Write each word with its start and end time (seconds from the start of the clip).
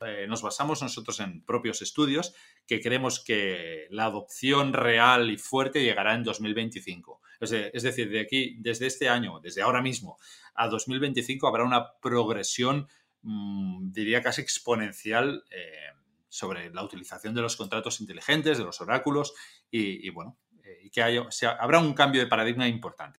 eh, 0.00 0.26
nos 0.28 0.42
basamos 0.42 0.82
nosotros 0.82 1.20
en 1.20 1.42
propios 1.42 1.80
estudios 1.80 2.34
que 2.66 2.80
creemos 2.80 3.20
que 3.24 3.86
la 3.90 4.06
adopción 4.06 4.72
real 4.72 5.30
y 5.30 5.38
fuerte 5.38 5.82
llegará 5.82 6.14
en 6.14 6.22
2025. 6.22 7.22
Es, 7.40 7.82
decir, 7.82 8.10
de 8.10 8.20
aquí, 8.20 8.56
desde 8.58 8.86
este 8.86 9.08
año, 9.08 9.40
desde 9.40 9.62
ahora 9.62 9.82
mismo 9.82 10.18
a 10.54 10.68
2025 10.68 11.46
habrá 11.46 11.64
una 11.64 11.98
progresión, 12.00 12.88
mm, 13.22 13.92
diría 13.92 14.22
casi 14.22 14.40
exponencial 14.40 15.44
eh, 15.50 15.92
sobre 16.28 16.70
la 16.70 16.82
utilización 16.82 17.34
de 17.34 17.42
los 17.42 17.56
contratos 17.56 18.00
inteligentes, 18.00 18.58
de 18.58 18.64
los 18.64 18.80
oráculos 18.80 19.34
y, 19.70 20.08
bueno, 20.10 20.38
eh, 20.64 20.90
que 20.90 21.02
habrá 21.02 21.78
un 21.78 21.94
cambio 21.94 22.20
de 22.20 22.26
paradigma 22.26 22.68
importante. 22.68 23.20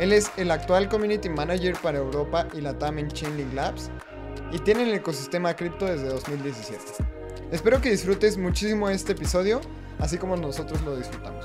él 0.00 0.12
es 0.14 0.32
el 0.38 0.50
actual 0.50 0.88
Community 0.88 1.28
Manager 1.28 1.76
para 1.82 1.98
Europa 1.98 2.48
y 2.54 2.62
la 2.62 2.78
TAM 2.78 2.98
en 2.98 3.08
Chainlink 3.08 3.52
Labs 3.52 3.90
y 4.50 4.58
tiene 4.58 4.84
el 4.84 4.94
ecosistema 4.94 5.54
cripto 5.54 5.84
desde 5.84 6.08
2017. 6.08 6.82
Espero 7.52 7.82
que 7.82 7.90
disfrutes 7.90 8.38
muchísimo 8.38 8.88
este 8.88 9.12
episodio, 9.12 9.60
así 9.98 10.16
como 10.16 10.38
nosotros 10.38 10.80
lo 10.82 10.96
disfrutamos. 10.96 11.44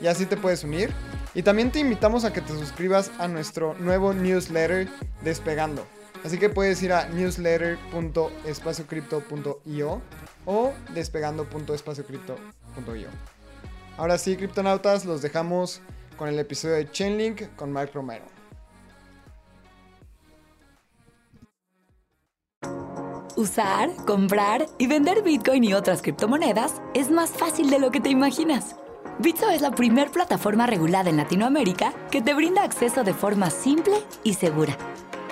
y 0.00 0.06
así 0.06 0.26
te 0.26 0.36
puedes 0.36 0.62
unir. 0.62 0.92
Y 1.34 1.42
también 1.42 1.72
te 1.72 1.80
invitamos 1.80 2.24
a 2.24 2.32
que 2.32 2.42
te 2.42 2.52
suscribas 2.52 3.10
a 3.18 3.26
nuestro 3.26 3.74
nuevo 3.74 4.14
newsletter 4.14 4.88
Despegando 5.24 5.84
Así 6.24 6.38
que 6.38 6.48
puedes 6.48 6.82
ir 6.82 6.92
a 6.92 7.06
newsletter.espaciocrypto.io 7.08 10.00
o 10.46 10.72
despegando.espaciocrypto.io. 10.94 13.08
Ahora 13.96 14.18
sí, 14.18 14.36
criptonautas, 14.36 15.04
los 15.04 15.20
dejamos 15.20 15.80
con 16.16 16.28
el 16.28 16.38
episodio 16.38 16.76
de 16.76 16.88
Chainlink 16.90 17.56
con 17.56 17.72
Mark 17.72 17.90
Romero. 17.92 18.24
Usar, 23.34 23.90
comprar 24.06 24.66
y 24.78 24.86
vender 24.86 25.22
Bitcoin 25.22 25.64
y 25.64 25.74
otras 25.74 26.02
criptomonedas 26.02 26.80
es 26.94 27.10
más 27.10 27.30
fácil 27.30 27.68
de 27.70 27.80
lo 27.80 27.90
que 27.90 28.00
te 28.00 28.10
imaginas. 28.10 28.76
Bitso 29.18 29.50
es 29.50 29.60
la 29.60 29.72
primer 29.72 30.10
plataforma 30.10 30.66
regulada 30.66 31.10
en 31.10 31.16
Latinoamérica 31.16 31.92
que 32.10 32.22
te 32.22 32.34
brinda 32.34 32.62
acceso 32.62 33.02
de 33.04 33.14
forma 33.14 33.50
simple 33.50 33.96
y 34.22 34.34
segura 34.34 34.76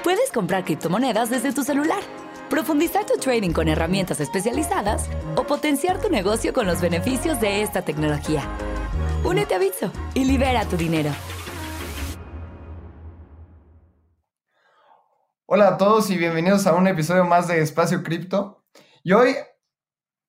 Puedes 0.03 0.33
comprar 0.33 0.65
criptomonedas 0.65 1.29
desde 1.29 1.53
tu 1.53 1.63
celular, 1.63 2.01
profundizar 2.49 3.05
tu 3.05 3.19
trading 3.19 3.53
con 3.53 3.69
herramientas 3.69 4.19
especializadas 4.19 5.11
o 5.37 5.45
potenciar 5.45 6.01
tu 6.01 6.09
negocio 6.09 6.55
con 6.55 6.67
los 6.67 6.81
beneficios 6.81 7.39
de 7.39 7.61
esta 7.61 7.83
tecnología. 7.83 8.43
Únete 9.25 9.55
a 9.55 9.59
Bitso 9.59 9.93
y 10.15 10.25
libera 10.25 10.65
tu 10.65 10.79
dinero. 10.79 11.11
Hola 15.45 15.69
a 15.69 15.77
todos 15.77 16.09
y 16.11 16.17
bienvenidos 16.17 16.67
a 16.67 16.75
un 16.75 16.87
episodio 16.87 17.27
más 17.27 17.47
de 17.47 17.61
Espacio 17.61 18.03
Cripto. 18.03 18.65
Y 19.03 19.13
hoy 19.13 19.37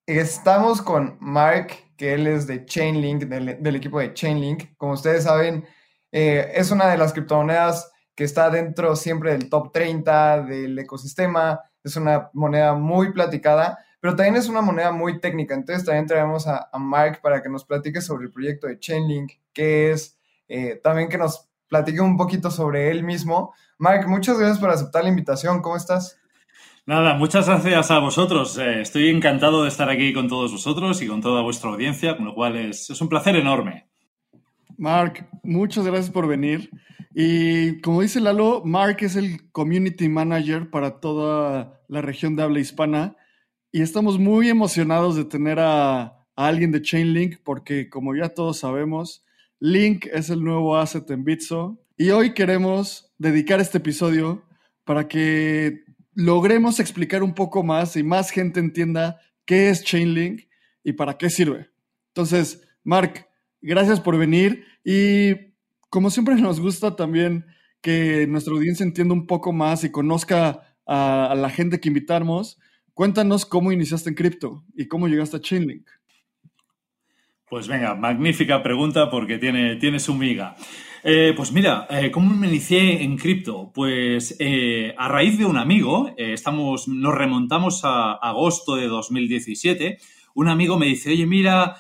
estamos 0.05 0.81
con 0.81 1.17
Mark, 1.21 1.69
que 1.95 2.15
él 2.15 2.27
es 2.27 2.45
de 2.45 2.65
Chainlink, 2.65 3.23
del, 3.23 3.75
equipo 3.77 3.99
de 3.99 4.13
Chainlink. 4.13 4.75
Como 4.75 4.93
ustedes 4.93 5.23
saben, 5.23 5.65
eh, 6.11 6.51
es 6.55 6.71
una 6.71 6.87
de 6.89 6.97
las 6.97 7.13
criptomonedas 7.13 7.90
que 8.15 8.23
está 8.23 8.49
dentro 8.49 8.95
siempre 8.95 9.31
del 9.31 9.49
top 9.49 9.71
30 9.71 10.43
del 10.43 10.77
ecosistema. 10.79 11.61
Es 11.83 11.95
una 11.95 12.29
moneda 12.33 12.73
muy 12.73 13.11
platicada, 13.11 13.79
pero 13.99 14.15
también 14.15 14.35
es 14.35 14.47
una 14.47 14.61
moneda 14.61 14.91
muy 14.91 15.19
técnica. 15.19 15.53
Entonces 15.53 15.85
también 15.85 16.07
traemos 16.07 16.47
a, 16.47 16.69
Mark 16.77 17.19
para 17.21 17.41
que 17.41 17.49
nos 17.49 17.65
platique 17.65 18.01
sobre 18.01 18.25
el 18.25 18.31
proyecto 18.31 18.67
de 18.67 18.79
Chainlink, 18.79 19.31
que 19.53 19.91
es, 19.91 20.19
eh, 20.47 20.79
también 20.83 21.09
que 21.09 21.17
nos 21.17 21.49
platique 21.67 22.01
un 22.01 22.17
poquito 22.17 22.51
sobre 22.51 22.91
él 22.91 23.03
mismo. 23.03 23.53
Mark, 23.77 24.07
muchas 24.07 24.37
gracias 24.37 24.59
por 24.59 24.69
aceptar 24.69 25.03
la 25.03 25.09
invitación. 25.09 25.61
¿Cómo 25.61 25.77
estás? 25.77 26.17
Nada, 26.85 27.13
muchas 27.13 27.47
gracias 27.47 27.91
a 27.91 27.99
vosotros. 27.99 28.57
Eh, 28.57 28.81
estoy 28.81 29.09
encantado 29.09 29.63
de 29.63 29.69
estar 29.69 29.89
aquí 29.89 30.13
con 30.13 30.27
todos 30.27 30.51
vosotros 30.51 31.01
y 31.01 31.07
con 31.07 31.21
toda 31.21 31.41
vuestra 31.41 31.69
audiencia, 31.69 32.17
con 32.17 32.25
lo 32.25 32.33
cual 32.33 32.57
es, 32.57 32.89
es 32.89 33.01
un 33.01 33.07
placer 33.07 33.35
enorme. 33.35 33.90
Mark, 34.81 35.29
muchas 35.43 35.85
gracias 35.85 36.09
por 36.09 36.25
venir. 36.25 36.71
Y 37.13 37.79
como 37.81 38.01
dice 38.01 38.19
Lalo, 38.19 38.63
Mark 38.65 38.97
es 39.01 39.15
el 39.15 39.51
community 39.51 40.09
manager 40.09 40.71
para 40.71 40.99
toda 40.99 41.83
la 41.87 42.01
región 42.01 42.35
de 42.35 42.41
habla 42.41 42.59
hispana 42.59 43.15
y 43.71 43.83
estamos 43.83 44.17
muy 44.17 44.49
emocionados 44.49 45.15
de 45.15 45.25
tener 45.25 45.59
a, 45.59 46.25
alguien 46.35 46.71
de 46.71 46.81
Chainlink 46.81 47.43
porque 47.43 47.91
como 47.91 48.15
ya 48.15 48.29
todos 48.29 48.57
sabemos, 48.57 49.23
Link 49.59 50.07
es 50.11 50.31
el 50.31 50.43
nuevo 50.43 50.75
asset 50.75 51.07
en 51.11 51.25
Bitso 51.25 51.79
y 51.95 52.09
hoy 52.09 52.33
queremos 52.33 53.13
dedicar 53.19 53.59
este 53.59 53.77
episodio 53.77 54.43
para 54.83 55.07
que 55.07 55.83
logremos 56.15 56.79
explicar 56.79 57.21
un 57.21 57.35
poco 57.35 57.61
más 57.61 57.95
y 57.97 58.01
más 58.01 58.31
gente 58.31 58.59
entienda 58.59 59.21
qué 59.45 59.69
es 59.69 59.83
Chainlink 59.83 60.41
y 60.83 60.93
para 60.93 61.19
qué 61.19 61.29
sirve. 61.29 61.69
Entonces, 62.07 62.67
Mark, 62.83 63.27
gracias 63.61 63.99
por 63.99 64.17
venir 64.17 64.65
y 64.83 65.51
como 65.89 66.09
siempre 66.09 66.35
nos 66.35 66.59
gusta 66.59 66.95
también 66.95 67.45
que 67.81 68.27
nuestra 68.27 68.53
audiencia 68.53 68.85
entienda 68.85 69.13
un 69.13 69.27
poco 69.27 69.51
más 69.53 69.83
y 69.83 69.91
conozca 69.91 70.75
a, 70.85 71.33
la 71.35 71.49
gente 71.49 71.79
que 71.79 71.89
invitamos, 71.89 72.59
cuéntanos 72.93 73.45
cómo 73.45 73.71
iniciaste 73.71 74.09
en 74.09 74.15
cripto 74.15 74.63
y 74.75 74.87
cómo 74.87 75.07
llegaste 75.07 75.37
a 75.37 75.41
Chainlink. 75.41 75.87
Pues 77.49 77.67
venga, 77.67 77.95
magnífica 77.95 78.63
pregunta 78.63 79.09
porque 79.09 79.37
tiene, 79.37 79.75
tiene 79.75 79.99
su 79.99 80.15
miga. 80.15 80.55
Eh, 81.03 81.33
pues 81.35 81.51
mira, 81.51 81.87
eh, 81.89 82.11
¿cómo 82.11 82.33
me 82.33 82.47
inicié 82.47 83.03
en 83.03 83.17
cripto? 83.17 83.71
Pues 83.73 84.35
eh, 84.39 84.93
a 84.97 85.07
raíz 85.09 85.37
de 85.37 85.45
un 85.45 85.57
amigo, 85.57 86.13
estamos, 86.15 86.87
nos 86.87 87.15
remontamos 87.15 87.81
a 87.83 88.13
agosto 88.13 88.75
de 88.75 88.87
2017, 88.87 89.97
un 90.35 90.47
amigo 90.47 90.77
me 90.77 90.85
dice, 90.85 91.09
oye, 91.09 91.25
mira, 91.25 91.75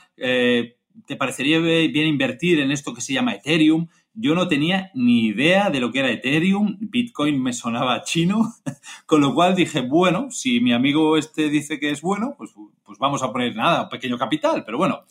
¿te 1.05 1.15
parecería 1.15 1.59
bien 1.59 2.07
invertir 2.07 2.59
en 2.59 2.71
esto 2.71 2.93
que 2.93 3.01
se 3.01 3.13
llama 3.13 3.35
Ethereum? 3.35 3.87
Yo 4.13 4.35
no 4.35 4.47
tenía 4.47 4.91
ni 4.93 5.27
idea 5.27 5.69
de 5.69 5.79
lo 5.79 5.91
que 5.91 5.99
era 5.99 6.11
Ethereum, 6.11 6.77
Bitcoin 6.79 7.41
me 7.41 7.53
sonaba 7.53 8.03
chino, 8.03 8.53
con 9.05 9.21
lo 9.21 9.33
cual 9.33 9.55
dije, 9.55 9.81
bueno, 9.81 10.29
si 10.31 10.59
mi 10.59 10.73
amigo 10.73 11.17
este 11.17 11.49
dice 11.49 11.79
que 11.79 11.91
es 11.91 12.01
bueno, 12.01 12.35
pues, 12.37 12.51
pues 12.83 12.99
vamos 12.99 13.23
a 13.23 13.31
poner 13.31 13.55
nada, 13.55 13.89
pequeño 13.89 14.17
capital, 14.17 14.63
pero 14.65 14.77
bueno. 14.77 15.05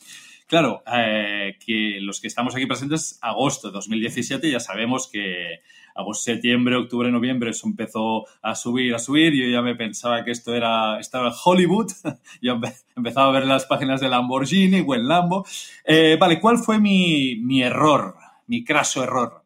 Claro, 0.46 0.82
eh, 0.92 1.56
que 1.64 1.98
los 2.00 2.20
que 2.20 2.26
estamos 2.26 2.56
aquí 2.56 2.66
presentes, 2.66 3.20
agosto 3.22 3.68
de 3.68 3.72
2017, 3.74 4.50
ya 4.50 4.58
sabemos 4.58 5.08
que 5.08 5.60
agosto, 5.94 6.24
septiembre, 6.24 6.76
octubre, 6.76 7.10
noviembre, 7.10 7.50
eso 7.50 7.66
empezó 7.66 8.24
a 8.42 8.54
subir, 8.54 8.94
a 8.94 8.98
subir. 8.98 9.34
Yo 9.34 9.50
ya 9.50 9.62
me 9.62 9.74
pensaba 9.74 10.24
que 10.24 10.30
esto 10.30 10.54
era, 10.54 10.98
estaba 10.98 11.32
Hollywood. 11.44 11.90
Yo 12.42 12.60
empezaba 12.96 13.28
a 13.28 13.32
ver 13.32 13.46
las 13.46 13.66
páginas 13.66 14.00
de 14.00 14.08
Lamborghini 14.08 14.84
o 14.86 14.94
el 14.94 15.06
Lambo. 15.06 15.46
Eh, 15.84 16.16
vale, 16.18 16.40
¿cuál 16.40 16.58
fue 16.58 16.78
mi, 16.78 17.36
mi 17.36 17.62
error? 17.62 18.14
mi 18.50 18.64
craso 18.64 19.04
error. 19.04 19.44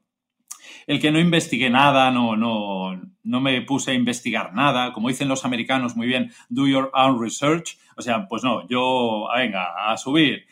El 0.86 0.98
que 0.98 1.12
no 1.12 1.18
investigué 1.18 1.68
nada, 1.68 2.10
no, 2.10 2.36
no, 2.36 2.98
no 3.22 3.40
me 3.40 3.60
puse 3.60 3.90
a 3.90 3.94
investigar 3.94 4.54
nada, 4.54 4.94
como 4.94 5.08
dicen 5.08 5.28
los 5.28 5.44
americanos 5.44 5.94
muy 5.94 6.06
bien, 6.06 6.32
do 6.48 6.66
your 6.66 6.90
own 6.94 7.20
research. 7.20 7.76
O 7.98 8.02
sea, 8.02 8.26
pues 8.26 8.42
no, 8.42 8.66
yo, 8.66 9.28
venga, 9.36 9.90
a 9.90 9.96
subir. 9.98 10.46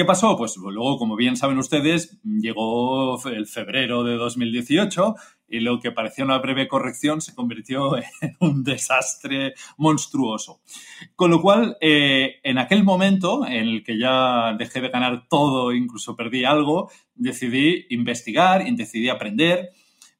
¿Qué 0.00 0.06
pasó? 0.06 0.34
Pues 0.34 0.56
luego, 0.56 0.96
como 0.96 1.14
bien 1.14 1.36
saben 1.36 1.58
ustedes, 1.58 2.18
llegó 2.24 3.22
el 3.28 3.46
febrero 3.46 4.02
de 4.02 4.14
2018 4.14 5.14
y 5.46 5.60
lo 5.60 5.78
que 5.78 5.92
parecía 5.92 6.24
una 6.24 6.38
breve 6.38 6.68
corrección 6.68 7.20
se 7.20 7.34
convirtió 7.34 7.98
en 8.22 8.34
un 8.40 8.64
desastre 8.64 9.52
monstruoso. 9.76 10.62
Con 11.14 11.30
lo 11.30 11.42
cual, 11.42 11.76
eh, 11.82 12.36
en 12.42 12.56
aquel 12.56 12.82
momento 12.82 13.44
en 13.46 13.68
el 13.68 13.84
que 13.84 13.98
ya 13.98 14.54
dejé 14.58 14.80
de 14.80 14.88
ganar 14.88 15.28
todo, 15.28 15.70
incluso 15.70 16.16
perdí 16.16 16.46
algo, 16.46 16.90
decidí 17.14 17.84
investigar 17.90 18.64
decidí 18.74 19.10
aprender. 19.10 19.68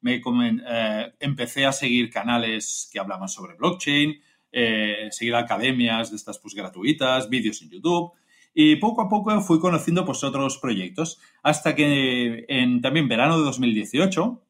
Me, 0.01 0.21
eh, 0.21 1.13
empecé 1.19 1.65
a 1.65 1.71
seguir 1.71 2.11
canales 2.11 2.87
que 2.93 2.99
hablaban 2.99 3.29
sobre 3.29 3.55
blockchain, 3.55 4.13
eh, 4.51 5.07
seguir 5.09 5.33
academias 5.33 6.11
de 6.11 6.17
estas 6.17 6.37
pues 6.37 6.53
gratuitas, 6.53 7.27
vídeos 7.27 7.63
en 7.63 7.71
YouTube. 7.71 8.11
Y 8.53 8.75
poco 8.77 9.01
a 9.01 9.09
poco 9.09 9.39
fui 9.41 9.59
conociendo 9.59 10.05
pues 10.05 10.23
otros 10.23 10.57
proyectos, 10.57 11.19
hasta 11.41 11.75
que 11.75 12.45
en 12.47 12.81
también 12.81 13.07
verano 13.07 13.37
de 13.37 13.45
2018 13.45 14.41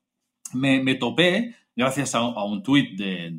me, 0.54 0.96
topé, 0.96 1.56
gracias 1.76 2.16
a, 2.16 2.22
un 2.44 2.64
tuit 2.64 2.98
de, 2.98 3.38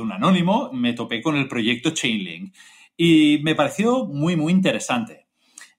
un, 0.00 0.12
anónimo, 0.12 0.70
me 0.72 0.94
topé 0.94 1.20
con 1.20 1.36
el 1.36 1.48
proyecto 1.48 1.90
Chainlink 1.90 2.54
y 2.96 3.40
me 3.42 3.54
pareció 3.54 4.06
muy, 4.06 4.36
muy 4.36 4.52
interesante. 4.52 5.26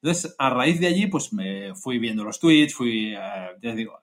Entonces, 0.02 0.36
a 0.38 0.52
raíz 0.52 0.80
de 0.80 0.88
allí, 0.88 1.08
pues 1.08 1.34
me 1.34 1.74
fui 1.74 1.98
viendo 1.98 2.24
los 2.24 2.40
tweets, 2.40 2.76
fui, 2.76 3.16
eh, 3.16 3.76
digo, 3.76 4.00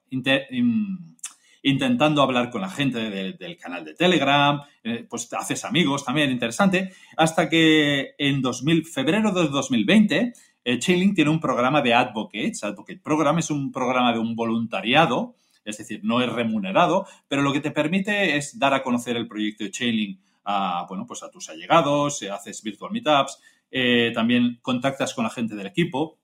intentando 1.65 2.21
hablar 2.21 2.51
con 2.51 2.61
la 2.61 2.69
gente 2.69 2.99
del 3.33 3.57
canal 3.57 3.83
de 3.83 3.95
Telegram, 3.95 4.61
eh, 4.83 5.05
pues 5.09 5.31
haces 5.33 5.65
amigos 5.65 6.05
también, 6.05 6.29
interesante, 6.29 6.93
hasta 7.17 7.49
que 7.49 8.13
en 8.19 8.41
2000, 8.41 8.85
febrero 8.85 9.31
de 9.31 9.47
2020, 9.47 10.33
eh, 10.63 10.79
Chainlink 10.79 11.15
tiene 11.15 11.31
un 11.31 11.39
programa 11.39 11.81
de 11.81 11.95
advocates. 11.95 12.63
Advocate 12.63 12.99
Program 12.99 13.39
es 13.39 13.49
un 13.49 13.71
programa 13.71 14.13
de 14.13 14.19
un 14.19 14.35
voluntariado 14.35 15.35
es 15.63 15.79
decir, 15.79 16.01
no 16.03 16.21
es 16.21 16.31
remunerado, 16.31 17.07
pero 17.27 17.41
lo 17.41 17.51
que 17.51 17.59
te 17.59 17.71
permite 17.71 18.37
es 18.37 18.59
dar 18.59 18.75
a 18.75 18.83
conocer 18.83 19.17
el 19.17 19.27
proyecto 19.27 19.63
de 19.63 19.71
Chainlink 19.71 20.19
a, 20.43 20.85
bueno, 20.87 21.07
pues 21.07 21.23
a 21.23 21.31
tus 21.31 21.49
allegados, 21.49 22.21
eh, 22.21 22.29
haces 22.29 22.61
virtual 22.61 22.91
meetups, 22.91 23.39
eh, 23.71 24.11
también 24.13 24.59
contactas 24.61 25.15
con 25.15 25.23
la 25.23 25.31
gente 25.31 25.55
del 25.55 25.65
equipo. 25.65 26.19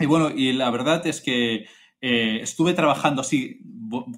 Y 0.00 0.06
bueno, 0.06 0.30
y 0.30 0.52
la 0.52 0.68
verdad 0.70 1.06
es 1.06 1.20
que 1.20 1.66
estuve 2.00 2.74
trabajando 2.74 3.20
así 3.22 3.60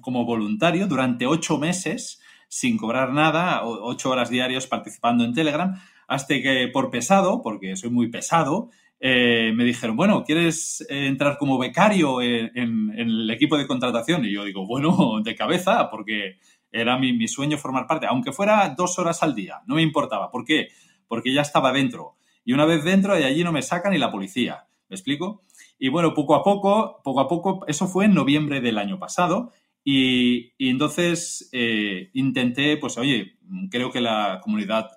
como 0.01 0.25
voluntario 0.25 0.87
durante 0.87 1.25
ocho 1.25 1.57
meses 1.57 2.21
sin 2.49 2.77
cobrar 2.77 3.13
nada, 3.13 3.61
ocho 3.63 4.09
horas 4.09 4.29
diarias 4.29 4.67
participando 4.67 5.23
en 5.23 5.33
Telegram, 5.33 5.79
hasta 6.07 6.33
que 6.41 6.67
por 6.73 6.89
pesado, 6.89 7.41
porque 7.43 7.75
soy 7.75 7.91
muy 7.91 8.09
pesado, 8.09 8.69
eh, 8.99 9.53
me 9.55 9.63
dijeron, 9.63 9.95
bueno, 9.95 10.23
¿quieres 10.25 10.85
eh, 10.89 11.05
entrar 11.07 11.37
como 11.37 11.57
becario 11.57 12.21
en, 12.21 12.91
el 12.97 13.29
equipo 13.29 13.57
de 13.57 13.67
contratación? 13.67 14.25
Y 14.25 14.33
yo 14.33 14.43
digo, 14.43 14.65
bueno, 14.65 15.21
de 15.23 15.35
cabeza, 15.35 15.89
porque 15.89 16.39
era 16.71 16.97
mi, 16.97 17.27
sueño 17.27 17.57
formar 17.57 17.87
parte, 17.87 18.07
aunque 18.07 18.31
fuera 18.31 18.73
dos 18.75 18.97
horas 18.99 19.23
al 19.23 19.35
día, 19.35 19.61
no 19.67 19.75
me 19.75 19.83
importaba. 19.83 20.31
¿Por 20.31 20.43
qué? 20.43 20.69
Porque 21.07 21.31
ya 21.31 21.41
estaba 21.41 21.71
dentro. 21.71 22.15
Y 22.43 22.53
una 22.53 22.65
vez 22.65 22.83
dentro, 22.83 23.15
de 23.15 23.25
allí 23.25 23.43
no 23.43 23.51
me 23.51 23.61
saca 23.61 23.89
ni 23.89 23.99
la 23.99 24.11
policía. 24.11 24.65
¿Me 24.89 24.95
explico? 24.95 25.43
Y 25.77 25.89
bueno, 25.89 26.15
poco 26.15 26.33
a 26.35 26.43
poco, 26.43 26.99
poco 27.03 27.19
a 27.19 27.27
poco, 27.27 27.65
eso 27.67 27.87
fue 27.87 28.05
en 28.05 28.15
noviembre 28.15 28.59
del 28.59 28.79
año 28.79 28.97
pasado. 28.97 29.51
Y, 29.83 30.53
entonces 30.59 31.49
eh, 31.51 32.09
intenté, 32.13 32.77
pues 32.77 32.97
oye, 32.97 33.37
creo 33.69 33.91
que 33.91 34.01
la 34.01 34.39
comunidad 34.43 34.89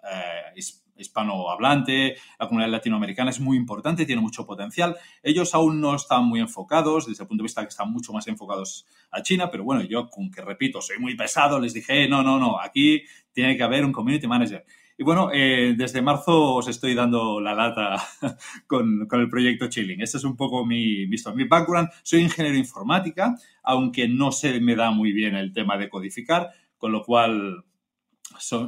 hispanohablante, 1.02 2.17
la 2.38 2.46
comunidad 2.46 2.70
latinoamericana 2.70 3.31
es 3.31 3.40
muy 3.40 3.56
importante, 3.56 4.06
tiene 4.06 4.23
mucho 4.23 4.46
potencial. 4.46 4.96
Ellos 5.23 5.55
aún 5.55 5.81
no 5.81 5.94
están 5.94 6.25
muy 6.25 6.40
enfocados, 6.40 7.06
desde 7.06 7.25
el 7.25 7.29
punto 7.29 7.43
de 7.43 7.46
vista 7.46 7.62
que 7.62 7.69
están 7.69 7.93
mucho 7.93 8.12
más 8.12 8.26
enfocados 8.29 8.87
a 9.11 9.23
China, 9.23 9.50
pero 9.50 9.64
bueno, 9.64 9.82
yo, 9.82 10.08
con 10.08 10.31
que 10.31 10.40
repito, 10.40 10.81
soy 10.81 10.99
muy 10.99 11.14
pesado, 11.17 11.61
les 11.61 11.75
dije, 11.75 12.08
no, 12.08 12.23
no, 12.23 12.38
no, 12.38 12.58
aquí 12.61 13.02
tiene 13.32 13.56
que 13.56 13.62
haber 13.62 13.84
un 13.84 13.93
community 13.93 14.26
manager. 14.26 14.64
Y 15.03 15.05
bueno, 15.05 15.31
eh, 15.33 15.75
desde 15.77 16.01
marzo 16.01 16.55
os 16.55 16.69
estoy 16.69 16.95
dando 16.95 17.41
la 17.41 17.55
lata 17.55 17.97
con, 18.69 19.09
el 19.11 19.29
proyecto 19.29 19.69
Chilling. 19.69 20.01
Este 20.01 20.19
es 20.19 20.23
un 20.23 20.37
poco 20.37 20.65
mi, 20.65 21.07
background. 21.49 21.89
Soy 22.05 22.21
ingeniero 22.21 22.57
informática, 22.57 23.35
aunque 23.65 24.07
no 24.07 24.31
se 24.31 24.61
me 24.61 24.77
da 24.77 24.93
muy 24.93 25.11
bien 25.11 25.35
el 25.35 25.53
tema 25.53 25.77
de 25.77 25.89
codificar, 25.89 26.51
con 26.79 26.93
lo 26.93 27.03
cual 27.03 27.65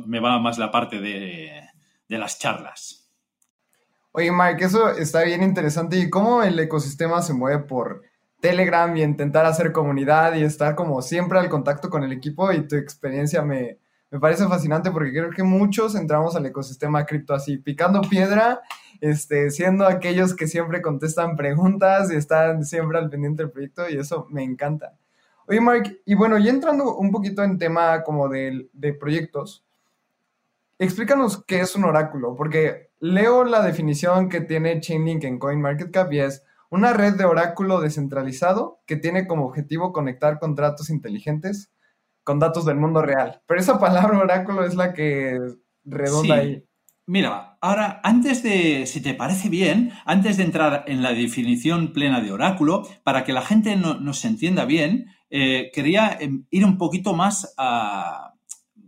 me 0.07 0.19
va 0.19 0.41
más 0.41 0.59
la 0.59 0.73
parte 0.73 0.99
de 0.99 1.69
las 2.09 2.41
charlas. 2.41 3.09
Oye, 4.11 4.33
Mike, 4.33 4.65
eso 4.65 4.89
está 4.91 5.23
bien 5.23 5.45
interesante. 5.45 6.01
¿Y 6.01 6.11
cómo 6.11 6.43
el 6.43 6.59
ecosistema 6.59 7.23
se 7.23 7.33
mueve 7.33 7.63
por 7.63 8.03
Telegram 8.41 8.97
y 8.97 9.05
intentar 9.05 9.47
hacer 9.47 9.71
comunidad 9.71 10.35
y 10.35 10.43
estar 10.43 10.75
como 10.75 11.01
siempre 11.01 11.39
al 11.39 11.49
contacto 11.49 11.89
con 11.91 12.03
el 12.03 12.11
equipo? 12.11 12.51
Y 12.51 12.67
tu 12.67 12.75
experiencia 12.75 13.41
me, 13.43 13.79
me 14.15 14.21
parece 14.21 14.47
fascinante 14.47 14.93
porque 14.93 15.11
creo 15.11 15.31
que 15.31 15.43
muchos 15.43 15.97
entramos 15.97 16.37
al 16.37 16.47
ecosistema 16.47 17.05
cripto 17.05 17.35
así, 17.35 17.57
picando 17.59 18.01
piedra, 18.03 18.61
este, 19.01 19.51
siendo 19.51 19.89
aquellos 19.89 20.37
que 20.37 20.47
siempre 20.47 20.81
contestan 20.81 21.35
preguntas 21.35 22.13
y 22.13 22.15
están 22.15 22.65
siempre 22.65 22.97
al 22.97 23.11
pendiente 23.11 23.43
del 23.43 23.51
proyecto 23.51 23.91
y 23.91 23.97
eso 23.97 24.29
me 24.31 24.45
encanta. 24.45 24.97
Oye, 25.49 25.61
Mike, 25.61 26.03
y 26.07 26.15
bueno, 26.15 26.39
ya 26.39 26.51
entrando 26.51 26.95
un 26.95 27.11
poquito 27.11 27.43
en 27.43 27.59
tema 27.59 28.05
como 28.05 28.29
de, 28.29 28.69
de 28.73 28.95
proyectos, 28.95 29.67
explícanos 30.79 31.43
qué 31.45 31.59
es 31.59 31.75
un 31.75 31.83
oráculo, 31.83 32.37
porque 32.37 32.91
leo 33.01 33.43
la 33.43 33.65
definición 33.65 34.29
que 34.29 34.43
tiene 34.43 34.79
Chainlink 34.81 35.25
en 35.25 35.41
CoinMarketCap 35.41 36.13
y 36.13 36.21
es 36.21 36.45
una 36.71 36.93
red 36.93 37.15
de 37.15 37.25
oráculo 37.25 37.81
descentralizado 37.81 38.79
que 38.87 38.95
tiene 38.95 39.27
como 39.27 39.47
objetivo 39.47 39.93
conectar 39.93 40.39
contratos 40.39 40.89
inteligentes 40.89 41.74
con 42.25 42.39
datos 42.39 42.65
del 42.65 42.77
mundo 42.77 43.03
real. 43.03 43.43
Pero 43.47 43.61
esa 43.61 43.79
palabra 43.79 44.19
oráculo 44.19 44.65
es 44.65 44.75
la 44.75 44.93
que 44.93 45.39
redonda 45.85 46.35
ahí. 46.37 46.65
Mira, 47.07 47.59
ahora, 47.61 48.01
antes 48.03 48.43
de, 48.43 48.87
si 48.87 49.03
te 49.03 49.13
parece 49.13 49.51
bien, 49.51 49.93
antes 50.07 50.39
de 50.39 50.45
entrar 50.45 50.85
en 50.87 51.03
la 51.03 51.13
definición 51.13 51.93
plena 51.93 52.23
de 52.23 52.33
oráculo, 52.33 52.89
para 53.03 53.25
que 53.25 53.35
la 53.35 53.43
gente 53.43 53.77
no, 53.77 54.01
nos 54.01 54.25
entienda 54.25 54.65
bien, 54.65 55.15
eh, 55.29 55.71
quería 55.75 56.17
em, 56.19 56.47
ir 56.51 56.65
un 56.65 56.79
poquito 56.79 57.13
más 57.13 57.55
a, 57.59 58.33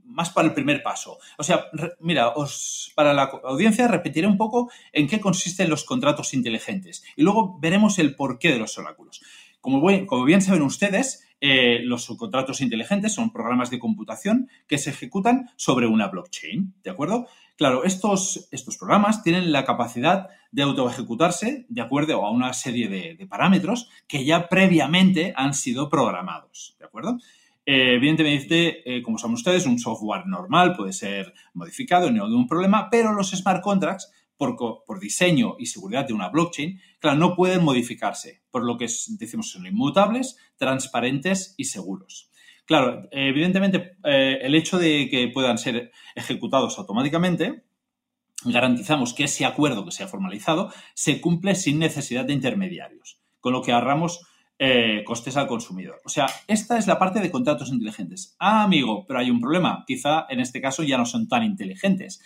más 0.04 0.30
para 0.30 0.48
el 0.48 0.54
primer 0.54 0.82
paso. 0.82 1.18
O 1.36 1.42
sea, 1.42 1.66
mira, 2.00 2.30
os, 2.30 2.90
para 2.96 3.12
la 3.12 3.24
audiencia 3.44 3.86
repetiré 3.86 4.26
un 4.26 4.38
poco 4.38 4.70
en 4.92 5.08
qué 5.08 5.20
consisten 5.20 5.68
los 5.68 5.84
contratos 5.84 6.32
inteligentes 6.32 7.04
y 7.16 7.22
luego 7.22 7.58
veremos 7.60 7.98
el 7.98 8.16
porqué 8.16 8.50
de 8.50 8.58
los 8.58 8.78
oráculos. 8.78 9.22
Como, 9.60 9.82
como 10.06 10.24
bien 10.24 10.40
saben 10.40 10.62
ustedes, 10.62 11.25
eh, 11.40 11.80
los 11.82 12.06
contratos 12.16 12.60
inteligentes 12.60 13.12
son 13.12 13.30
programas 13.30 13.70
de 13.70 13.78
computación 13.78 14.48
que 14.66 14.78
se 14.78 14.90
ejecutan 14.90 15.50
sobre 15.56 15.86
una 15.86 16.08
blockchain, 16.08 16.74
¿de 16.82 16.90
acuerdo? 16.90 17.26
Claro, 17.56 17.84
estos, 17.84 18.48
estos 18.50 18.76
programas 18.76 19.22
tienen 19.22 19.52
la 19.52 19.64
capacidad 19.64 20.28
de 20.50 20.62
autoejecutarse 20.62 21.66
de 21.68 21.82
acuerdo 21.82 22.24
a 22.24 22.30
una 22.30 22.52
serie 22.52 22.88
de, 22.88 23.26
parámetros 23.26 23.90
que 24.06 24.24
ya 24.24 24.48
previamente 24.48 25.32
han 25.36 25.52
sido 25.52 25.88
programados, 25.88 26.76
¿de 26.78 26.84
acuerdo? 26.84 27.18
Eh, 27.64 27.94
evidentemente, 27.96 28.96
eh, 28.96 29.02
como 29.02 29.18
saben 29.18 29.34
ustedes, 29.34 29.66
un 29.66 29.78
software 29.78 30.26
normal 30.26 30.74
puede 30.76 30.92
ser 30.92 31.34
modificado, 31.54 32.10
no 32.10 32.24
hay 32.24 32.30
ningún 32.30 32.46
problema, 32.46 32.88
pero 32.90 33.12
los 33.12 33.30
smart 33.30 33.62
contracts, 33.62 34.10
por, 34.36 35.00
diseño 35.00 35.56
y 35.58 35.66
seguridad 35.66 36.06
de 36.06 36.12
una 36.12 36.28
blockchain, 36.28 36.80
claro, 36.98 37.18
no 37.18 37.34
pueden 37.34 37.64
modificarse, 37.64 38.42
por 38.50 38.64
lo 38.64 38.76
que 38.76 38.86
decimos 39.18 39.50
son 39.50 39.66
inmutables, 39.66 40.36
transparentes 40.56 41.54
y 41.56 41.64
seguros. 41.64 42.30
Claro, 42.66 43.08
evidentemente, 43.12 43.96
eh, 44.04 44.38
el 44.42 44.54
hecho 44.54 44.78
de 44.78 45.08
que 45.08 45.28
puedan 45.28 45.56
ser 45.56 45.92
ejecutados 46.14 46.78
automáticamente 46.78 47.64
garantizamos 48.44 49.14
que 49.14 49.24
ese 49.24 49.44
acuerdo 49.44 49.84
que 49.84 49.92
se 49.92 50.04
ha 50.04 50.08
formalizado 50.08 50.72
se 50.94 51.20
cumple 51.20 51.54
sin 51.54 51.78
necesidad 51.78 52.24
de 52.24 52.32
intermediarios, 52.32 53.20
con 53.40 53.52
lo 53.52 53.62
que 53.62 53.72
ahorramos 53.72 54.26
eh, 54.58 55.04
costes 55.04 55.36
al 55.36 55.46
consumidor. 55.46 56.00
O 56.04 56.08
sea, 56.08 56.26
esta 56.46 56.78
es 56.78 56.86
la 56.86 56.98
parte 56.98 57.20
de 57.20 57.30
contratos 57.30 57.70
inteligentes. 57.70 58.36
Ah, 58.38 58.62
amigo, 58.62 59.04
pero 59.06 59.20
hay 59.20 59.30
un 59.30 59.40
problema. 59.40 59.84
Quizá 59.86 60.26
en 60.28 60.40
este 60.40 60.60
caso 60.60 60.82
ya 60.82 60.96
no 60.96 61.06
son 61.06 61.28
tan 61.28 61.42
inteligentes. 61.42 62.20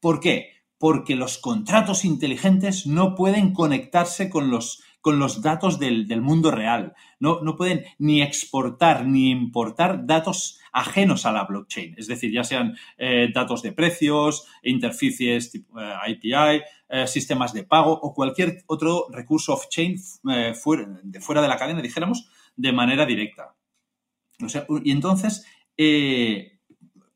¿Por 0.00 0.20
qué? 0.20 0.55
Porque 0.78 1.16
los 1.16 1.38
contratos 1.38 2.04
inteligentes 2.04 2.86
no 2.86 3.14
pueden 3.14 3.52
conectarse 3.52 4.28
con 4.28 4.50
los, 4.50 4.82
con 5.00 5.18
los 5.18 5.40
datos 5.40 5.78
del, 5.78 6.20
mundo 6.20 6.50
real. 6.50 6.94
No, 7.20 7.40
no 7.40 7.56
pueden 7.56 7.84
ni 7.98 8.22
exportar 8.22 9.06
ni 9.06 9.30
importar 9.30 10.04
datos 10.04 10.58
ajenos 10.72 11.24
a 11.24 11.32
la 11.32 11.44
blockchain, 11.44 11.94
es 11.96 12.06
decir, 12.06 12.30
ya 12.32 12.44
sean 12.44 12.76
eh, 12.98 13.28
datos 13.32 13.62
de 13.62 13.72
precios, 13.72 14.46
interfaces 14.62 15.50
tipo 15.50 15.80
eh, 15.80 15.94
API, 15.94 16.62
eh, 16.88 17.06
sistemas 17.06 17.54
de 17.54 17.62
pago 17.62 17.92
o 17.92 18.12
cualquier 18.12 18.64
otro 18.66 19.06
recurso 19.10 19.54
off-chain 19.54 19.96
fuera, 20.60 21.00
de 21.02 21.20
fuera 21.20 21.40
de 21.40 21.48
la 21.48 21.56
cadena, 21.56 21.80
dijéramos, 21.80 22.28
de 22.56 22.72
manera 22.72 23.06
directa. 23.06 23.54
y 24.84 24.90
entonces, 24.90 25.46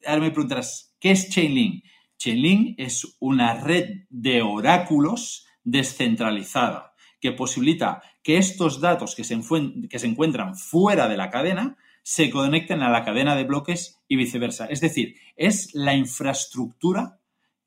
ahora 0.07 0.21
me 0.21 0.31
preguntarás, 0.31 0.97
¿qué 1.01 1.11
es 1.11 1.29
Chainlink? 1.29 1.85
Chainlink 2.21 2.75
es 2.79 3.17
una 3.19 3.55
red 3.55 4.03
de 4.11 4.43
oráculos 4.43 5.47
descentralizada 5.65 6.93
que 7.19 7.33
posibilita 7.33 8.03
que 8.23 8.37
estos 8.37 8.81
datos 8.81 9.15
que 9.15 9.25
se, 9.25 9.41
que 9.89 9.99
se 9.99 10.07
encuentran 10.07 10.55
fuera 10.55 11.09
de 11.09 11.17
la 11.17 11.31
cadena 11.31 11.79
se 12.03 12.31
conecten 12.31 12.83
a 12.83 12.91
la 12.91 13.05
cadena 13.05 13.37
de 13.37 13.45
bloques 13.45 14.01
y 14.07 14.17
viceversa. 14.17 14.67
Es 14.67 14.83
decir, 14.83 15.17
es 15.37 15.75
la 15.75 15.95
infraestructura 15.95 17.20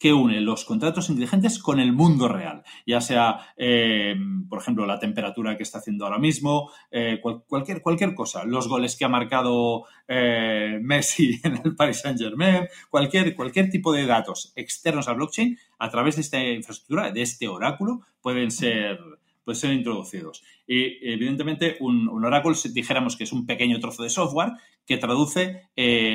que 0.04 0.12
une 0.12 0.42
los 0.42 0.66
contratos 0.66 1.08
inteligentes 1.08 1.60
con 1.60 1.80
el 1.80 1.94
mundo 1.94 2.28
real, 2.28 2.62
ya 2.86 3.00
sea, 3.00 3.54
eh, 3.56 4.14
por 4.50 4.60
ejemplo, 4.60 4.86
la 4.86 5.00
temperatura 5.00 5.56
que 5.56 5.64
está 5.64 5.78
haciendo 5.78 6.04
ahora 6.04 6.20
mismo, 6.20 6.70
eh, 6.92 7.22
cualquier, 7.22 7.82
cualquier 7.82 8.14
cosa, 8.14 8.44
los 8.44 8.68
goles 8.68 8.98
que 8.98 9.06
ha 9.06 9.08
marcado 9.08 9.86
eh, 10.10 10.78
Messi 10.82 11.40
en 11.46 11.62
el 11.64 11.78
Paris 11.78 12.02
Saint 12.02 12.20
Germain, 12.20 12.68
cualquier, 12.90 13.34
cualquier 13.34 13.70
tipo 13.70 13.94
de 13.94 14.06
datos 14.06 14.52
externos 14.58 15.08
al 15.08 15.16
blockchain, 15.16 15.58
a 15.80 15.90
través 15.90 16.18
de 16.18 16.24
esta 16.24 16.44
infraestructura, 16.46 17.10
de 17.10 17.22
este 17.22 17.48
oráculo, 17.48 18.02
pueden 18.22 18.52
ser, 18.52 19.00
pueden 19.46 19.58
ser 19.58 19.72
introducidos. 19.72 20.44
Y 20.68 21.14
evidentemente 21.14 21.78
un, 21.80 22.10
oráculo, 22.10 22.58
dijéramos 22.74 23.16
que 23.16 23.24
es 23.24 23.32
un 23.32 23.46
pequeño 23.46 23.80
trozo 23.80 24.04
de 24.04 24.10
software 24.10 24.52
que 24.86 24.98
traduce 24.98 25.70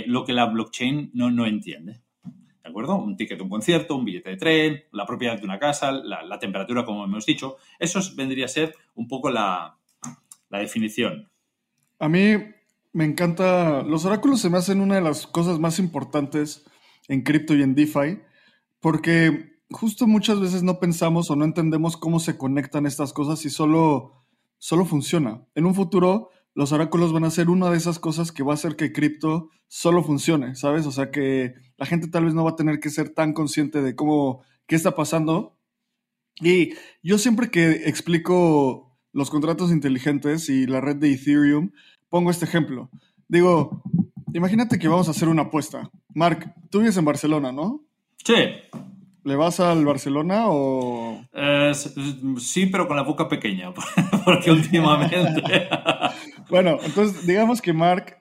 lo 0.06 0.26
que 0.26 0.34
la 0.34 0.44
blockchain 0.44 1.10
no, 1.14 1.30
no 1.30 1.46
entiende. 1.46 2.02
¿De 2.68 2.70
acuerdo? 2.70 2.96
Un 2.96 3.16
ticket 3.16 3.38
de 3.38 3.44
un 3.44 3.48
concierto, 3.48 3.96
un 3.96 4.04
billete 4.04 4.28
de 4.28 4.36
tren, 4.36 4.82
la 4.92 5.06
propiedad 5.06 5.38
de 5.38 5.44
una 5.46 5.58
casa, 5.58 5.90
la, 5.90 6.38
temperatura, 6.38 6.84
como 6.84 7.02
hemos 7.02 7.24
dicho. 7.24 7.56
Eso 7.78 7.98
vendría 8.14 8.44
a 8.44 8.48
ser 8.48 8.74
un 8.94 9.08
poco 9.08 9.30
la, 9.30 9.78
definición. 10.50 11.30
A 11.98 12.10
mí 12.10 12.34
me 12.92 13.06
encanta. 13.06 13.82
Los 13.84 14.04
oráculos 14.04 14.42
se 14.42 14.50
me 14.50 14.58
hacen 14.58 14.82
una 14.82 14.96
de 14.96 15.00
las 15.00 15.26
cosas 15.26 15.58
más 15.58 15.78
importantes 15.78 16.66
en 17.08 17.22
cripto 17.22 17.54
y 17.54 17.62
en 17.62 17.74
DeFi, 17.74 18.20
porque 18.80 19.62
justo 19.70 20.06
muchas 20.06 20.38
veces 20.38 20.62
no 20.62 20.78
pensamos 20.78 21.30
o 21.30 21.36
no 21.36 21.46
entendemos 21.46 21.96
cómo 21.96 22.20
se 22.20 22.36
conectan 22.36 22.84
estas 22.84 23.14
cosas 23.14 23.46
y 23.46 23.48
solo, 23.48 24.26
solo 24.58 24.84
funciona. 24.84 25.46
En 25.54 25.64
un 25.64 25.74
futuro 25.74 26.28
los 26.52 26.72
oráculos 26.72 27.14
van 27.14 27.24
a 27.24 27.30
ser 27.30 27.48
una 27.48 27.70
de 27.70 27.78
esas 27.78 27.98
cosas 27.98 28.30
que 28.30 28.42
va 28.42 28.52
a 28.52 28.54
hacer 28.56 28.76
que 28.76 28.92
cripto 28.92 29.48
solo 29.68 30.04
funcione, 30.04 30.54
¿sabes? 30.54 30.84
O 30.86 30.92
sea 30.92 31.10
que 31.10 31.54
la 31.78 31.86
gente 31.86 32.08
tal 32.08 32.24
vez 32.24 32.34
no 32.34 32.44
va 32.44 32.50
a 32.50 32.56
tener 32.56 32.80
que 32.80 32.90
ser 32.90 33.08
tan 33.10 33.32
consciente 33.32 33.80
de 33.80 33.94
cómo, 33.94 34.42
qué 34.66 34.76
está 34.76 34.94
pasando. 34.94 35.56
Y 36.40 36.74
yo 37.02 37.18
siempre 37.18 37.50
que 37.50 37.88
explico 37.88 38.96
los 39.12 39.30
contratos 39.30 39.70
inteligentes 39.70 40.48
y 40.48 40.66
la 40.66 40.80
red 40.80 40.96
de 40.96 41.12
Ethereum, 41.12 41.70
pongo 42.08 42.30
este 42.30 42.44
ejemplo. 42.44 42.90
Digo, 43.28 43.82
imagínate 44.34 44.78
que 44.78 44.88
vamos 44.88 45.08
a 45.08 45.12
hacer 45.12 45.28
una 45.28 45.42
apuesta. 45.42 45.90
Mark, 46.14 46.52
tú 46.70 46.80
vives 46.80 46.96
en 46.96 47.04
Barcelona, 47.04 47.52
¿no? 47.52 47.84
Sí. 48.24 48.34
¿Le 49.24 49.36
vas 49.36 49.60
al 49.60 49.84
Barcelona 49.84 50.46
o...? 50.48 51.24
sí, 52.38 52.66
pero 52.66 52.88
con 52.88 52.96
la 52.96 53.02
boca 53.02 53.28
pequeña, 53.28 53.72
porque 54.24 54.50
últimamente... 54.50 55.68
bueno, 56.50 56.78
entonces 56.82 57.26
digamos 57.26 57.60
que 57.60 57.72
Mark, 57.72 58.16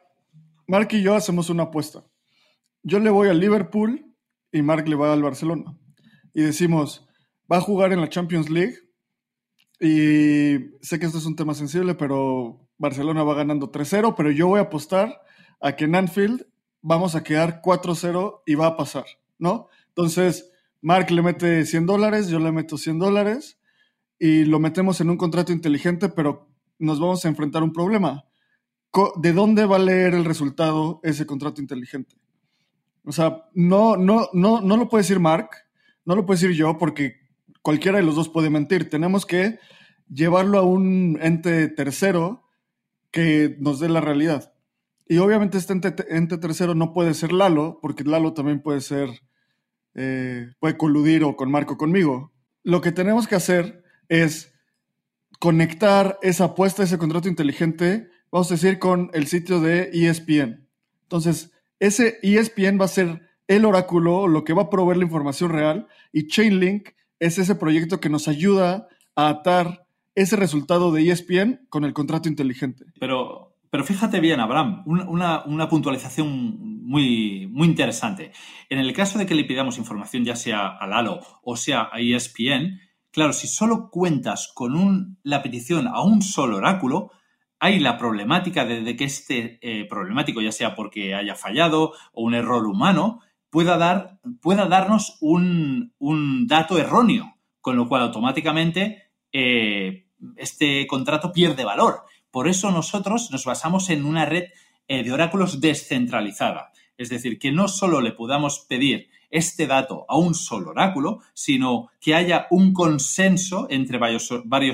Mark 0.68 0.90
y 0.92 1.02
yo 1.02 1.16
hacemos 1.16 1.50
una 1.50 1.64
apuesta. 1.64 2.04
Yo 2.89 3.00
le 3.00 3.10
voy 3.10 3.27
al 3.27 3.41
Liverpool 3.41 4.15
y 4.50 4.62
Mark 4.62 4.88
le 4.88 4.96
va 4.96 5.12
al 5.12 5.22
Barcelona. 5.22 5.77
Y 6.34 6.41
decimos, 6.41 7.06
va 7.51 7.58
a 7.58 7.62
jugar 7.62 7.91
en 7.91 8.00
la 8.00 8.08
Champions 8.08 8.50
League 8.50 8.75
y 9.82 10.77
sé 10.82 10.98
que 10.98 11.06
esto 11.06 11.17
es 11.17 11.25
un 11.25 11.36
tema 11.36 11.53
sensible, 11.53 11.96
pero 11.96 12.65
Barcelona 12.77 13.24
va 13.24 13.36
ganando 13.36 13.74
3-0, 13.74 14.13
pero 14.15 14.32
yo 14.32 14.48
voy 14.48 14.60
a 14.60 14.63
apostar 14.63 15.20
a 15.60 15.75
que 15.75 15.84
en 15.84 15.96
Anfield 15.96 16.48
vamos 16.82 17.15
a 17.15 17.24
quedar 17.24 17.62
4-0 17.62 18.44
y 18.46 18.56
va 18.56 18.67
a 18.67 18.77
pasar, 18.77 19.03
¿no? 19.38 19.67
Entonces 19.89 20.50
Mark 20.82 21.12
le 21.12 21.22
mete 21.22 21.65
100 21.65 21.88
dólares, 21.88 22.29
yo 22.29 22.39
le 22.39 22.53
meto 22.53 22.77
100 22.77 23.00
dólares 23.00 23.60
y 24.17 24.46
lo 24.46 24.62
metemos 24.62 25.01
en 25.01 25.10
un 25.10 25.17
contrato 25.17 25.51
inteligente, 25.51 26.08
pero 26.08 26.48
nos 26.79 27.01
vamos 27.01 27.25
a 27.25 27.27
enfrentar 27.27 27.63
a 27.63 27.65
un 27.65 27.74
problema. 27.74 28.24
¿De 29.17 29.34
dónde 29.34 29.65
va 29.65 29.75
a 29.75 29.79
leer 29.79 30.13
el 30.13 30.24
resultado 30.24 31.01
ese 31.03 31.25
contrato 31.25 31.60
inteligente? 31.60 32.15
O 33.08 33.14
sea, 33.14 33.46
no, 33.54 33.96
no, 33.96 34.28
no, 34.34 34.60
no 34.60 34.76
lo 34.76 34.90
puede 34.90 35.04
decir 35.04 35.20
Mark, 35.20 35.50
no 36.04 36.14
lo 36.14 36.26
puede 36.26 36.42
decir 36.42 36.56
yo, 36.56 36.78
porque 36.78 37.16
cualquiera 37.62 38.00
de 38.00 38.04
los 38.04 38.16
dos 38.16 38.28
puede 38.28 38.50
mentir. 38.50 38.90
Tenemos 38.90 39.26
que 39.26 39.60
llevarlo 40.10 40.60
a 40.60 40.64
un 40.64 41.18
ente 41.22 41.70
tercero 41.70 42.44
que 43.10 43.56
nos 43.60 43.80
dé 43.80 43.88
la 43.88 44.02
realidad. 44.02 44.54
Y 45.08 45.20
obviamente 45.20 45.58
este 45.58 45.74
ente, 45.74 46.38
tercero 46.38 46.76
no 46.76 46.92
puede 46.92 47.14
ser 47.14 47.32
Lalo, 47.32 47.80
porque 47.82 48.04
Lalo 48.04 48.34
también 48.34 48.62
puede 48.62 48.82
ser 48.82 49.10
eh, 49.96 50.52
puede 50.60 50.76
coludir 50.76 51.24
o 51.24 51.38
con 51.38 51.50
Marco 51.50 51.78
conmigo. 51.78 52.34
Lo 52.64 52.82
que 52.82 52.92
tenemos 52.92 53.26
que 53.26 53.36
hacer 53.36 53.84
es 54.10 54.54
conectar 55.40 56.20
esa 56.22 56.44
apuesta, 56.44 56.84
ese 56.84 56.98
contrato 56.98 57.30
inteligente, 57.30 58.10
vamos 58.32 58.52
a 58.52 58.56
decir, 58.56 58.80
con 58.80 59.10
el 59.14 59.28
sitio 59.28 59.62
de 59.62 59.92
ESPN. 59.94 60.68
Entonces, 61.04 61.52
ese 61.79 62.19
ESPN 62.22 62.79
va 62.79 62.86
a 62.86 62.89
ser 62.89 63.22
el 63.48 63.65
oráculo, 63.65 64.27
lo 64.27 64.43
que 64.43 64.53
va 64.53 64.63
a 64.63 64.69
proveer 64.69 64.98
la 64.98 65.05
información 65.05 65.51
real, 65.51 65.88
y 66.12 66.27
Chainlink 66.27 66.89
es 67.19 67.38
ese 67.38 67.55
proyecto 67.55 68.00
que 68.00 68.10
nos 68.10 68.27
ayuda 68.27 68.88
a 69.15 69.29
atar 69.29 69.88
ese 70.15 70.36
resultado 70.36 70.91
de 70.91 71.10
ESPN 71.10 71.67
con 71.69 71.86
el 71.86 71.93
contrato 71.93 72.27
inteligente. 72.27 72.86
Pero 73.00 73.48
pero 73.69 73.84
fíjate 73.84 74.19
bien, 74.19 74.39
Abraham, 74.39 74.84
una, 74.86 75.69
puntualización 75.69 76.86
muy, 76.86 77.48
muy 77.48 77.67
interesante. 77.67 78.31
En 78.69 78.79
el 78.79 78.93
caso 78.93 79.19
de 79.19 79.25
que 79.25 79.36
le 79.36 79.43
pidamos 79.43 79.77
información 79.77 80.24
ya 80.24 80.36
sea 80.36 80.67
a 80.67 80.88
Lalo 80.88 81.19
o 81.43 81.57
sea 81.57 81.89
a 81.91 82.00
ESPN, 82.00 82.79
claro, 83.12 83.34
si 83.34 83.48
solo 83.48 83.89
cuentas 83.91 84.51
con 84.53 85.17
la 85.24 85.43
petición 85.43 85.88
a 85.88 86.01
un 86.01 86.22
solo 86.22 86.57
oráculo, 86.57 87.12
hay 87.60 87.80
la 87.80 87.98
problemática 87.98 88.66
de, 88.66 88.96
que 88.96 89.06
este 89.06 89.60
eh, 89.62 89.86
problemático, 89.86 90.42
ya 90.42 90.52
sea 90.52 90.76
porque 90.76 91.16
haya 91.16 91.36
fallado 91.36 91.94
o 92.14 92.24
un 92.24 92.34
error 92.34 92.66
humano, 92.66 93.22
pueda, 93.50 93.78
dar, 93.78 94.20
pueda 94.42 94.68
darnos 94.68 95.18
un, 95.22 95.94
dato 96.48 96.78
erróneo, 96.78 97.36
con 97.62 97.76
lo 97.76 97.88
cual 97.88 98.04
automáticamente 98.04 99.10
eh, 99.32 100.08
este 100.36 100.86
contrato 100.88 101.32
pierde 101.32 101.64
valor. 101.64 102.04
Por 102.32 102.48
eso 102.48 102.72
nosotros 102.72 103.32
nos 103.32 103.46
basamos 103.46 103.90
en 103.90 104.06
una 104.06 104.26
red 104.26 104.46
eh, 104.88 105.04
de 105.04 105.12
oráculos 105.12 105.60
descentralizada. 105.60 106.72
Es 106.98 107.10
decir, 107.10 107.40
que 107.40 107.52
no 107.52 107.68
solo 107.68 108.02
le 108.02 108.12
podamos 108.12 108.66
pedir 108.68 109.10
este 109.30 109.68
dato 109.68 110.06
a 110.08 110.18
un 110.18 110.34
solo 110.34 110.72
oráculo, 110.72 111.20
sino 111.34 111.90
que 112.00 112.16
haya 112.16 112.48
un 112.50 112.74
consenso 112.74 113.68
entre 113.70 113.98
varios, 113.98 114.32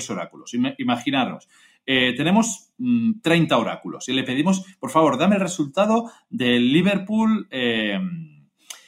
oráculos. 0.10 0.54
Imaginaros, 0.78 1.48
eh, 1.86 2.14
tenemos 2.16 2.74
30 2.78 3.56
mm, 3.56 3.60
oráculos 3.60 4.08
y 4.10 4.14
le 4.14 4.24
pedimos, 4.24 4.66
por 4.80 4.90
favor, 4.90 5.18
dame 5.18 5.36
el 5.36 5.42
resultado 5.42 6.12
del 6.30 6.72
Liverpool. 6.72 7.48
Eh, 7.52 8.00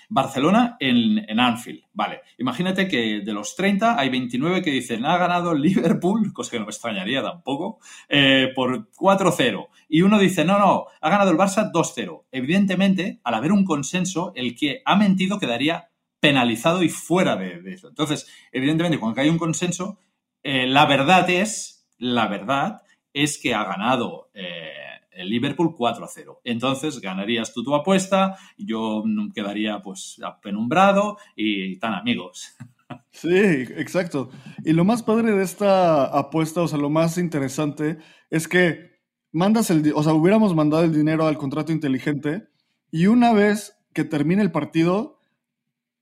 Barcelona 0.07 0.77
en, 0.79 1.39
Anfield. 1.39 1.81
Vale, 1.91 2.21
imagínate 2.37 2.87
que 2.87 3.21
de 3.21 3.33
los 3.33 3.55
30 3.55 3.99
hay 3.99 4.09
29 4.09 4.61
que 4.61 4.69
dicen 4.69 5.03
ha 5.03 5.17
ganado 5.17 5.55
Liverpool, 5.55 6.31
cosa 6.33 6.51
que 6.51 6.59
no 6.59 6.65
me 6.65 6.69
extrañaría 6.69 7.23
tampoco, 7.23 7.79
eh, 8.07 8.51
por 8.55 8.91
4-0. 8.91 9.67
Y 9.89 10.03
uno 10.03 10.19
dice, 10.19 10.45
no, 10.45 10.59
no, 10.59 10.85
ha 11.01 11.09
ganado 11.09 11.31
el 11.31 11.37
Barça 11.37 11.71
2-0. 11.71 12.25
Evidentemente, 12.31 13.19
al 13.23 13.33
haber 13.33 13.51
un 13.51 13.65
consenso, 13.65 14.31
el 14.35 14.55
que 14.55 14.83
ha 14.85 14.95
mentido 14.95 15.39
quedaría 15.39 15.89
penalizado 16.19 16.83
y 16.83 16.89
fuera 16.89 17.35
de, 17.35 17.61
eso. 17.65 17.89
Entonces, 17.89 18.27
evidentemente, 18.51 18.99
cuando 18.99 19.19
hay 19.21 19.29
un 19.29 19.39
consenso, 19.39 19.99
la 20.43 20.85
verdad 20.85 21.27
es, 21.29 21.87
la 21.97 22.27
verdad 22.27 22.83
es 23.15 23.37
que 23.37 23.53
ha 23.53 23.63
ganado 23.63 24.29
eh, 24.33 24.73
el 25.11 25.29
Liverpool 25.29 25.73
4 25.75 26.03
a 26.03 26.07
0. 26.07 26.41
Entonces 26.43 26.99
ganarías 26.99 27.53
tú 27.53 27.63
tu 27.63 27.73
apuesta, 27.73 28.37
yo 28.57 29.03
quedaría 29.33 29.81
pues 29.81 30.19
penumbrado 30.43 31.17
y 31.35 31.77
tan 31.79 31.95
amigos. 31.95 32.55
Sí, 33.09 33.29
exacto. 33.29 34.29
Y 34.63 34.73
lo 34.73 34.83
más 34.83 35.01
padre 35.01 35.31
de 35.31 35.41
esta 35.41 36.05
apuesta, 36.05 36.61
o 36.61 36.67
sea, 36.67 36.77
lo 36.77 36.91
más 36.91 37.17
interesante 37.17 37.97
es 38.29 38.47
que 38.47 38.99
mandas 39.31 39.71
el, 39.71 39.91
o 39.95 40.03
sea, 40.03 40.13
hubiéramos 40.13 40.53
mandado 40.53 40.83
el 40.83 40.93
dinero 40.93 41.25
al 41.25 41.37
contrato 41.37 41.71
inteligente 41.71 42.47
y 42.91 43.07
una 43.07 43.33
vez 43.33 43.75
que 43.93 44.03
termine 44.03 44.43
el 44.43 44.51
partido, 44.51 45.17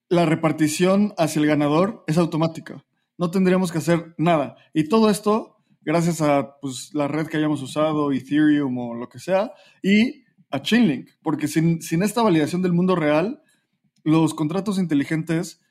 la 0.10 0.26
repartición 0.26 1.14
hacia 1.18 1.40
el 1.40 1.48
ganador 1.48 2.04
es 2.08 2.18
automática. 2.18 2.84
No 3.18 3.32
tendríamos 3.32 3.72
que 3.72 3.78
hacer 3.78 4.14
nada. 4.18 4.58
Y 4.74 4.90
todo 4.90 5.10
esto 5.10 5.53
gracias 5.86 6.22
a 6.22 6.58
pues, 6.60 6.92
la 6.94 7.08
red 7.08 7.28
que 7.28 7.38
hayamos 7.38 7.62
usado, 7.62 8.12
Ethereum 8.12 8.78
o 8.78 8.96
lo 8.96 9.10
que 9.10 9.20
sea, 9.20 9.52
y 9.82 10.24
a 10.50 10.62
Chainlink, 10.62 11.10
porque 11.22 11.48
sin, 11.48 11.80
esta 12.04 12.22
validación 12.22 12.62
del 12.62 12.74
mundo 12.74 12.96
real, 12.96 13.42
los 14.04 14.34
contratos 14.34 14.78
inteligentes 14.78 15.62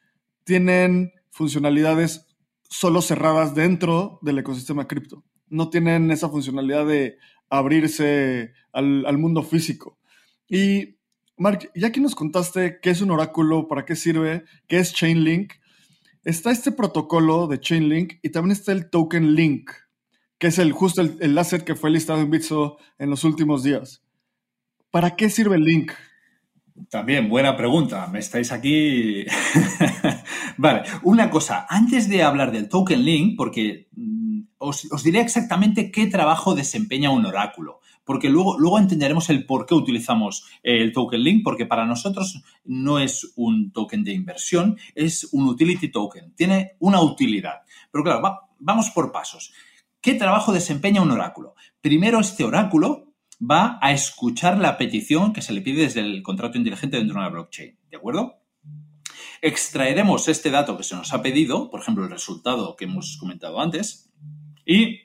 tienen 0.45 1.13
funcionalidades 1.31 2.27
solo 2.69 3.01
cerradas 3.01 3.55
dentro 3.55 4.19
del 4.23 4.39
ecosistema 4.39 4.89
cripto. 4.89 5.25
No 5.49 5.71
tienen 5.71 6.11
esa 6.11 6.29
funcionalidad 6.29 6.87
de 6.87 7.19
abrirse 7.49 8.55
al, 8.73 9.07
al, 9.07 9.19
mundo 9.19 9.43
físico. 9.43 9.99
Y, 10.49 10.97
Mark, 11.37 11.71
ya 11.75 11.93
que 11.93 12.01
nos 12.01 12.15
contaste 12.15 12.81
qué 12.81 12.91
es 12.91 13.03
un 13.03 13.11
oráculo, 13.11 13.69
para 13.69 13.85
qué 13.85 13.95
sirve, 13.95 14.45
qué 14.67 14.79
es 14.79 14.93
Chainlink, 14.95 15.53
está 16.25 16.51
este 16.51 16.73
protocolo 16.73 17.47
de 17.47 17.61
Chainlink 17.61 18.15
y 18.23 18.31
también 18.31 18.53
está 18.53 18.73
el 18.73 18.91
token 18.91 19.35
link, 19.35 19.71
que 20.43 20.49
es 20.49 20.59
el, 20.59 20.73
justo 20.73 21.03
el, 21.03 21.19
el 21.21 21.39
asset 21.39 21.63
que 21.63 21.77
fue 21.77 21.89
listado 21.89 22.21
en 22.21 22.29
Bitso 22.29 22.77
en 22.99 23.11
los 23.11 23.23
últimos 23.23 23.63
días. 23.63 24.03
¿Para 24.91 25.15
qué 25.15 25.31
sirve 25.31 25.55
el 25.55 25.63
link? 25.63 25.93
También, 26.91 27.29
buena 27.29 27.57
pregunta. 27.57 28.09
Me 28.09 28.19
estáis 28.19 28.51
aquí. 28.51 29.25
vale, 30.57 30.83
una 31.05 31.31
cosa. 31.31 31.65
Antes 31.69 32.09
de 32.09 32.25
hablar 32.25 32.51
del 32.51 32.69
token 32.69 33.05
link, 33.05 33.37
porque 33.37 33.87
mm, 33.93 34.41
os, 34.59 34.89
diré 35.05 35.21
exactamente 35.21 35.93
qué 35.93 36.09
trabajo 36.09 36.57
desempeña 36.57 37.11
un 37.11 37.25
oráculo. 37.25 37.79
Porque 38.03 38.29
luego, 38.29 38.59
luego 38.59 38.81
entenderemos 38.81 39.31
el 39.31 39.47
por 39.47 39.65
qué 39.65 39.77
utilizamos 39.77 40.45
el 40.65 40.93
token 40.93 41.23
link, 41.23 41.45
porque 41.45 41.67
para 41.67 41.87
nosotros 41.87 42.43
no 42.65 42.99
es 42.99 43.33
un 43.37 43.71
token 43.71 44.03
de 44.03 44.13
inversión, 44.13 44.77
es 44.97 45.29
un 45.33 45.47
utility 45.47 45.93
token. 45.93 46.35
Tiene 46.35 46.73
una 46.81 47.01
utilidad. 47.01 47.61
Pero 47.93 48.03
claro, 48.03 48.21
va, 48.21 48.41
vamos 48.59 48.91
por 48.91 49.13
pasos. 49.13 49.53
¿Qué 50.03 50.15
trabajo 50.15 50.53
desempeña 50.53 51.01
un 51.01 51.13
oráculo? 51.13 51.55
Primero, 51.81 52.19
este 52.19 52.43
oráculo 52.43 53.15
va 53.41 53.79
a 53.81 53.93
escuchar 53.93 54.59
la 54.59 54.77
petición 54.77 55.33
que 55.33 55.43
se 55.43 55.53
le 55.53 55.61
pide 55.61 55.83
desde 55.83 56.01
el 56.01 56.25
contrato 56.25 56.59
inteligente 56.59 56.97
dentro 56.97 57.15
de 57.15 57.21
una 57.21 57.29
blockchain. 57.29 57.79
¿De 57.89 57.97
acuerdo? 57.99 58.35
Extraeremos 59.41 60.27
este 60.27 60.51
dato 60.51 60.77
que 60.77 60.83
se 60.83 60.97
nos 60.97 61.13
ha 61.13 61.23
pedido, 61.23 61.71
por 61.71 61.81
ejemplo, 61.81 62.03
el 62.03 62.11
resultado 62.11 62.75
que 62.75 62.87
hemos 62.87 63.17
comentado 63.17 63.61
antes, 63.61 64.11
y 64.67 65.03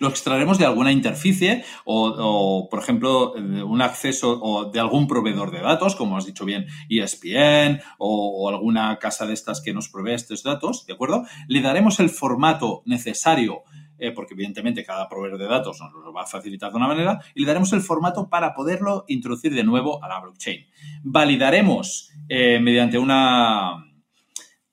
lo 0.00 0.08
extraeremos 0.08 0.58
de 0.58 0.66
alguna 0.66 0.90
interficie 0.90 1.64
o, 1.84 2.66
por 2.68 2.80
ejemplo, 2.80 3.34
un 3.34 3.82
acceso 3.82 4.36
o 4.42 4.68
de 4.68 4.80
algún 4.80 5.06
proveedor 5.06 5.52
de 5.52 5.60
datos, 5.60 5.94
como 5.94 6.16
has 6.16 6.26
dicho 6.26 6.44
bien, 6.44 6.66
ESPN 6.88 7.80
o, 7.98 8.48
alguna 8.48 8.98
casa 8.98 9.26
de 9.26 9.34
estas 9.34 9.60
que 9.60 9.72
nos 9.72 9.88
provee 9.88 10.14
estos 10.14 10.42
datos, 10.42 10.86
¿de 10.86 10.94
acuerdo? 10.94 11.24
Le 11.46 11.60
daremos 11.60 12.00
el 12.00 12.10
formato 12.10 12.82
necesario 12.84 13.62
eh, 14.02 14.10
porque 14.10 14.34
evidentemente 14.34 14.84
cada 14.84 15.08
proveedor 15.08 15.38
de 15.38 15.46
datos 15.46 15.80
nos 15.80 15.92
lo 15.92 16.12
va 16.12 16.22
a 16.22 16.26
facilitar 16.26 16.72
de 16.72 16.76
una 16.76 16.88
manera, 16.88 17.20
y 17.36 17.40
le 17.42 17.46
daremos 17.46 17.72
el 17.72 17.82
formato 17.82 18.28
para 18.28 18.52
poderlo 18.52 19.04
introducir 19.06 19.54
de 19.54 19.62
nuevo 19.62 20.02
a 20.02 20.08
la 20.08 20.18
blockchain. 20.18 20.66
Validaremos 21.04 22.10
eh, 22.28 22.58
mediante 22.58 22.98
una, 22.98 23.76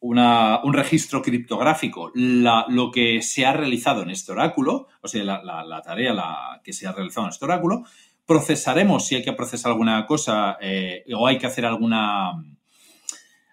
un 0.01 0.74
registro 0.74 1.21
criptográfico 1.21 2.12
lo 2.15 2.89
que 2.91 3.21
se 3.21 3.45
ha 3.45 3.53
realizado 3.53 4.01
en 4.01 4.09
este 4.09 4.31
oráculo, 4.31 4.88
o 5.01 5.07
sea, 5.07 5.24
la, 5.24 5.43
la, 5.43 5.63
la 5.63 5.81
tarea 5.83 6.15
que 6.63 6.74
se 6.74 6.88
ha 6.88 6.91
realizado 6.91 7.27
en 7.27 7.29
este 7.29 7.45
oráculo, 7.45 7.83
procesaremos 8.25 9.05
si 9.05 9.15
hay 9.15 9.24
que 9.24 9.33
procesar 9.33 9.71
alguna 9.71 10.07
cosa 10.07 10.57
eh, 10.59 11.03
o 11.15 11.27
hay 11.27 11.38
que 11.38 11.45
hacer 11.45 11.65
alguna 11.65 12.33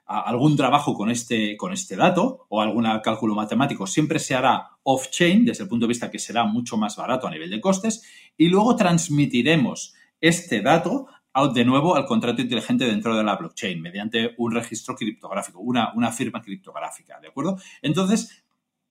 algún 0.07 0.57
trabajo 0.57 0.95
con 0.95 1.11
este, 1.11 1.57
con 1.57 1.73
este 1.73 1.97
dato 1.97 2.47
o 2.49 2.61
algún 2.61 2.87
cálculo 3.03 3.35
matemático 3.35 3.87
siempre 3.87 4.19
se 4.19 4.35
hará 4.35 4.71
off-chain, 4.85 5.45
desde 5.45 5.65
el 5.65 5.69
punto 5.69 5.87
de 5.87 5.89
vista 5.89 6.11
que 6.11 6.21
será 6.21 6.45
mucho 6.45 6.77
más 6.77 6.97
barato 6.97 7.27
a 7.27 7.31
nivel 7.31 7.51
de 7.51 7.61
costes, 7.61 8.05
y 8.37 8.49
luego 8.49 8.77
transmitiremos 8.77 9.95
este 10.21 10.61
dato 10.61 11.09
de 11.53 11.65
nuevo 11.65 11.97
al 11.97 12.07
contrato 12.07 12.41
inteligente 12.41 12.87
dentro 12.87 13.15
de 13.15 13.23
la 13.23 13.37
blockchain 13.37 13.83
mediante 13.83 14.35
un 14.39 14.53
registro 14.53 14.95
criptográfico, 14.95 15.61
una, 15.61 15.93
una 15.95 16.11
firma 16.11 16.41
criptográfica, 16.41 17.21
¿de 17.21 17.29
acuerdo? 17.29 17.59
Entonces, 17.83 18.45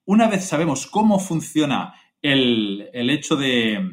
una 0.05 0.27
vez 0.27 0.45
sabemos 0.45 0.86
cómo 0.86 1.17
funciona 1.17 1.95
el, 2.22 2.89
el 2.93 3.10
hecho 3.10 3.36
de, 3.36 3.89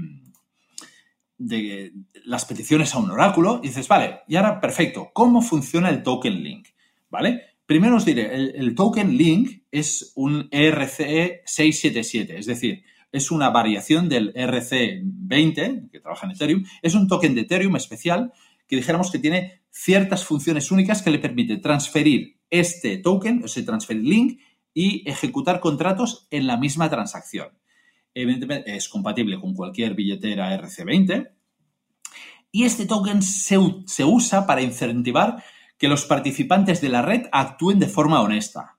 de 1.38 1.92
las 2.24 2.44
peticiones 2.44 2.94
a 2.94 2.98
un 2.98 3.10
oráculo, 3.10 3.58
dices, 3.58 3.88
vale, 3.88 4.20
y 4.28 4.36
ahora 4.36 4.60
perfecto, 4.60 5.10
¿cómo 5.14 5.40
funciona 5.40 5.88
el 5.88 6.02
token 6.02 6.42
link? 6.42 6.68
¿Vale? 7.12 7.42
Primero 7.66 7.96
os 7.96 8.04
diré, 8.04 8.34
el, 8.34 8.74
token 8.74 9.16
link 9.16 9.64
es 9.70 10.12
un 10.16 10.48
ERC 10.50 11.42
677, 11.44 12.38
es 12.38 12.46
decir, 12.46 12.82
es 13.12 13.30
una 13.30 13.50
variación 13.50 14.08
del 14.08 14.32
ERC20, 14.32 15.90
que 15.90 16.00
trabaja 16.00 16.26
en 16.26 16.32
Ethereum, 16.32 16.64
es 16.80 16.94
un 16.94 17.06
token 17.06 17.34
de 17.34 17.42
Ethereum 17.42 17.76
especial 17.76 18.32
que 18.66 18.76
dijéramos 18.76 19.10
que 19.10 19.18
tiene 19.18 19.60
ciertas 19.70 20.24
funciones 20.24 20.70
únicas 20.70 21.02
que 21.02 21.10
le 21.10 21.18
permite 21.18 21.58
transferir 21.58 22.38
este 22.48 22.96
token, 22.96 23.42
ese 23.44 23.62
transferir 23.62 24.02
link, 24.02 24.40
y 24.74 25.08
ejecutar 25.08 25.60
contratos 25.60 26.26
en 26.30 26.46
la 26.46 26.56
misma 26.56 26.88
transacción. 26.88 27.48
Evidentemente 28.14 28.74
es 28.74 28.88
compatible 28.88 29.38
con 29.38 29.54
cualquier 29.54 29.94
billetera 29.94 30.58
ERC20 30.58 31.30
y 32.50 32.64
este 32.64 32.86
token 32.86 33.20
se 33.20 34.04
usa 34.04 34.46
para 34.46 34.62
incentivar 34.62 35.42
que 35.82 35.88
los 35.88 36.04
participantes 36.04 36.80
de 36.80 36.88
la 36.88 37.02
red 37.02 37.26
actúen 37.32 37.80
de 37.80 37.88
forma 37.88 38.20
honesta. 38.20 38.78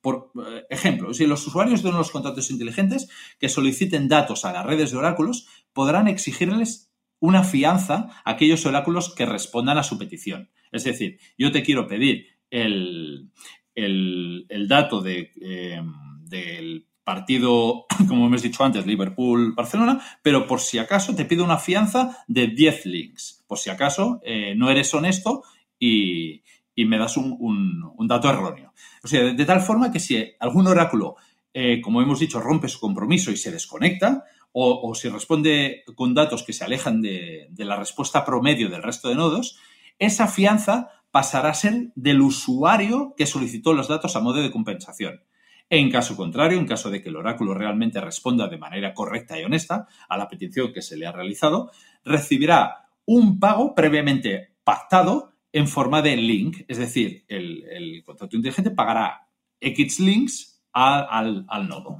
Por 0.00 0.32
eh, 0.34 0.64
ejemplo, 0.70 1.12
si 1.12 1.26
los 1.26 1.46
usuarios 1.46 1.82
de 1.82 1.90
unos 1.90 2.10
contratos 2.10 2.50
inteligentes 2.50 3.10
que 3.38 3.50
soliciten 3.50 4.08
datos 4.08 4.46
a 4.46 4.52
las 4.54 4.64
redes 4.64 4.92
de 4.92 4.96
oráculos 4.96 5.46
podrán 5.74 6.08
exigirles 6.08 6.90
una 7.20 7.44
fianza 7.44 8.08
a 8.24 8.30
aquellos 8.30 8.64
oráculos 8.64 9.14
que 9.14 9.26
respondan 9.26 9.76
a 9.76 9.82
su 9.82 9.98
petición. 9.98 10.48
Es 10.72 10.84
decir, 10.84 11.18
yo 11.36 11.52
te 11.52 11.62
quiero 11.62 11.86
pedir 11.86 12.28
el, 12.48 13.30
el, 13.74 14.66
dato 14.68 15.02
de, 15.02 15.32
eh, 15.38 15.82
del 16.22 16.86
partido, 17.04 17.84
como 18.08 18.24
hemos 18.24 18.40
dicho 18.40 18.64
antes, 18.64 18.86
Liverpool-Barcelona, 18.86 20.00
pero 20.22 20.46
por 20.46 20.60
si 20.60 20.78
acaso 20.78 21.14
te 21.14 21.26
pido 21.26 21.44
una 21.44 21.58
fianza 21.58 22.24
de 22.26 22.46
10 22.46 22.86
links. 22.86 23.44
Por 23.46 23.58
si 23.58 23.68
acaso 23.68 24.18
eh, 24.24 24.54
no 24.56 24.70
eres 24.70 24.94
honesto 24.94 25.42
y, 25.82 26.42
me 26.86 26.98
das 26.98 27.16
un, 27.16 28.06
dato 28.06 28.30
erróneo. 28.30 28.72
O 29.02 29.08
sea, 29.08 29.32
de, 29.32 29.44
tal 29.44 29.60
forma 29.60 29.90
que 29.90 29.98
si 29.98 30.34
algún 30.38 30.66
oráculo, 30.66 31.16
eh, 31.52 31.80
como 31.80 32.00
hemos 32.00 32.20
dicho, 32.20 32.40
rompe 32.40 32.68
su 32.68 32.78
compromiso 32.78 33.30
y 33.30 33.36
se 33.36 33.50
desconecta, 33.50 34.24
o, 34.52 34.88
o 34.88 34.94
si 34.94 35.08
responde 35.08 35.82
con 35.96 36.14
datos 36.14 36.44
que 36.44 36.52
se 36.52 36.64
alejan 36.64 37.00
de, 37.02 37.48
de, 37.50 37.64
la 37.64 37.76
respuesta 37.76 38.24
promedio 38.24 38.68
del 38.68 38.82
resto 38.82 39.08
de 39.08 39.16
nodos, 39.16 39.58
esa 39.98 40.28
fianza 40.28 40.90
pasará 41.10 41.50
a 41.50 41.54
ser 41.54 41.92
del 41.94 42.20
usuario 42.20 43.14
que 43.16 43.26
solicitó 43.26 43.72
los 43.72 43.88
datos 43.88 44.14
a 44.14 44.20
modo 44.20 44.40
de 44.40 44.50
compensación. 44.50 45.24
En 45.68 45.90
caso 45.90 46.16
contrario, 46.16 46.58
en 46.58 46.66
caso 46.66 46.90
de 46.90 47.02
que 47.02 47.08
el 47.08 47.16
oráculo 47.16 47.54
realmente 47.54 48.00
responda 48.00 48.46
de 48.46 48.58
manera 48.58 48.92
correcta 48.92 49.40
y 49.40 49.44
honesta 49.44 49.88
a 50.08 50.18
la 50.18 50.28
petición 50.28 50.72
que 50.72 50.82
se 50.82 50.96
le 50.96 51.06
ha 51.06 51.12
realizado, 51.12 51.70
recibirá 52.04 52.88
un 53.06 53.40
pago 53.40 53.74
previamente 53.74 54.52
pactado 54.64 55.31
en 55.52 55.68
forma 55.68 56.02
de 56.02 56.16
link, 56.16 56.64
es 56.66 56.78
decir, 56.78 57.24
el, 57.28 58.02
contrato 58.04 58.36
inteligente 58.36 58.70
pagará 58.70 59.28
X 59.60 60.00
links 60.00 60.62
al, 60.72 61.46
nodo. 61.68 61.98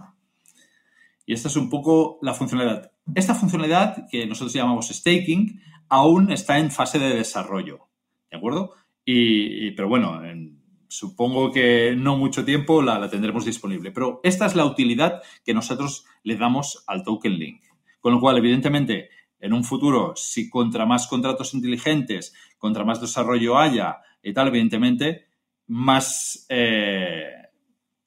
Y 1.27 1.35
esta 1.35 1.49
es 1.49 1.57
un 1.57 1.69
poco 1.69 2.19
la 2.23 2.35
funcionalidad. 2.35 2.91
Esta 3.15 3.35
funcionalidad, 3.35 4.09
que 4.11 4.27
nosotros 4.27 4.53
llamamos 4.53 4.89
staking, 4.89 5.61
aún 5.89 6.33
está 6.33 6.59
en 6.59 6.71
fase 6.71 6.99
de 6.99 7.15
desarrollo, 7.15 7.89
¿de 8.31 8.39
acuerdo? 8.39 8.75
Y, 9.05 9.73
pero 9.73 9.89
bueno, 9.89 10.25
en, 10.25 10.63
supongo 10.93 11.51
que 11.51 11.95
no 11.97 12.19
mucho 12.19 12.45
tiempo 12.45 12.83
la, 12.83 13.09
tendremos 13.09 13.45
disponible. 13.45 13.93
Pero 13.93 14.21
esta 14.23 14.47
es 14.47 14.55
la 14.55 14.67
utilidad 14.67 15.23
que 15.45 15.55
nosotros 15.55 16.05
le 16.23 16.37
damos 16.37 16.85
al 16.87 17.03
token 17.03 17.39
link. 17.39 17.63
Con 18.01 18.13
lo 18.13 18.21
cual, 18.21 18.37
evidentemente, 18.39 19.09
en 19.41 19.53
un 19.53 19.65
futuro, 19.65 20.13
si 20.17 20.51
contra 20.51 20.87
más 20.87 21.07
contratos 21.07 21.55
inteligentes, 21.55 22.35
contra 22.63 22.85
más 22.85 23.01
desarrollo 23.01 23.59
haya 23.59 23.99
y 24.23 24.33
tal, 24.33 24.47
evidentemente, 24.47 25.27
más, 25.67 26.47
eh, 26.49 27.27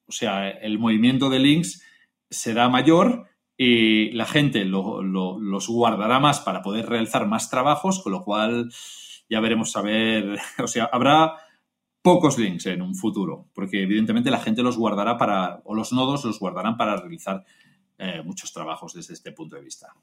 o 0.07 0.11
sea, 0.13 0.49
el 0.49 0.79
movimiento 0.79 1.29
de 1.29 1.39
links 1.39 1.83
será 2.29 2.69
mayor 2.69 3.27
y 3.57 4.11
la 4.11 4.25
gente 4.25 4.63
lo, 4.63 5.03
lo, 5.03 5.37
los 5.41 5.67
guardará 5.67 6.21
más 6.21 6.39
para 6.39 6.61
poder 6.61 6.85
realizar 6.85 7.27
más 7.27 7.49
trabajos, 7.49 8.01
con 8.01 8.13
lo 8.13 8.23
cual 8.23 8.71
ya 9.29 9.41
veremos 9.41 9.75
a 9.75 9.81
ver, 9.81 10.39
o 10.63 10.67
sea, 10.67 10.85
habrá 10.85 11.33
pocos 12.01 12.37
links 12.37 12.67
en 12.67 12.81
un 12.81 12.95
futuro, 12.95 13.49
porque 13.53 13.83
evidentemente 13.83 14.31
la 14.31 14.39
gente 14.39 14.63
los 14.63 14.77
guardará 14.77 15.17
para, 15.17 15.61
o 15.65 15.75
los 15.75 15.91
nodos 15.91 16.23
los 16.23 16.39
guardarán 16.39 16.77
para 16.77 16.95
realizar 16.95 17.43
eh, 17.97 18.21
muchos 18.23 18.53
trabajos 18.53 18.93
desde 18.93 19.15
este 19.15 19.33
punto 19.33 19.57
de 19.57 19.63
vista. 19.63 19.93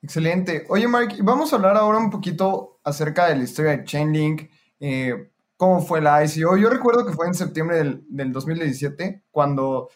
Excelente. 0.00 0.64
Oye, 0.68 0.86
Mark, 0.86 1.14
vamos 1.22 1.52
a 1.52 1.56
hablar 1.56 1.76
ahora 1.76 1.98
un 1.98 2.10
poquito 2.10 2.80
acerca 2.84 3.26
de 3.26 3.36
la 3.36 3.42
historia 3.42 3.72
de 3.72 3.84
Chainlink, 3.84 4.50
eh, 4.78 5.30
cómo 5.56 5.80
fue 5.80 6.00
la 6.00 6.24
ICO. 6.24 6.56
Yo 6.56 6.70
recuerdo 6.70 7.04
que 7.04 7.12
fue 7.12 7.26
en 7.26 7.34
septiembre 7.34 7.78
del, 7.78 8.04
del 8.08 8.32
2017, 8.32 9.24
cuando 9.30 9.88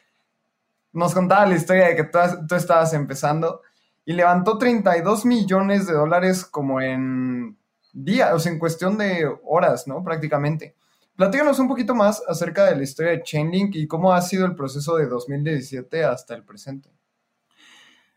nos 0.92 1.14
contaba 1.14 1.46
la 1.46 1.54
historia 1.54 1.88
de 1.88 1.96
que 1.96 2.04
tú, 2.04 2.18
tú, 2.48 2.54
estabas 2.56 2.92
empezando 2.94 3.60
y 4.04 4.12
levantó 4.12 4.58
32 4.58 5.24
millones 5.24 5.86
de 5.86 5.94
dólares 5.94 6.44
como 6.44 6.80
en 6.80 7.56
días, 7.92 8.32
o 8.32 8.38
sea, 8.40 8.52
en 8.52 8.58
cuestión 8.58 8.98
de 8.98 9.30
horas, 9.44 9.86
¿no? 9.86 10.02
Prácticamente. 10.02 10.74
Platícanos 11.14 11.58
un 11.58 11.68
poquito 11.68 11.94
más 11.94 12.22
acerca 12.26 12.64
de 12.64 12.76
la 12.76 12.82
historia 12.82 13.12
de 13.12 13.22
Chainlink 13.22 13.76
y 13.76 13.86
cómo 13.86 14.12
ha 14.12 14.20
sido 14.22 14.46
el 14.46 14.56
proceso 14.56 14.96
de 14.96 15.06
2017 15.06 16.04
hasta 16.04 16.34
el 16.34 16.42
presente. 16.44 16.90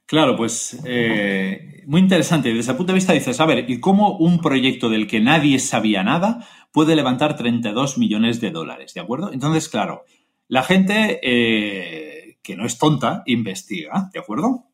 Claro, 0.05 0.35
pues 0.35 0.79
eh, 0.85 1.83
muy 1.87 2.01
interesante. 2.01 2.53
Desde 2.53 2.71
el 2.71 2.77
punto 2.77 2.93
de 2.93 2.97
vista 2.97 3.13
dices, 3.13 3.39
a 3.39 3.45
ver, 3.45 3.69
¿y 3.69 3.79
cómo 3.79 4.17
un 4.17 4.39
proyecto 4.39 4.89
del 4.89 5.07
que 5.07 5.19
nadie 5.19 5.57
sabía 5.57 6.03
nada 6.03 6.47
puede 6.71 6.95
levantar 6.95 7.35
32 7.35 7.97
millones 7.97 8.39
de 8.39 8.51
dólares? 8.51 8.93
¿De 8.93 9.01
acuerdo? 9.01 9.33
Entonces, 9.33 9.67
claro, 9.67 10.03
la 10.47 10.61
gente 10.61 11.19
eh, 11.23 12.37
que 12.43 12.55
no 12.55 12.65
es 12.65 12.77
tonta 12.77 13.23
investiga, 13.25 14.09
¿de 14.13 14.19
acuerdo? 14.19 14.65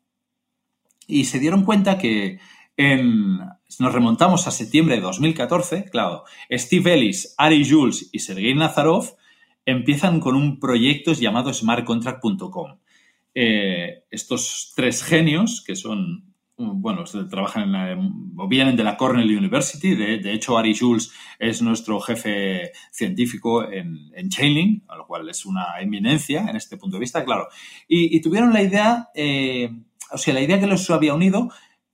Y 1.08 1.26
se 1.26 1.39
dieron 1.39 1.63
cuenta 1.63 1.98
que 1.98 2.39
en, 2.76 3.39
nos 3.80 3.94
remontamos 3.94 4.48
a 4.48 4.52
septiembre 4.52 4.96
de 4.96 5.02
2014, 5.02 5.86
claro, 5.86 6.26
Steve 6.52 6.94
Ellis, 6.94 7.36
Ari 7.38 7.70
Jules 7.70 8.10
y 8.12 8.20
Sergei 8.20 8.54
Nazarov 8.54 9.15
empiezan 9.65 10.20
con 10.20 10.36
un 10.36 10.60
proyecto 10.60 11.13
llamado 11.13 11.54
smartcontract.com. 11.54 12.81
Eh, 13.34 14.04
estos 14.10 14.74
tres 14.76 15.04
genios, 15.04 15.63
que 15.65 15.76
son, 15.76 16.36
bueno, 16.58 17.04
trabajan 17.30 17.74
en 17.76 18.32
o 18.38 18.48
vienen 18.48 18.76
de 18.76 18.84
la 18.84 18.98
Cornell 18.98 19.38
University, 19.38 19.96
de, 19.96 20.34
hecho 20.34 20.58
Ari 20.58 20.76
Jules 20.76 21.12
es 21.38 21.62
nuestro 21.62 22.00
jefe 22.00 22.72
científico 22.91 23.63
en, 23.72 24.12
en, 24.15 24.30
Chainlink, 24.30 24.84
a 24.89 24.96
lo 24.96 25.06
cual 25.06 25.30
es 25.30 25.46
una 25.46 25.80
eminencia 25.80 26.48
en 26.50 26.56
este 26.56 26.78
punto 26.78 26.98
de 26.98 27.02
vista, 27.02 27.24
claro. 27.24 27.48
Y, 27.88 28.20
tuvieron 28.22 28.52
la 28.52 28.63
idea, 28.63 29.10
eh, 29.13 29.70
o 30.12 30.17
sea, 30.17 30.34
la 30.34 30.41
idea 30.41 30.60
que 30.60 30.67
los 30.67 30.89
había 30.89 31.13
unido 31.13 31.50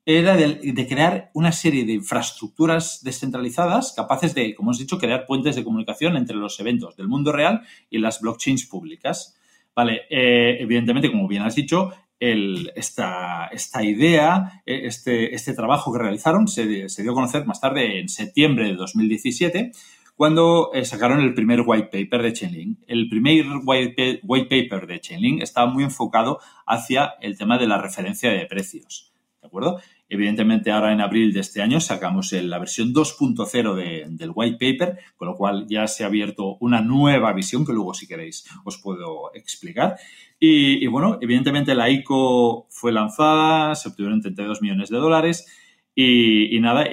era 0.06 0.38
de, 0.38 0.88
crear 0.88 1.32
una 1.34 1.52
serie 1.52 1.84
de 1.84 1.92
infraestructuras 1.92 3.04
descentralizadas 3.04 3.92
capaces 3.94 4.34
de, 4.34 4.56
como 4.56 4.70
hemos 4.70 4.80
dicho, 4.80 4.98
crear 4.98 5.26
puentes 5.26 5.58
de 5.58 5.66
comunicación 5.66 6.16
entre 6.16 6.38
los 6.38 6.58
eventos 6.62 6.96
del 6.96 7.10
mundo 7.10 7.34
real 7.34 7.64
y 7.90 7.98
las 7.98 8.22
blockchains 8.22 8.68
públicas. 8.68 9.37
Vale, 9.78 10.08
eh, 10.10 10.58
evidentemente, 10.60 11.12
como 11.12 11.28
bien 11.28 11.44
has 11.44 11.54
dicho, 11.54 11.94
esta, 12.20 13.52
idea, 13.84 14.64
eh, 14.66 14.82
este, 14.86 15.36
este, 15.36 15.54
trabajo 15.54 15.94
que 15.94 16.00
realizaron 16.00 16.48
se, 16.48 16.66
dio 16.66 17.12
a 17.12 17.14
conocer 17.14 17.46
más 17.46 17.62
tarde, 17.62 18.00
en 18.00 18.10
septiembre 18.10 18.66
de 18.66 18.74
2017, 18.74 19.72
cuando 20.16 20.72
eh, 20.74 20.84
sacaron 20.84 21.22
el 21.22 21.36
primer 21.36 21.62
white 21.64 21.90
paper 21.92 22.24
de 22.24 22.34
Chainlink. 22.34 22.80
El 22.88 23.08
primer 23.08 23.46
white, 23.64 24.22
white 24.24 24.48
paper 24.50 24.88
de 24.88 25.00
Chainlink 25.00 25.44
estaba 25.44 25.72
muy 25.72 25.84
enfocado 25.84 26.40
hacia 26.66 27.14
el 27.22 27.38
tema 27.38 27.60
de 27.60 27.68
la 27.68 27.80
referencia 27.80 28.32
de 28.32 28.48
precios. 28.48 29.14
¿De 29.40 29.46
acuerdo? 29.46 29.80
Evidentemente, 30.10 30.72
ahora 30.72 30.94
en 30.94 31.02
abril 31.02 31.34
de 31.34 31.42
este 31.42 31.62
año 31.62 31.82
sacamos 31.82 32.32
la 32.32 32.60
versión 32.60 32.94
2.0 32.94 34.08
del 34.10 34.32
white 34.34 34.58
paper, 34.58 35.00
con 35.18 35.28
lo 35.28 35.36
cual 35.36 35.66
ya 35.68 35.86
se 35.88 36.04
ha 36.04 36.08
abierto 36.08 36.56
una 36.62 36.82
nueva 36.82 37.34
visión 37.34 37.66
que 37.66 37.74
luego, 37.74 37.94
si 37.94 38.08
queréis, 38.08 38.46
os 38.64 38.78
puedo 38.78 39.34
explicar. 39.34 39.98
Y, 40.40 40.88
bueno, 40.88 41.18
evidentemente 41.20 41.76
la 41.76 41.90
ICO 41.90 42.68
fue 42.70 42.94
lanzada, 42.94 43.76
se 43.76 43.90
obtuvieron 43.90 44.22
32 44.22 44.62
millones 44.62 44.90
de 44.90 44.98
dólares 44.98 45.46
y, 45.94 46.58
nada, 46.62 46.86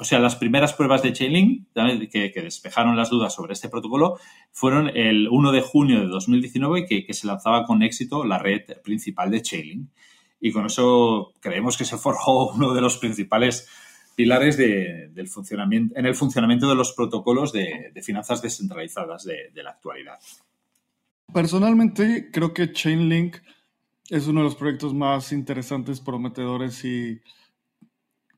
o 0.00 0.04
sea, 0.04 0.18
las 0.18 0.34
primeras 0.34 0.72
pruebas 0.72 1.02
de 1.02 1.12
Chainlink 1.12 1.68
que, 2.10 2.32
que, 2.32 2.42
despejaron 2.42 2.96
las 2.96 3.10
dudas 3.10 3.34
sobre 3.34 3.52
este 3.52 3.68
protocolo 3.68 4.18
fueron 4.50 4.90
el 4.96 5.28
1 5.28 5.52
de 5.52 5.60
junio 5.60 6.00
de 6.00 6.06
2019 6.06 6.86
que, 6.86 7.04
que 7.04 7.14
se 7.14 7.26
lanzaba 7.26 7.64
con 7.64 7.82
éxito 7.82 8.24
la 8.24 8.38
red 8.38 8.62
principal 8.82 9.30
de 9.30 9.42
Chainlink 9.42 9.88
y 10.40 10.52
con 10.52 10.66
eso 10.66 11.32
creemos 11.40 11.76
que 11.76 11.84
se 11.84 11.96
forjó 11.96 12.50
uno 12.54 12.74
de 12.74 12.80
los 12.80 12.98
principales 12.98 13.68
pilares 14.14 14.56
del 14.56 15.28
funcionamiento, 15.28 15.96
en 15.96 16.04
el 16.04 16.14
funcionamiento 16.16 16.68
de 16.68 16.74
los 16.74 16.92
protocolos 16.92 17.52
de, 17.52 17.92
finanzas 18.02 18.42
descentralizadas 18.42 19.22
de, 19.24 19.62
la 19.62 19.70
actualidad. 19.70 20.18
Personalmente, 21.32 22.28
creo 22.32 22.52
que 22.52 22.72
Chainlink 22.72 23.36
es 24.08 24.26
uno 24.26 24.40
de 24.40 24.44
los 24.44 24.56
proyectos 24.56 24.92
más 24.92 25.30
interesantes, 25.30 26.00
prometedores 26.00 26.84
y 26.84 27.20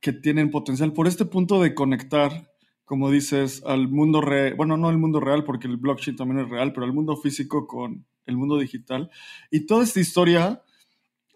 que 0.02 0.12
tienen 0.12 0.50
potencial 0.50 0.92
por 0.92 1.06
este 1.06 1.24
punto 1.24 1.62
de 1.62 1.74
conectar, 1.74 2.50
como 2.84 3.10
dices, 3.10 3.62
al 3.64 3.88
mundo 3.88 4.20
real, 4.20 4.56
bueno, 4.56 4.76
no 4.76 4.90
al 4.90 4.98
mundo 4.98 5.18
real 5.18 5.44
porque 5.44 5.66
el 5.66 5.78
blockchain 5.78 6.16
también 6.16 6.40
es 6.40 6.50
real, 6.50 6.74
pero 6.74 6.84
al 6.84 6.92
mundo 6.92 7.16
físico 7.16 7.66
con 7.66 8.04
el 8.26 8.36
mundo 8.36 8.58
digital. 8.58 9.10
Y 9.50 9.64
toda 9.64 9.84
esta 9.84 10.00
historia 10.00 10.62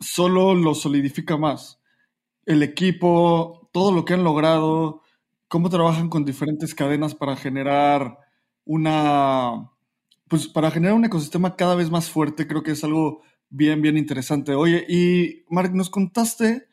solo 0.04 0.54
lo 0.54 0.74
solidifica 0.74 1.36
más. 1.36 1.80
El 2.46 2.62
equipo, 2.62 3.68
todo 3.72 3.92
lo 3.92 4.04
que 4.04 4.14
han 4.14 4.24
logrado, 4.24 5.02
cómo 5.48 5.70
trabajan 5.70 6.08
con 6.08 6.24
diferentes 6.24 6.74
cadenas 6.74 7.14
para 7.14 7.36
generar 7.36 8.18
una, 8.64 9.70
pues 10.28 10.48
para 10.48 10.70
generar 10.70 10.96
un 10.96 11.04
ecosistema 11.04 11.56
cada 11.56 11.74
vez 11.74 11.90
más 11.90 12.10
fuerte, 12.10 12.46
creo 12.46 12.62
que 12.62 12.72
es 12.72 12.84
algo 12.84 13.22
bien, 13.50 13.82
bien 13.82 13.96
interesante. 13.96 14.54
Oye, 14.54 14.84
y 14.88 15.44
Mark, 15.48 15.74
nos 15.74 15.90
contaste 15.90 16.66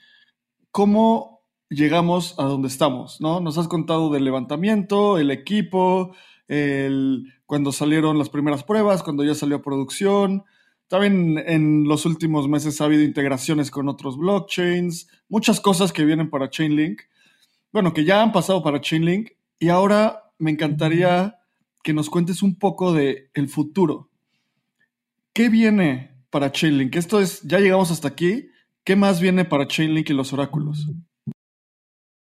cómo 0.72 1.42
llegamos 1.70 2.36
a 2.38 2.44
donde 2.44 2.68
estamos, 2.68 3.22
¿no? 3.22 3.40
Nos 3.40 3.58
has 3.58 3.68
contado 3.68 4.12
del 4.12 4.26
levantamiento, 4.26 5.18
el 5.18 5.32
equipo, 5.32 6.14
el, 6.48 7.34
cuando 7.46 7.72
salieron 7.72 8.18
las 8.18 8.30
primeras 8.30 8.64
pruebas, 8.64 9.04
cuando 9.04 9.24
ya 9.24 9.36
salió 9.36 9.58
a 9.58 9.62
producción, 9.62 10.44
también 10.92 11.42
en 11.48 11.86
los 11.86 12.06
últimos 12.06 12.50
meses 12.50 12.82
ha 12.82 12.84
habido 12.84 13.04
integraciones 13.04 13.72
con 13.72 13.88
otros 13.88 14.18
blockchains, 14.18 15.08
muchas 15.30 15.62
cosas 15.62 15.94
que 15.94 16.04
vienen 16.04 16.30
para 16.30 16.50
Chainlink. 16.50 17.04
Bueno, 17.72 17.94
que 17.94 18.04
ya 18.04 18.22
han 18.22 18.34
pasado 18.34 18.62
para 18.62 18.82
Chainlink 18.82 19.30
y 19.58 19.70
ahora 19.70 20.34
me 20.38 20.52
encantaría 20.52 21.38
que 21.82 21.94
nos 21.94 22.10
cuentes 22.10 22.44
un 22.44 22.60
poco 22.60 22.92
de 22.92 23.30
el 23.34 23.48
futuro. 23.48 24.10
¿Qué 25.32 25.48
viene 25.48 26.12
para 26.30 26.52
Chainlink? 26.52 26.94
Esto 26.98 27.22
es, 27.22 27.42
ya 27.44 27.60
llegamos 27.60 27.90
hasta 27.90 28.10
aquí. 28.10 28.50
¿Qué 28.84 28.98
más 28.98 29.22
viene 29.22 29.46
para 29.46 29.70
Chainlink 29.70 30.10
y 30.10 30.14
los 30.14 30.34
oráculos? 30.34 30.90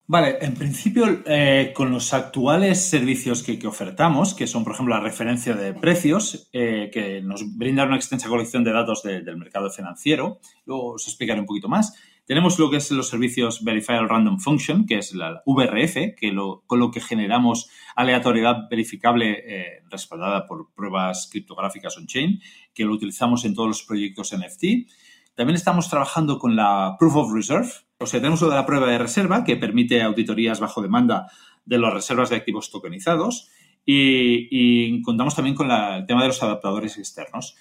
Vale, 0.08 0.38
en 0.40 0.54
principio, 0.54 1.22
eh, 1.26 1.72
con 1.74 1.90
los 1.90 2.14
actuales 2.14 2.88
servicios 2.88 3.42
que, 3.42 3.66
ofertamos, 3.66 4.34
que 4.34 4.46
son, 4.46 4.62
por 4.62 4.74
ejemplo, 4.74 4.94
la 4.94 5.00
referencia 5.02 5.54
de 5.54 5.74
precios, 5.74 6.48
eh, 6.52 6.90
que 6.92 7.20
nos 7.22 7.56
brindan 7.56 7.88
una 7.88 7.96
extensa 7.96 8.28
colección 8.28 8.62
de 8.62 8.70
datos 8.70 9.02
del 9.02 9.36
mercado 9.36 9.68
financiero, 9.68 10.38
luego 10.64 10.92
os 10.92 11.08
explicaré 11.08 11.40
un 11.40 11.46
poquito 11.46 11.68
más. 11.68 11.92
Tenemos 12.24 12.56
lo 12.60 12.70
que 12.70 12.76
es 12.76 12.88
los 12.92 13.08
servicios 13.08 13.64
Verifiable 13.64 14.06
Random 14.06 14.38
Function, 14.38 14.86
que 14.86 14.98
es 14.98 15.12
la 15.12 15.42
VRF, 15.44 16.14
que 16.16 16.32
con 16.66 16.78
lo 16.78 16.90
que 16.92 17.00
generamos 17.00 17.68
aleatoriedad 17.96 18.68
verificable 18.70 19.42
eh, 19.44 19.82
respaldada 19.90 20.46
por 20.46 20.72
pruebas 20.72 21.28
criptográficas 21.32 21.96
on-chain, 21.98 22.40
que 22.72 22.84
lo 22.84 22.92
utilizamos 22.92 23.44
en 23.44 23.54
todos 23.54 23.68
los 23.68 23.82
proyectos 23.82 24.32
NFT. 24.32 24.88
También 25.34 25.56
estamos 25.56 25.90
trabajando 25.90 26.38
con 26.38 26.54
la 26.54 26.96
Proof 26.98 27.16
of 27.16 27.32
Reserve, 27.32 27.70
o 27.98 28.06
sea, 28.06 28.20
tenemos 28.20 28.42
lo 28.42 28.50
de 28.50 28.56
la 28.56 28.66
prueba 28.66 28.88
de 28.88 28.98
reserva, 28.98 29.44
que 29.44 29.56
permite 29.56 30.02
auditorías 30.02 30.60
bajo 30.60 30.82
demanda 30.82 31.30
de 31.64 31.78
las 31.78 31.92
reservas 31.92 32.30
de 32.30 32.36
activos 32.36 32.70
tokenizados. 32.70 33.50
Y, 33.84 35.00
contamos 35.02 35.36
también 35.36 35.54
con 35.54 35.70
el 35.70 36.06
tema 36.06 36.22
de 36.22 36.28
los 36.28 36.42
adaptadores 36.42 36.98
externos. 36.98 37.56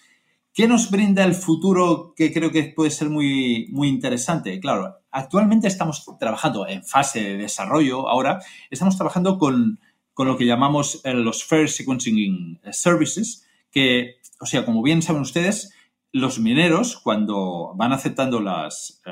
¿Qué 0.53 0.67
nos 0.67 0.89
brinda 0.89 1.23
el 1.23 1.35
futuro 1.35 2.13
que 2.15 2.33
creo 2.33 2.51
que 2.51 2.73
puede 2.75 2.89
ser 2.89 3.09
muy, 3.09 3.67
muy 3.71 3.89
interesante? 3.89 4.59
Claro, 4.59 4.95
actualmente 5.11 5.67
estamos 5.67 6.03
trabajando 6.19 6.67
en 6.67 6.83
fase 6.83 7.21
de 7.21 7.37
desarrollo 7.37 8.07
ahora, 8.07 8.39
estamos 8.71 8.95
trabajando 8.95 9.37
con, 9.37 9.79
lo 10.17 10.37
que 10.37 10.45
llamamos 10.45 11.01
eh, 11.03 11.13
los 11.13 11.43
Fair 11.43 11.69
Sequencing 11.69 12.59
Services, 12.71 13.45
que, 13.69 14.15
o 14.39 14.45
sea, 14.45 14.65
como 14.65 14.81
bien 14.81 15.01
saben 15.01 15.21
ustedes, 15.21 15.73
los 16.13 16.39
mineros, 16.39 16.97
cuando 16.97 17.73
van 17.75 17.91
aceptando 17.91 18.39
las, 18.39 19.01
eh, 19.05 19.11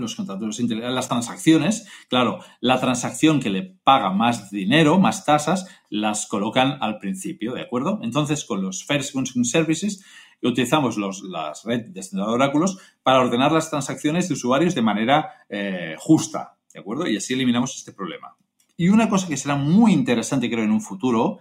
los 0.00 0.14
contratos 0.14 0.60
las 0.60 1.08
transacciones, 1.08 1.88
claro, 2.08 2.40
la 2.60 2.80
transacción 2.80 3.40
que 3.40 3.50
le 3.50 3.62
paga 3.62 4.10
más 4.10 4.50
dinero, 4.50 4.98
más 4.98 5.24
tasas, 5.24 5.66
las 5.90 6.26
colocan 6.26 6.78
al 6.80 6.98
principio, 6.98 7.54
¿de 7.54 7.62
acuerdo? 7.62 8.00
Entonces, 8.02 8.44
con 8.44 8.62
los 8.62 8.84
First 8.84 9.12
Consuming 9.12 9.44
Services 9.44 10.04
utilizamos 10.42 10.96
las 10.98 11.64
redes 11.64 12.10
de 12.10 12.20
oráculos 12.20 12.78
para 13.02 13.20
ordenar 13.20 13.52
las 13.52 13.70
transacciones 13.70 14.28
de 14.28 14.34
usuarios 14.34 14.74
de 14.74 14.82
manera 14.82 15.44
eh, 15.48 15.96
justa, 15.98 16.56
¿de 16.72 16.80
acuerdo? 16.80 17.08
Y 17.08 17.16
así 17.16 17.34
eliminamos 17.34 17.76
este 17.76 17.92
problema. 17.92 18.36
Y 18.76 18.88
una 18.88 19.08
cosa 19.08 19.28
que 19.28 19.36
será 19.36 19.56
muy 19.56 19.92
interesante, 19.92 20.50
creo, 20.50 20.64
en 20.64 20.70
un 20.70 20.82
futuro, 20.82 21.38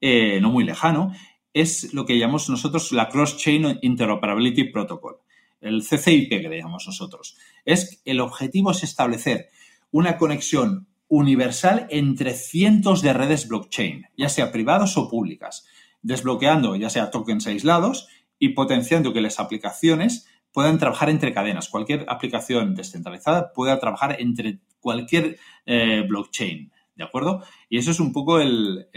eh, 0.00 0.40
no 0.40 0.50
muy 0.50 0.64
lejano, 0.64 1.12
es 1.54 1.94
lo 1.94 2.04
que 2.04 2.18
llamamos 2.18 2.48
nosotros 2.48 2.92
la 2.92 3.08
Cross-Chain 3.08 3.78
Interoperability 3.82 4.64
Protocol 4.64 5.21
el 5.62 5.82
CCIP 5.82 6.28
que 6.28 6.62
nosotros. 6.62 7.36
Es, 7.64 8.02
el 8.04 8.20
objetivo 8.20 8.72
es 8.72 8.82
establecer 8.82 9.48
una 9.90 10.18
conexión 10.18 10.88
universal 11.08 11.86
entre 11.90 12.34
cientos 12.34 13.02
de 13.02 13.12
redes 13.12 13.48
blockchain, 13.48 14.06
ya 14.16 14.28
sea 14.28 14.52
privadas 14.52 14.96
o 14.96 15.08
públicas, 15.08 15.66
desbloqueando 16.00 16.76
ya 16.76 16.90
sea 16.90 17.10
tokens 17.10 17.46
aislados 17.46 18.08
y 18.38 18.50
potenciando 18.50 19.12
que 19.12 19.20
las 19.20 19.38
aplicaciones 19.38 20.26
puedan 20.52 20.78
trabajar 20.78 21.10
entre 21.10 21.32
cadenas. 21.32 21.68
Cualquier 21.68 22.04
aplicación 22.08 22.74
descentralizada 22.74 23.52
pueda 23.52 23.78
trabajar 23.78 24.16
entre 24.20 24.60
cualquier 24.80 25.38
eh, 25.66 26.04
blockchain, 26.08 26.72
¿de 26.94 27.04
acuerdo? 27.04 27.42
Y 27.68 27.78
eso 27.78 27.90
es 27.90 28.00
un 28.00 28.12
poco 28.12 28.40
el, 28.40 28.88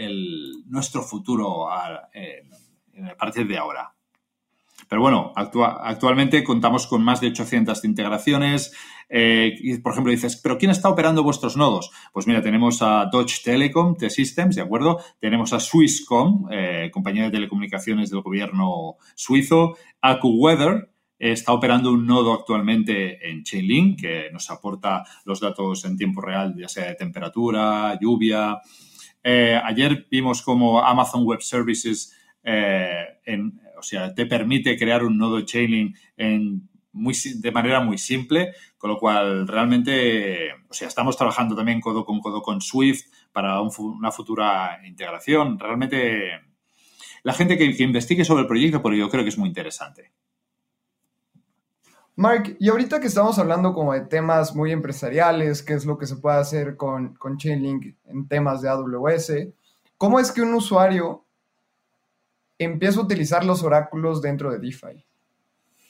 nuestro 0.66 1.02
futuro 1.02 1.70
a, 1.70 2.08
partir 3.18 3.46
de 3.46 3.58
ahora. 3.58 3.95
Pero 4.88 5.02
bueno, 5.02 5.32
actualmente 5.34 6.44
contamos 6.44 6.86
con 6.86 7.02
más 7.02 7.20
de 7.20 7.28
800 7.28 7.84
integraciones. 7.84 8.72
Eh, 9.08 9.54
y, 9.58 9.78
por 9.78 9.92
ejemplo, 9.92 10.12
dices, 10.12 10.36
¿pero 10.36 10.58
quién 10.58 10.70
está 10.70 10.88
operando 10.88 11.22
vuestros 11.22 11.56
nodos? 11.56 11.90
Pues 12.12 12.26
mira, 12.26 12.40
tenemos 12.40 12.82
a 12.82 13.08
Deutsche 13.10 13.40
Telekom, 13.44 13.96
T-Systems, 13.96 14.56
¿de 14.56 14.62
acuerdo? 14.62 15.00
Tenemos 15.20 15.52
a 15.52 15.60
Swisscom, 15.60 16.48
eh, 16.50 16.90
compañía 16.92 17.24
de 17.24 17.30
telecomunicaciones 17.32 18.10
del 18.10 18.20
gobierno 18.20 18.96
suizo. 19.14 19.76
AccuWeather, 20.00 20.90
está 21.18 21.52
operando 21.52 21.92
un 21.92 22.06
nodo 22.06 22.32
actualmente 22.32 23.28
en 23.28 23.42
Chainlink 23.42 24.00
que 24.00 24.30
nos 24.32 24.50
aporta 24.50 25.04
los 25.24 25.40
datos 25.40 25.84
en 25.84 25.96
tiempo 25.96 26.20
real, 26.20 26.54
ya 26.56 26.68
sea 26.68 26.86
de 26.86 26.94
temperatura, 26.94 27.98
lluvia. 28.00 28.60
Eh, 29.22 29.60
ayer 29.64 30.06
vimos 30.08 30.42
como 30.42 30.80
Amazon 30.80 31.24
Web 31.24 31.42
Services 31.42 32.12
en, 32.44 33.60
o 33.64 33.65
sea, 33.86 34.14
te 34.14 34.26
permite 34.26 34.76
crear 34.76 35.04
un 35.04 35.16
nodo 35.18 35.40
Chainlink 35.40 35.96
en 36.16 36.68
muy, 36.96 37.14
de 37.36 37.52
manera 37.52 37.80
muy 37.80 37.98
simple, 37.98 38.54
con 38.78 38.90
lo 38.90 38.98
cual 38.98 39.46
realmente, 39.46 40.52
o 40.68 40.74
sea, 40.74 40.88
estamos 40.88 41.16
trabajando 41.16 41.54
también 41.54 41.80
codo 41.80 42.04
con 42.04 42.20
codo 42.20 42.42
con 42.42 42.60
Swift 42.60 43.04
para 43.32 43.60
una 43.60 44.10
futura 44.10 44.80
integración. 44.84 45.58
Realmente, 45.58 46.30
la 47.22 47.34
gente 47.34 47.56
que, 47.58 47.82
investigue 47.82 48.24
sobre 48.24 48.42
el 48.42 48.48
proyecto, 48.48 48.82
porque 48.82 48.98
yo 48.98 49.10
creo 49.10 49.22
que 49.22 49.28
es 49.28 49.38
muy 49.38 49.48
interesante. 49.48 50.12
Mark, 52.16 52.56
y 52.58 52.70
ahorita 52.70 52.98
que 52.98 53.08
estamos 53.08 53.38
hablando 53.38 53.74
como 53.74 53.92
de 53.92 54.00
temas 54.00 54.56
muy 54.56 54.72
empresariales, 54.72 55.62
qué 55.62 55.74
es 55.74 55.84
lo 55.84 55.98
que 55.98 56.06
se 56.06 56.16
puede 56.16 56.38
hacer 56.38 56.76
con, 56.76 57.14
con 57.16 57.36
Chainlink 57.36 57.94
en 58.06 58.26
temas 58.26 58.62
de 58.62 58.70
AWS, 58.70 59.32
¿cómo 59.98 60.18
es 60.18 60.32
que 60.32 60.40
un 60.40 60.54
usuario 60.54 61.25
empiezo 62.58 63.00
a 63.00 63.04
utilizar 63.04 63.44
los 63.44 63.62
oráculos 63.62 64.22
dentro 64.22 64.50
de 64.50 64.58
DeFi. 64.58 65.04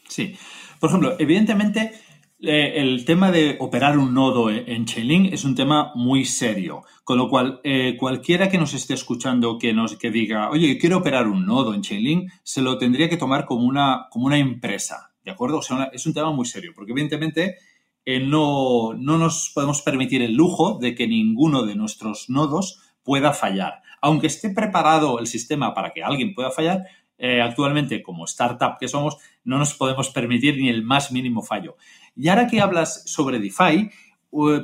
Sí. 0.08 0.36
Por 0.80 0.90
ejemplo, 0.90 1.16
evidentemente, 1.18 1.92
eh, 2.38 2.74
el 2.76 3.04
tema 3.04 3.30
de 3.30 3.56
operar 3.60 3.96
un 3.96 4.12
nodo 4.12 4.50
en 4.50 4.84
Chainlink 4.84 5.32
es 5.32 5.44
un 5.44 5.54
tema 5.54 5.92
muy 5.94 6.24
serio, 6.24 6.82
con 7.02 7.18
lo 7.18 7.28
cual 7.30 7.60
eh, 7.64 7.96
cualquiera 7.98 8.48
que 8.48 8.58
nos 8.58 8.74
esté 8.74 8.94
escuchando 8.94 9.58
que 9.58 9.72
nos 9.72 9.96
que 9.96 10.10
diga, 10.10 10.50
oye, 10.50 10.78
quiero 10.78 10.98
operar 10.98 11.28
un 11.28 11.46
nodo 11.46 11.72
en 11.72 11.82
Chainlink, 11.82 12.30
se 12.42 12.60
lo 12.60 12.78
tendría 12.78 13.08
que 13.08 13.16
tomar 13.16 13.46
como 13.46 13.64
una, 13.64 14.08
como 14.10 14.26
una 14.26 14.38
empresa, 14.38 15.12
¿de 15.24 15.30
acuerdo? 15.30 15.58
O 15.58 15.62
sea, 15.62 15.90
es 15.92 16.04
un 16.06 16.12
tema 16.12 16.30
muy 16.30 16.44
serio, 16.46 16.72
porque 16.74 16.92
evidentemente 16.92 17.56
eh, 18.04 18.20
no, 18.20 18.92
no 18.94 19.16
nos 19.16 19.50
podemos 19.54 19.80
permitir 19.80 20.22
el 20.22 20.34
lujo 20.34 20.78
de 20.78 20.94
que 20.94 21.08
ninguno 21.08 21.64
de 21.64 21.74
nuestros 21.74 22.28
nodos 22.28 22.82
pueda 23.02 23.32
fallar 23.32 23.82
aunque 24.00 24.26
esté 24.26 24.50
preparado 24.50 25.18
el 25.18 25.26
sistema 25.26 25.74
para 25.74 25.92
que 25.92 26.02
alguien 26.02 26.34
pueda 26.34 26.50
fallar, 26.50 26.84
eh, 27.18 27.40
actualmente 27.40 28.02
como 28.02 28.24
startup 28.26 28.76
que 28.78 28.88
somos, 28.88 29.16
no 29.44 29.58
nos 29.58 29.74
podemos 29.74 30.10
permitir 30.10 30.58
ni 30.58 30.68
el 30.68 30.82
más 30.82 31.12
mínimo 31.12 31.42
fallo. 31.42 31.76
Y 32.14 32.28
ahora 32.28 32.46
que 32.46 32.60
hablas 32.60 33.04
sobre 33.06 33.38
DeFi, 33.38 33.90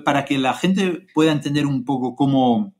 para 0.05 0.25
que 0.25 0.39
la 0.39 0.55
gente 0.55 1.07
pueda 1.15 1.33
entender 1.33 1.67
un 1.67 1.85
poco 1.85 2.15
cómo, 2.15 2.75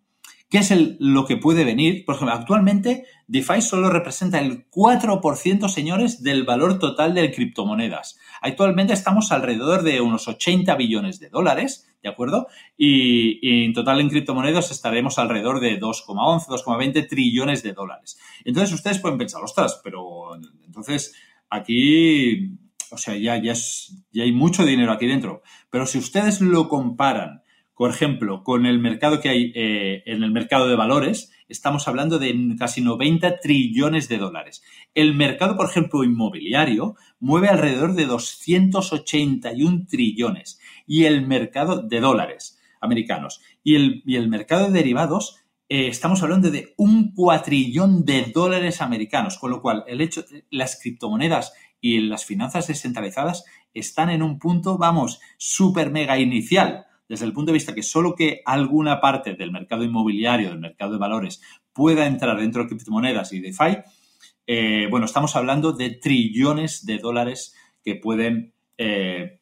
qué 0.53 0.59
es 0.59 0.71
lo 1.01 1.25
que 1.25 1.39
puede 1.39 1.65
venir, 1.65 2.05
por 2.05 2.15
ejemplo, 2.15 2.35
actualmente 2.37 3.07
DeFi 3.27 3.63
solo 3.63 3.89
representa 3.89 4.39
el 4.39 4.69
4%, 4.69 5.69
señores, 5.69 6.23
del 6.23 6.45
valor 6.45 6.79
total 6.79 7.15
de 7.15 7.33
criptomonedas. 7.33 8.19
Actualmente 8.43 8.93
estamos 8.93 9.33
alrededor 9.33 9.83
de 9.83 10.03
unos 10.03 10.29
80 10.29 10.75
billones 10.77 11.19
de 11.21 11.31
dólares 11.31 11.89
¿de 12.03 12.09
acuerdo? 12.09 12.49
Y, 12.77 13.65
en 13.65 13.73
total 13.73 14.01
en 14.01 14.11
criptomonedas 14.11 14.71
estaremos 14.71 15.19
alrededor 15.19 15.61
de 15.61 15.81
2,11, 15.81 16.49
2,20 16.49 17.09
trillones 17.09 17.63
de 17.63 17.73
dólares. 17.73 18.19
Entonces 18.45 18.75
ustedes 18.75 18.99
pueden 18.99 19.19
pensar, 19.19 19.43
ostras, 19.43 19.81
pero 19.83 20.35
entonces 20.67 21.15
aquí, 21.49 22.59
o 22.91 22.99
sea, 22.99 23.17
ya, 23.17 23.41
ya, 23.41 23.55
ya 23.55 24.23
hay 24.23 24.33
mucho 24.33 24.67
dinero 24.67 24.93
aquí 24.93 25.07
dentro. 25.07 25.43
Pero 25.71 25.87
si 25.87 25.99
ustedes 25.99 26.41
lo 26.41 26.69
comparan, 26.69 27.42
por 27.83 27.91
ejemplo, 27.91 28.45
con 28.45 28.65
el 28.65 28.79
mercado 28.79 29.21
que 29.21 29.29
hay 29.29 29.53
eh, 29.57 30.05
en 30.07 30.23
el 30.23 30.31
mercado 30.31 30.69
de 30.69 30.77
valores, 30.77 31.33
estamos 31.49 31.89
hablando 31.89 32.21
de 32.21 32.33
casi 32.57 32.81
90 32.81 33.41
trillones 33.41 34.09
de 34.09 34.19
dólares. 34.19 34.63
El 34.95 35.17
mercado, 35.17 35.57
por 35.57 35.69
ejemplo, 35.69 36.05
inmobiliario, 36.05 36.95
mueve 37.19 37.49
alrededor 37.49 37.95
de 37.95 38.07
281 38.07 39.87
trillones 39.89 40.61
y 40.87 41.07
el 41.07 41.27
mercado 41.27 41.83
de 41.83 41.99
dólares 41.99 42.61
americanos. 42.81 43.41
Y 43.65 43.75
el, 43.75 44.05
el 44.07 44.29
mercado 44.29 44.67
de 44.67 44.79
derivados, 44.79 45.39
eh, 45.69 45.89
estamos 45.89 46.23
hablando 46.23 46.53
de 46.53 46.75
un 46.77 47.13
cuatrillón 47.13 48.05
de 48.05 48.31
dólares 48.33 48.81
americanos, 48.81 49.39
con 49.39 49.51
lo 49.51 49.61
cual 49.61 49.83
el 49.89 50.01
hecho, 50.01 50.25
las 50.51 50.79
criptomonedas 50.81 51.53
y 51.81 51.99
las 51.99 52.25
finanzas 52.27 52.69
descentralizadas 52.69 53.45
están 53.75 54.09
en 54.09 54.23
un 54.23 54.39
punto, 54.39 54.79
vamos, 54.79 55.19
súper 55.37 55.91
mega 55.91 56.17
inicial, 56.17 56.87
desde 57.09 57.27
el 57.27 57.33
punto 57.33 57.51
de 57.51 57.55
vista 57.55 57.75
que 57.75 57.83
solo 57.83 58.15
que 58.15 58.43
alguna 58.45 59.01
parte 59.01 59.35
del 59.35 59.53
mercado 59.53 59.85
inmobiliario, 59.85 60.51
del 60.51 60.59
mercado 60.59 60.93
de 60.93 60.99
valores, 60.99 61.43
pueda 61.73 62.07
entrar 62.07 62.39
dentro 62.39 62.63
de 62.63 62.69
criptomonedas 62.69 63.33
y 63.33 63.41
DeFi, 63.41 63.79
eh, 64.47 64.89
bueno, 64.91 65.07
estamos 65.07 65.37
hablando 65.37 65.73
de 65.73 65.91
trillones 65.91 66.85
de 66.85 66.99
dólares 66.99 67.55
que 67.85 67.97
pueden 67.97 68.53
eh, 68.77 69.41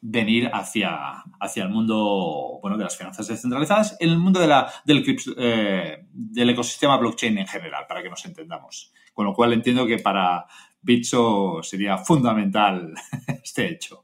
venir 0.00 0.50
hacia, 0.52 1.22
hacia 1.40 1.62
el 1.62 1.68
mundo 1.70 2.58
bueno, 2.60 2.76
de 2.76 2.84
las 2.84 2.96
finanzas 2.96 3.28
descentralizadas, 3.28 3.96
en 4.00 4.10
el 4.10 4.18
mundo 4.18 4.40
de 4.40 4.48
la, 4.48 4.70
del, 4.84 5.04
eh, 5.36 6.04
del 6.12 6.50
ecosistema 6.50 6.96
blockchain 6.96 7.38
en 7.38 7.46
general, 7.46 7.84
para 7.88 8.02
que 8.02 8.10
nos 8.10 8.24
entendamos. 8.24 8.92
Con 9.14 9.26
lo 9.26 9.32
cual 9.32 9.52
entiendo 9.52 9.86
que 9.86 9.98
para 9.98 10.46
Bitso 10.80 11.62
sería 11.62 11.98
fundamental 11.98 12.94
este 13.42 13.68
hecho. 13.68 14.01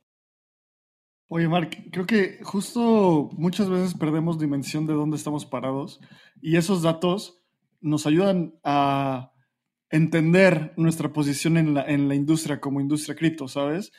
Oye, 1.29 1.49
Mark, 1.49 1.71
creo 1.93 2.07
que 2.07 2.41
justo 2.43 3.31
muchas 3.33 3.69
veces 3.69 3.95
perdemos 3.95 4.39
dimensión 4.39 4.87
de 4.87 4.95
dónde 4.95 5.17
estamos 5.17 5.45
parados 5.45 6.01
y 6.41 6.57
esos 6.57 6.83
datos 6.83 7.43
nos 7.81 8.07
ayudan 8.07 8.55
a 8.65 9.33
entender 9.91 10.73
nuestra 10.77 11.13
posición 11.13 11.57
en 11.57 11.75
la, 11.75 11.83
en 11.83 12.09
la 12.09 12.15
industria 12.15 12.61
como 12.61 12.81
industria 12.81 13.15
cripto, 13.15 13.47
¿sabes? 13.47 13.93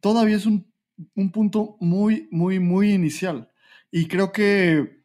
Todavía 0.00 0.36
es 0.36 0.46
un 0.46 0.70
un 1.14 1.30
punto 1.30 1.76
muy, 1.80 2.28
muy, 2.30 2.58
muy 2.58 2.92
inicial. 2.92 3.48
Y 3.90 4.06
creo 4.06 4.32
que 4.32 5.04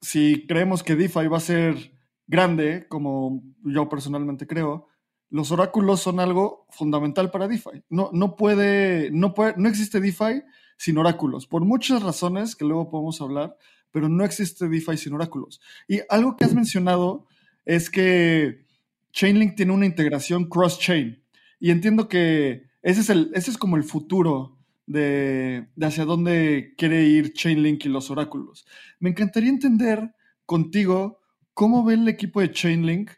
si 0.00 0.46
creemos 0.46 0.82
que 0.82 0.96
DeFi 0.96 1.28
va 1.28 1.38
a 1.38 1.40
ser 1.40 1.92
grande, 2.26 2.86
como 2.88 3.42
yo 3.64 3.88
personalmente 3.88 4.46
creo, 4.46 4.88
los 5.30 5.50
oráculos 5.50 6.00
son 6.00 6.20
algo 6.20 6.66
fundamental 6.70 7.30
para 7.30 7.48
DeFi. 7.48 7.84
No, 7.88 8.10
no, 8.12 8.36
puede, 8.36 9.10
no, 9.10 9.34
puede, 9.34 9.54
no 9.56 9.68
existe 9.68 10.00
DeFi 10.00 10.42
sin 10.76 10.98
oráculos, 10.98 11.46
por 11.46 11.64
muchas 11.64 12.02
razones 12.02 12.54
que 12.56 12.64
luego 12.64 12.90
podemos 12.90 13.20
hablar, 13.20 13.56
pero 13.90 14.08
no 14.08 14.24
existe 14.24 14.68
DeFi 14.68 14.96
sin 14.96 15.14
oráculos. 15.14 15.60
Y 15.88 16.00
algo 16.08 16.36
que 16.36 16.44
has 16.44 16.54
mencionado 16.54 17.26
es 17.64 17.88
que 17.90 18.64
Chainlink 19.12 19.56
tiene 19.56 19.72
una 19.72 19.86
integración 19.86 20.48
cross-chain. 20.48 21.22
Y 21.58 21.70
entiendo 21.70 22.08
que 22.08 22.66
ese 22.82 23.00
es, 23.00 23.10
el, 23.10 23.30
ese 23.34 23.50
es 23.50 23.58
como 23.58 23.76
el 23.76 23.84
futuro 23.84 24.58
de, 24.86 25.68
hacia 25.80 26.04
dónde 26.04 26.74
quiere 26.76 27.04
ir 27.04 27.32
Chainlink 27.32 27.84
y 27.86 27.88
los 27.88 28.10
oráculos. 28.10 28.66
Me 29.00 29.10
encantaría 29.10 29.48
entender 29.48 30.14
contigo 30.44 31.20
cómo 31.54 31.84
ve 31.84 31.94
el 31.94 32.08
equipo 32.08 32.40
de 32.40 32.52
Chainlink 32.52 33.10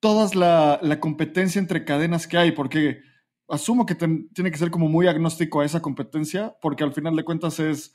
toda 0.00 0.28
la, 0.82 1.00
competencia 1.00 1.58
entre 1.58 1.84
cadenas 1.84 2.26
que 2.26 2.38
hay, 2.38 2.52
porque 2.52 3.00
asumo 3.50 3.86
que 3.86 3.94
tiene 3.94 4.50
que 4.50 4.58
ser 4.58 4.70
como 4.70 4.88
muy 4.88 5.06
agnóstico 5.06 5.60
a 5.60 5.64
esa 5.64 5.82
competencia, 5.82 6.56
porque 6.60 6.84
al 6.84 6.92
final 6.92 7.16
de 7.16 7.24
cuentas 7.24 7.60
es, 7.60 7.94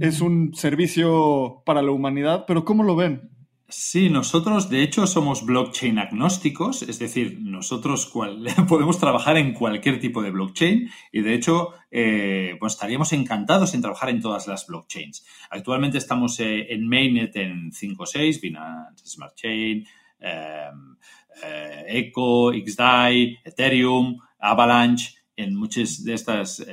es 0.00 0.20
un 0.20 0.54
servicio 0.54 1.62
para 1.64 1.82
la 1.82 1.92
humanidad, 1.92 2.44
pero 2.46 2.64
¿cómo 2.64 2.82
lo 2.82 2.96
ven? 2.96 3.30
Sí, 3.68 4.10
nosotros 4.10 4.70
de 4.70 4.82
hecho 4.82 5.08
somos 5.08 5.44
blockchain 5.44 5.98
agnósticos, 5.98 6.82
es 6.82 7.00
decir, 7.00 7.38
nosotros 7.40 8.12
podemos 8.68 9.00
trabajar 9.00 9.36
en 9.38 9.54
cualquier 9.54 9.98
tipo 9.98 10.22
de 10.22 10.30
blockchain 10.30 10.88
y 11.10 11.20
de 11.22 11.34
hecho 11.34 11.72
eh, 11.90 12.56
pues 12.60 12.74
estaríamos 12.74 13.12
encantados 13.12 13.74
en 13.74 13.82
trabajar 13.82 14.10
en 14.10 14.20
todas 14.20 14.46
las 14.46 14.68
blockchains. 14.68 15.26
Actualmente 15.50 15.98
estamos 15.98 16.38
eh, 16.38 16.72
en 16.72 16.88
Mainnet 16.88 17.34
en 17.34 17.72
5.6, 17.72 18.40
Binance 18.40 19.04
Smart 19.04 19.34
Chain, 19.34 19.84
em, 20.20 20.96
eh, 21.42 21.84
Echo, 21.88 22.52
XDAI, 22.52 23.38
Ethereum, 23.44 24.16
Avalanche, 24.38 25.14
en 25.36 25.54
muchas 25.54 26.04
de 26.04 26.14
estas 26.14 26.64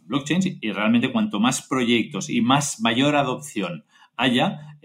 blockchains 0.00 0.46
y 0.60 0.72
realmente 0.72 1.10
cuanto 1.10 1.40
más 1.40 1.66
proyectos 1.66 2.30
y 2.30 2.40
más 2.40 2.80
mayor 2.80 3.16
adopción 3.16 3.84
haya, 4.16 4.78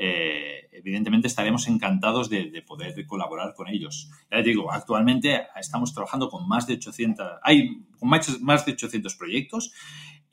evidentemente 0.72 1.28
estaremos 1.28 1.68
encantados 1.68 2.30
de, 2.30 2.64
poder 2.66 3.06
colaborar 3.06 3.54
con 3.54 3.68
ellos. 3.68 4.10
Ya 4.30 4.38
les 4.38 4.46
digo, 4.46 4.72
actualmente 4.72 5.48
estamos 5.56 5.94
trabajando 5.94 6.30
con 6.30 6.48
más 6.48 6.68
de 6.68 6.74
800, 6.74 7.40
hay 7.44 7.86
más, 8.02 8.66
de 8.66 8.72
800 8.74 9.16
proyectos 9.16 9.74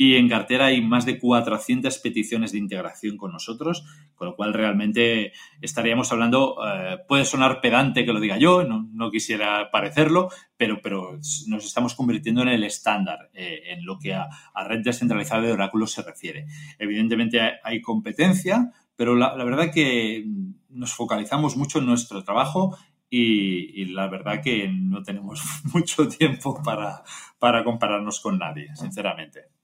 y 0.00 0.14
en 0.14 0.28
cartera 0.28 0.66
hay 0.66 0.80
más 0.80 1.04
de 1.04 1.18
400 1.18 1.98
peticiones 1.98 2.52
de 2.52 2.58
integración 2.58 3.16
con 3.16 3.32
nosotros, 3.32 3.84
con 4.14 4.28
lo 4.28 4.36
cual 4.36 4.54
realmente 4.54 5.32
estaríamos 5.60 6.12
hablando, 6.12 6.56
eh, 6.64 6.98
puede 7.08 7.24
sonar 7.24 7.60
pedante 7.60 8.06
que 8.06 8.12
lo 8.12 8.20
diga 8.20 8.38
yo, 8.38 8.62
no, 8.62 9.10
quisiera 9.10 9.72
parecerlo, 9.72 10.30
pero, 10.56 10.80
pero 10.80 11.18
nos 11.48 11.64
estamos 11.64 11.96
convirtiendo 11.96 12.42
en 12.42 12.48
el 12.48 12.62
estándar 12.62 13.28
eh, 13.34 13.72
en 13.72 13.84
lo 13.84 13.98
que 13.98 14.14
a, 14.14 14.28
red 14.68 14.84
descentralizada 14.84 15.42
de 15.42 15.52
oráculos 15.52 15.90
se 15.90 16.02
refiere. 16.02 16.46
Evidentemente 16.78 17.40
hay, 17.64 17.82
competencia, 17.82 18.70
pero 18.94 19.16
la, 19.16 19.34
verdad 19.42 19.72
que 19.74 20.24
nos 20.68 20.92
focalizamos 20.92 21.56
mucho 21.56 21.80
en 21.80 21.86
nuestro 21.86 22.22
trabajo 22.22 22.78
y, 23.10 23.86
la 23.86 24.06
verdad 24.06 24.40
que 24.40 24.68
no 24.68 25.02
tenemos 25.02 25.42
mucho 25.74 26.06
tiempo 26.06 26.62
para, 26.62 27.02
para 27.40 27.64
compararnos 27.64 28.20
con 28.20 28.38
nadie, 28.38 28.68
sinceramente. 28.76 29.57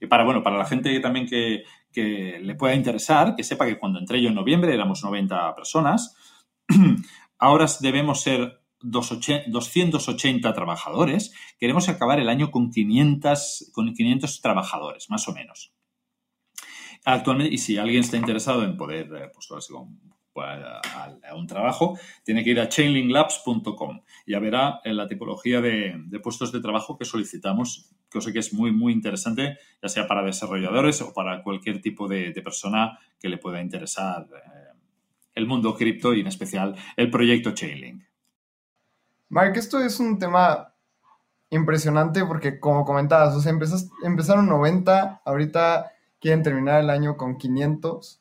Y 0.00 0.06
para, 0.06 0.24
bueno, 0.24 0.42
para 0.42 0.58
la 0.58 0.64
gente 0.64 0.98
también 1.00 1.26
que, 1.26 1.64
le 1.94 2.54
pueda 2.54 2.74
interesar, 2.74 3.34
que 3.36 3.44
sepa 3.44 3.66
que 3.66 3.78
cuando 3.78 3.98
entré 3.98 4.22
yo 4.22 4.28
en 4.28 4.34
noviembre 4.34 4.72
éramos 4.72 5.02
90 5.02 5.54
personas, 5.54 6.16
ahora 7.38 7.66
debemos 7.80 8.22
ser 8.22 8.60
280 8.82 10.52
trabajadores, 10.54 11.34
queremos 11.58 11.88
acabar 11.88 12.18
el 12.20 12.28
año 12.28 12.50
con 12.50 12.70
500, 12.70 13.70
con 13.72 13.92
500 13.92 14.40
trabajadores, 14.40 15.10
más 15.10 15.28
o 15.28 15.32
menos. 15.32 15.74
Actualmente, 17.04 17.54
y 17.54 17.58
si 17.58 17.78
alguien 17.78 18.00
está 18.00 18.16
interesado 18.16 18.64
en 18.64 18.76
poder, 18.76 19.06
eh, 19.14 19.30
pues, 19.32 19.48
a, 20.36 21.34
un 21.34 21.46
trabajo, 21.46 21.98
tiene 22.24 22.44
que 22.44 22.50
ir 22.50 22.60
a 22.60 22.68
chainlinklabs.com 22.68 24.00
ya 24.26 24.38
verá 24.38 24.80
la 24.84 25.08
tipología 25.08 25.60
de, 25.60 26.20
puestos 26.22 26.52
de 26.52 26.60
trabajo 26.60 26.96
que 26.96 27.04
solicitamos, 27.04 27.90
cosa 28.10 28.32
que 28.32 28.38
es 28.38 28.52
muy, 28.52 28.72
muy 28.72 28.92
interesante, 28.92 29.58
ya 29.82 29.88
sea 29.88 30.06
para 30.06 30.22
desarrolladores 30.22 31.02
o 31.02 31.12
para 31.12 31.42
cualquier 31.42 31.80
tipo 31.80 32.06
de, 32.06 32.32
persona 32.42 32.98
que 33.18 33.28
le 33.28 33.38
pueda 33.38 33.60
interesar 33.60 34.26
eh, 34.32 34.78
el 35.34 35.46
mundo 35.46 35.76
cripto 35.76 36.14
y 36.14 36.20
en 36.20 36.28
especial 36.28 36.76
el 36.96 37.10
proyecto 37.10 37.52
Chainlink. 37.52 38.04
Mark, 39.28 39.56
esto 39.56 39.80
es 39.80 40.00
un 40.00 40.18
tema 40.18 40.74
impresionante 41.50 42.24
porque, 42.24 42.58
como 42.58 42.84
comentabas, 42.84 43.34
o 43.34 43.40
sea, 43.40 43.52
empezaron 44.04 44.48
90, 44.48 45.22
ahorita 45.24 45.92
quieren 46.20 46.42
terminar 46.42 46.80
el 46.80 46.90
año 46.90 47.16
con 47.16 47.36
500. 47.36 48.19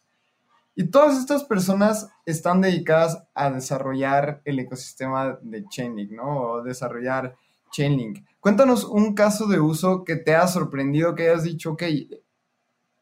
Y 0.76 0.90
todas 0.90 1.18
estas 1.18 1.44
personas 1.44 2.10
están 2.26 2.62
dedicadas 2.62 3.24
a 3.34 3.50
desarrollar 3.52 4.42
el 4.46 4.60
ecosistema 4.60 5.38
de 5.42 5.66
Chainlink, 5.68 6.12
¿no? 6.12 6.42
O 6.42 6.64
desarrollar 6.64 7.36
Chainlink. 7.72 8.26
Cuéntanos 8.40 8.86
un 8.86 9.14
caso 9.14 9.48
de 9.48 9.60
uso 9.60 10.04
que 10.04 10.16
te 10.16 10.36
ha 10.36 10.48
sorprendido, 10.48 11.16
que 11.16 11.30
hayas 11.30 11.44
dicho, 11.44 11.72
ok, 11.72 11.84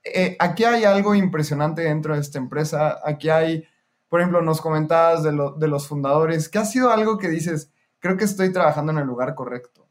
eh, 0.03 0.35
aquí 0.39 0.63
hay 0.63 0.83
algo 0.83 1.15
impresionante 1.15 1.81
dentro 1.81 2.15
de 2.15 2.21
esta 2.21 2.37
empresa, 2.37 2.99
aquí 3.03 3.29
hay, 3.29 3.65
por 4.09 4.19
ejemplo, 4.19 4.41
nos 4.41 4.61
comentabas 4.61 5.23
de, 5.23 5.31
los 5.31 5.87
fundadores, 5.87 6.49
¿qué 6.49 6.59
ha 6.59 6.65
sido 6.65 6.91
algo 6.91 7.17
que 7.17 7.29
dices, 7.29 7.71
creo 7.99 8.17
que 8.17 8.25
estoy 8.25 8.51
trabajando 8.51 8.91
en 8.91 8.99
el 8.99 9.05
lugar 9.05 9.35
correcto? 9.35 9.87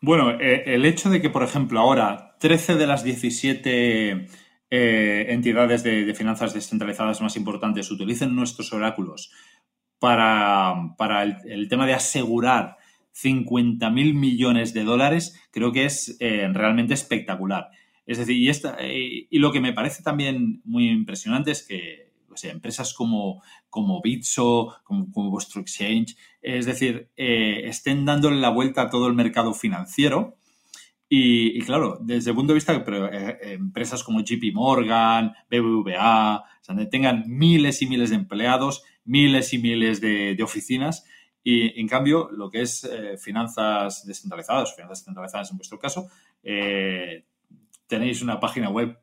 Bueno, 0.00 0.30
eh, 0.30 0.62
el 0.66 0.86
hecho 0.86 1.10
de 1.10 1.20
que, 1.20 1.28
por 1.28 1.42
ejemplo, 1.42 1.80
ahora 1.80 2.36
13 2.40 2.76
de 2.76 2.86
las 2.86 3.04
17 3.04 4.28
eh, 4.70 5.26
entidades 5.30 5.82
de, 5.82 6.14
finanzas 6.14 6.54
descentralizadas 6.54 7.20
más 7.20 7.36
importantes 7.36 7.90
utilicen 7.90 8.36
nuestros 8.36 8.72
oráculos 8.72 9.32
para, 9.98 10.74
el, 11.44 11.68
tema 11.68 11.86
de 11.86 11.94
asegurar 11.94 12.76
50 13.12 13.90
mil 13.90 14.14
millones 14.14 14.72
de 14.72 14.84
dólares, 14.84 15.38
creo 15.50 15.72
que 15.72 15.86
es 15.86 16.16
eh, 16.20 16.48
realmente 16.52 16.94
espectacular. 16.94 17.68
Es 18.06 18.18
decir, 18.18 18.36
y, 18.36 18.48
esta, 18.48 18.76
eh, 18.78 19.26
y 19.28 19.38
lo 19.40 19.50
que 19.50 19.60
me 19.60 19.72
parece 19.72 20.02
también 20.02 20.62
muy 20.64 20.88
impresionante 20.88 21.50
es 21.50 21.66
que 21.66 22.08
empresas 22.44 22.94
como, 22.94 23.42
como 23.68 24.00
Bitso, 24.00 24.74
como, 24.84 25.06
vuestro 25.12 25.60
exchange, 25.60 26.16
es 26.40 26.64
decir, 26.64 27.10
estén 27.16 28.06
dándole 28.06 28.40
la 28.40 28.48
vuelta 28.48 28.82
a 28.82 28.88
todo 28.88 29.08
el 29.08 29.14
mercado 29.14 29.52
financiero 29.52 30.38
y, 31.12 31.60
claro, 31.62 31.98
desde 32.00 32.30
el 32.30 32.36
punto 32.36 32.52
de 32.52 32.58
vista 32.58 32.84
pero, 32.84 33.12
eh, 33.12 33.54
empresas 33.54 34.04
como 34.04 34.20
JP 34.20 34.54
Morgan, 34.54 35.32
BBVA, 35.50 36.36
o 36.36 36.44
sea, 36.60 36.88
tengan 36.88 37.24
miles 37.26 37.82
y 37.82 37.88
miles 37.88 38.10
de 38.10 38.16
empleados, 38.16 38.84
miles 39.04 39.52
y 39.52 39.58
miles 39.58 40.00
de, 40.00 40.40
oficinas, 40.40 41.04
y 41.42 41.80
en 41.80 41.88
cambio, 41.88 42.30
lo 42.30 42.48
que 42.48 42.62
es 42.62 42.84
eh, 42.84 43.18
finanzas 43.18 44.06
descentralizadas, 44.06 44.72
finanzas 44.76 45.00
descentralizadas 45.00 45.50
en 45.50 45.56
vuestro 45.56 45.80
caso, 45.80 46.06
eh, 46.44 47.24
tenéis 47.88 48.22
una 48.22 48.38
página 48.38 48.70
web 48.70 48.96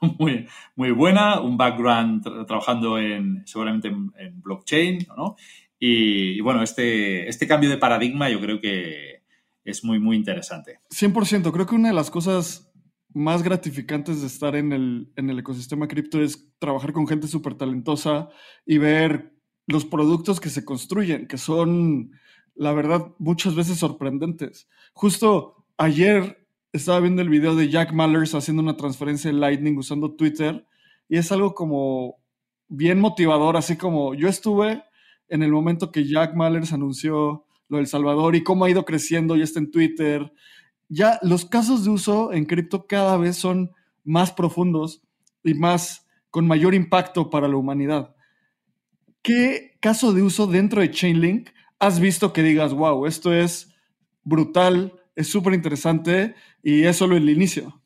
muy, 0.18 0.48
muy 0.76 0.92
buena, 0.92 1.42
un 1.42 1.58
background 1.58 2.46
trabajando 2.46 2.98
en, 2.98 3.42
seguramente 3.46 3.88
en, 3.88 4.40
blockchain, 4.40 5.06
¿no? 5.14 5.36
Y, 5.78 6.38
y, 6.38 6.40
bueno, 6.40 6.62
este, 6.62 7.28
este 7.28 7.46
cambio 7.46 7.68
de 7.68 7.76
paradigma 7.76 8.30
yo 8.30 8.40
creo 8.40 8.62
que, 8.62 9.19
es 9.64 9.84
muy, 9.84 9.98
muy 9.98 10.16
interesante. 10.16 10.80
100%, 10.90 11.52
creo 11.52 11.66
que 11.66 11.74
una 11.74 11.88
de 11.88 11.94
las 11.94 12.10
cosas 12.10 12.72
más 13.12 13.42
gratificantes 13.42 14.20
de 14.20 14.26
estar 14.26 14.54
en 14.54 14.72
el, 14.72 15.12
en 15.16 15.30
el 15.30 15.38
ecosistema 15.38 15.88
cripto 15.88 16.22
es 16.22 16.48
trabajar 16.58 16.92
con 16.92 17.06
gente 17.06 17.26
súper 17.26 17.54
talentosa 17.54 18.28
y 18.64 18.78
ver 18.78 19.34
los 19.66 19.84
productos 19.84 20.40
que 20.40 20.48
se 20.48 20.64
construyen, 20.64 21.26
que 21.26 21.38
son, 21.38 22.12
la 22.54 22.72
verdad, 22.72 23.12
muchas 23.18 23.54
veces 23.54 23.78
sorprendentes. 23.78 24.68
Justo 24.92 25.66
ayer 25.76 26.46
estaba 26.72 27.00
viendo 27.00 27.22
el 27.22 27.28
video 27.28 27.56
de 27.56 27.68
Jack 27.68 27.92
Mallers 27.92 28.34
haciendo 28.34 28.62
una 28.62 28.76
transferencia 28.76 29.28
en 29.28 29.40
Lightning 29.40 29.76
usando 29.76 30.14
Twitter 30.14 30.66
y 31.08 31.18
es 31.18 31.32
algo 31.32 31.54
como 31.54 32.16
bien 32.68 33.00
motivador, 33.00 33.56
así 33.56 33.76
como 33.76 34.14
yo 34.14 34.28
estuve 34.28 34.84
en 35.28 35.42
el 35.42 35.50
momento 35.50 35.90
que 35.90 36.06
Jack 36.06 36.34
Mallers 36.34 36.72
anunció 36.72 37.46
lo 37.70 37.78
del 37.78 37.86
Salvador 37.86 38.36
y 38.36 38.42
cómo 38.42 38.64
ha 38.64 38.70
ido 38.70 38.84
creciendo, 38.84 39.36
ya 39.36 39.44
está 39.44 39.60
en 39.60 39.70
Twitter. 39.70 40.32
Ya 40.88 41.18
los 41.22 41.44
casos 41.46 41.84
de 41.84 41.90
uso 41.90 42.32
en 42.32 42.44
cripto 42.44 42.86
cada 42.86 43.16
vez 43.16 43.36
son 43.36 43.70
más 44.04 44.32
profundos 44.32 45.02
y 45.44 45.54
más 45.54 46.06
con 46.30 46.46
mayor 46.46 46.74
impacto 46.74 47.30
para 47.30 47.48
la 47.48 47.56
humanidad. 47.56 48.14
¿Qué 49.22 49.76
caso 49.80 50.12
de 50.12 50.22
uso 50.22 50.46
dentro 50.46 50.80
de 50.80 50.90
Chainlink 50.90 51.50
has 51.78 52.00
visto 52.00 52.32
que 52.32 52.42
digas, 52.42 52.74
wow, 52.74 53.06
esto 53.06 53.32
es 53.32 53.72
brutal, 54.24 55.00
es 55.14 55.28
súper 55.28 55.54
interesante 55.54 56.34
y 56.62 56.82
es 56.82 56.96
solo 56.96 57.16
el 57.16 57.28
inicio? 57.30 57.80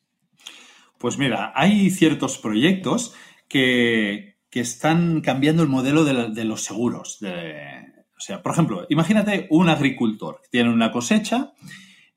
Pues 0.97 1.19
mira, 1.19 1.53
hay 1.55 1.91
ciertos 1.91 2.39
proyectos 2.39 3.13
que, 3.47 4.33
están 4.55 5.19
cambiando 5.19 5.63
el 5.63 5.67
modelo 5.67 6.05
de, 6.05 6.29
de 6.29 6.45
los 6.45 6.63
seguros, 6.63 7.19
de, 7.19 7.94
o 8.17 8.21
sea, 8.21 8.41
por 8.41 8.53
ejemplo, 8.53 8.85
imagínate 8.89 9.47
un 9.49 9.69
agricultor 9.69 10.39
que 10.41 10.49
tiene 10.49 10.69
una 10.69 10.91
cosecha 10.91 11.53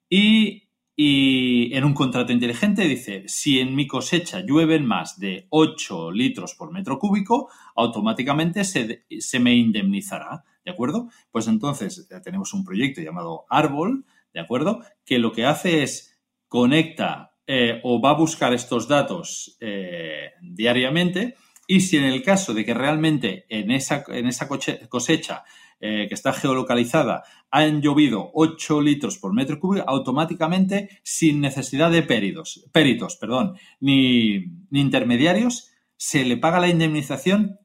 y, 0.09 0.65
en 0.97 1.85
un 1.85 1.95
contrato 1.95 2.33
inteligente 2.33 2.83
dice, 2.85 3.25
si 3.27 3.61
en 3.61 3.75
mi 3.75 3.87
cosecha 3.87 4.41
llueven 4.41 4.85
más 4.85 5.19
de 5.19 5.47
8 5.51 6.11
litros 6.11 6.55
por 6.55 6.73
metro 6.73 6.99
cúbico, 6.99 7.51
automáticamente 7.77 8.65
se, 8.65 9.05
me 9.39 9.55
indemnizará, 9.55 10.45
¿de 10.65 10.73
acuerdo? 10.73 11.09
Pues 11.31 11.47
entonces 11.47 12.09
tenemos 12.25 12.53
un 12.53 12.65
proyecto 12.65 13.01
llamado 13.01 13.45
Árbol, 13.49 14.05
¿de 14.33 14.41
acuerdo? 14.41 14.81
Que 15.05 15.19
lo 15.19 15.33
que 15.33 15.47
hace 15.47 15.85
es 15.85 16.19
conecta 16.49 17.33
eh, 17.47 17.81
o 17.85 18.01
va 18.01 18.11
a 18.11 18.15
buscar 18.15 18.53
estos 18.53 18.89
datos 18.89 19.57
eh, 19.61 20.33
diariamente 20.43 21.37
y 21.67 21.81
si 21.81 21.99
en 21.99 22.05
el 22.05 22.23
caso 22.23 22.55
de 22.55 22.65
que 22.65 22.75
realmente 22.75 23.45
en 23.49 23.71
esa, 23.71 24.03
en 24.09 24.27
esa 24.27 24.49
cosecha 24.49 25.45
eh, 25.81 26.07
que 26.09 26.15
está 26.15 26.33
geolocalizada, 26.33 27.23
han 27.53 27.81
llovido 27.81 28.33
8 28.35 28.81
litros 28.81 29.17
por 29.19 29.33
metro 29.33 29.61
cúbico, 29.61 29.85
automáticamente, 29.89 31.01
sin 31.05 31.41
necesidad 31.41 31.93
de 31.93 32.03
peritos, 32.03 32.67
peritos 32.73 33.15
perdón, 33.15 33.57
ni, 33.79 34.45
intermediarios, 34.73 35.71
se 35.97 36.25
le 36.25 36.37
paga 36.37 36.59
la 36.59 36.69
indemnización 36.69 37.61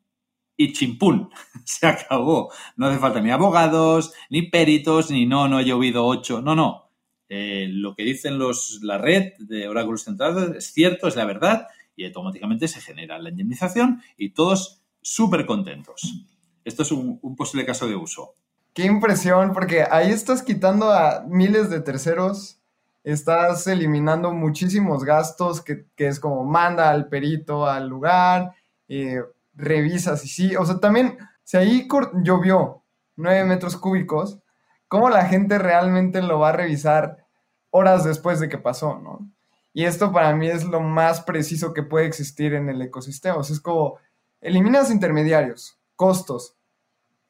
y 0.56 0.74
chimpún, 0.74 1.30
se 1.66 1.88
acabó. 1.88 2.52
No 2.78 2.86
hace 2.86 3.00
falta 3.00 3.20
ni 3.20 3.32
abogados, 3.32 4.14
ni 4.30 4.44
peritos, 4.44 5.10
ni 5.10 5.26
no, 5.26 5.48
no 5.48 5.58
ha 5.58 5.64
llovido 5.64 6.06
8, 6.06 6.44
no, 6.44 6.56
no. 6.56 6.92
Eh, 7.30 7.66
lo 7.68 7.96
que 7.96 8.04
dicen 8.04 8.38
los, 8.38 8.80
la 8.84 9.00
red 9.00 9.34
de 9.40 9.68
oráculos 9.68 10.04
centrales 10.04 10.56
es 10.56 10.72
cierto, 10.72 11.08
es 11.08 11.16
la 11.16 11.26
verdad, 11.26 11.68
y 11.96 12.06
automáticamente 12.06 12.68
se 12.68 12.80
genera 12.80 13.18
la 13.18 13.30
indemnización 13.30 14.04
y 14.18 14.30
todos 14.30 14.84
súper 15.02 15.48
contentos 15.48 16.28
esto 16.66 16.84
es 16.84 16.92
un, 16.92 17.20
posible 17.36 17.66
caso 17.66 17.88
de 17.88 17.96
uso. 17.96 18.34
Qué 18.74 18.86
impresión, 18.86 19.54
porque 19.54 19.86
ahí 19.90 20.12
estás 20.12 20.42
quitando 20.42 20.92
a 20.92 21.24
miles 21.28 21.70
de 21.70 21.82
terceros, 21.82 22.60
estás 23.04 23.68
eliminando 23.68 24.32
muchísimos 24.32 25.04
gastos, 25.04 25.62
que, 25.62 25.86
es 25.98 26.20
como 26.20 26.44
manda 26.44 26.90
al 26.90 27.08
perito 27.08 27.68
al 27.68 27.88
lugar, 27.88 28.54
eh, 28.88 29.22
revisas 29.54 30.26
y 30.26 30.28
sí, 30.28 30.56
o 30.56 30.66
sea, 30.66 30.80
también, 30.80 31.18
si 31.44 31.58
ahí 31.58 31.88
llovió 32.24 32.82
9 33.16 33.46
metros 33.46 33.78
cúbicos, 33.78 34.40
¿cómo 34.88 35.10
la 35.10 35.26
gente 35.26 35.60
realmente 35.60 36.22
lo 36.22 36.40
va 36.40 36.50
a 36.50 36.54
revisar 36.54 37.26
horas 37.70 38.04
después 38.04 38.40
de 38.40 38.50
que 38.50 38.58
pasó, 38.58 39.00
no? 39.00 39.28
Y 39.74 39.86
esto 39.86 40.12
para 40.12 40.36
mí 40.36 40.48
es 40.48 40.64
lo 40.66 40.80
más 40.80 41.22
preciso 41.22 41.74
que 41.74 41.82
puede 41.82 42.06
existir 42.06 42.54
en 42.54 42.70
el 42.70 42.80
ecosistema. 42.82 43.38
O 43.38 43.44
sea, 43.44 43.56
es 43.56 43.60
como 43.60 43.98
eliminas 44.40 44.92
intermediarios, 44.92 45.80
costos 45.96 46.56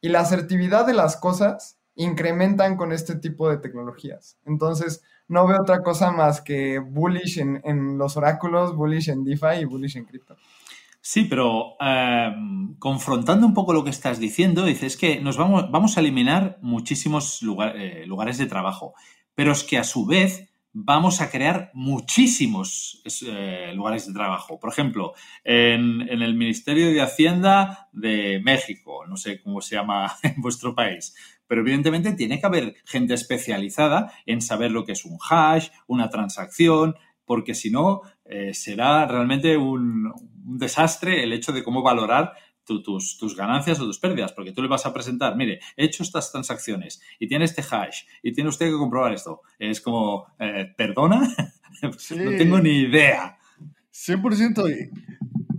y 0.02 0.10
la 0.10 0.20
asertividad 0.20 0.86
de 0.86 0.94
las 0.94 1.18
cosas 1.18 1.80
incrementan 1.96 2.76
con 2.76 2.92
este 2.92 3.16
tipo 3.16 3.50
de 3.50 3.58
tecnologías. 3.58 4.38
Entonces, 4.46 5.04
no 5.28 5.48
veo 5.48 5.62
otra 5.62 5.82
cosa 5.82 6.12
más 6.12 6.42
que 6.42 6.80
bullish 6.80 7.40
en, 7.40 7.98
los 7.98 8.18
oráculos, 8.18 8.76
bullish 8.76 9.10
en 9.10 9.24
DeFi 9.24 9.62
y 9.62 9.66
bullish 9.66 9.98
en 9.98 10.06
cripto. 10.06 10.36
Sí, 11.00 11.26
pero 11.26 11.76
em, 11.80 12.76
confrontando 12.80 13.46
un 13.46 13.54
poco 13.54 13.74
lo 13.74 13.84
que 13.84 13.90
estás 13.90 14.20
diciendo, 14.20 14.66
dices 14.66 14.96
que 14.96 15.20
nos 15.20 15.38
vamos, 15.38 15.70
vamos 15.70 15.98
a 15.98 16.00
eliminar 16.00 16.58
muchísimos 16.62 17.42
eh, 17.76 18.04
lugares 18.06 18.38
de 18.38 18.46
trabajo, 18.46 18.94
pero 19.36 19.52
es 19.52 19.64
que 19.64 19.78
a 19.78 19.84
su 19.84 20.06
vez 20.06 20.53
vamos 20.74 21.22
a 21.22 21.30
crear 21.30 21.70
muchísimos 21.74 23.02
eh, 23.28 23.72
lugares 23.76 24.08
de 24.08 24.14
trabajo. 24.14 24.60
Por 24.60 24.72
ejemplo, 24.72 25.14
en, 25.44 26.02
el 26.02 26.36
Ministerio 26.36 26.88
de 26.88 27.02
Hacienda 27.02 27.90
de 27.94 28.42
México, 28.44 29.06
no 29.08 29.16
sé 29.16 29.40
cómo 29.42 29.62
se 29.62 29.76
llama 29.76 30.12
en 30.24 30.42
vuestro 30.42 30.76
país, 30.76 31.16
pero 31.48 31.62
evidentemente 31.62 32.14
tiene 32.14 32.40
que 32.40 32.48
haber 32.48 32.76
gente 32.86 33.14
especializada 33.14 34.12
en 34.26 34.42
saber 34.42 34.72
lo 34.72 34.84
que 34.84 34.94
es 34.94 35.06
un 35.06 35.20
hash, 35.30 35.70
una 35.88 36.10
transacción, 36.10 36.96
porque 37.26 37.54
si 37.54 37.70
no, 37.70 38.02
eh, 38.26 38.54
será 38.54 39.06
realmente 39.06 39.56
un, 39.56 40.12
desastre 40.46 41.24
el 41.24 41.32
hecho 41.34 41.52
de 41.54 41.64
cómo 41.64 41.84
valorar 41.84 42.34
tus, 42.66 43.18
tus, 43.18 43.36
ganancias 43.36 43.80
o 43.80 43.86
tus 43.86 44.00
pérdidas, 44.00 44.34
porque 44.34 44.52
tú 44.52 44.62
le 44.62 44.68
vas 44.68 44.86
a 44.86 44.94
presentar, 44.94 45.36
mire, 45.36 45.60
he 45.76 45.86
hecho 45.86 46.04
estas 46.04 46.32
transacciones 46.32 47.02
y 47.20 47.28
tiene 47.28 47.46
este 47.46 47.62
hash 47.62 48.04
y 48.22 48.32
tiene 48.34 48.50
usted 48.50 48.68
que 48.68 48.78
comprobar 48.78 49.14
esto. 49.14 49.42
Es 49.60 49.82
como, 49.82 50.28
eh, 50.40 50.74
¿perdona? 50.76 51.22
no 51.82 52.32
tengo 52.38 52.60
ni 52.60 52.82
idea. 52.82 53.38
100%. 53.94 54.92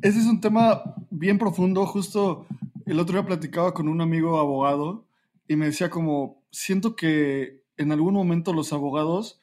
Ese 0.03 0.19
es 0.19 0.27
un 0.27 0.41
tema 0.41 0.83
bien 1.11 1.39
profundo. 1.39 1.87
Justo 1.87 2.47
el 2.87 3.01
otro 3.01 3.15
día 3.15 3.27
platicaba 3.27 3.73
con 3.73 3.89
un 3.89 4.01
amigo 4.01 4.39
abogado 4.39 5.07
y 5.49 5.57
me 5.57 5.67
decía 5.67 5.91
como, 5.91 6.43
siento 6.51 6.97
que 6.97 7.63
en 7.77 7.93
algún 7.93 8.15
momento 8.15 8.53
los 8.53 8.73
abogados 8.73 9.41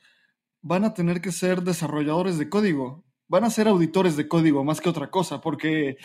van 0.62 0.84
a 0.84 0.94
tener 0.94 1.22
que 1.22 1.32
ser 1.32 1.64
desarrolladores 1.64 2.38
de 2.38 2.50
código, 2.50 3.04
van 3.28 3.44
a 3.44 3.50
ser 3.50 3.68
auditores 3.68 4.16
de 4.16 4.28
código 4.28 4.64
más 4.64 4.82
que 4.82 4.90
otra 4.90 5.10
cosa, 5.10 5.42
porque 5.42 5.98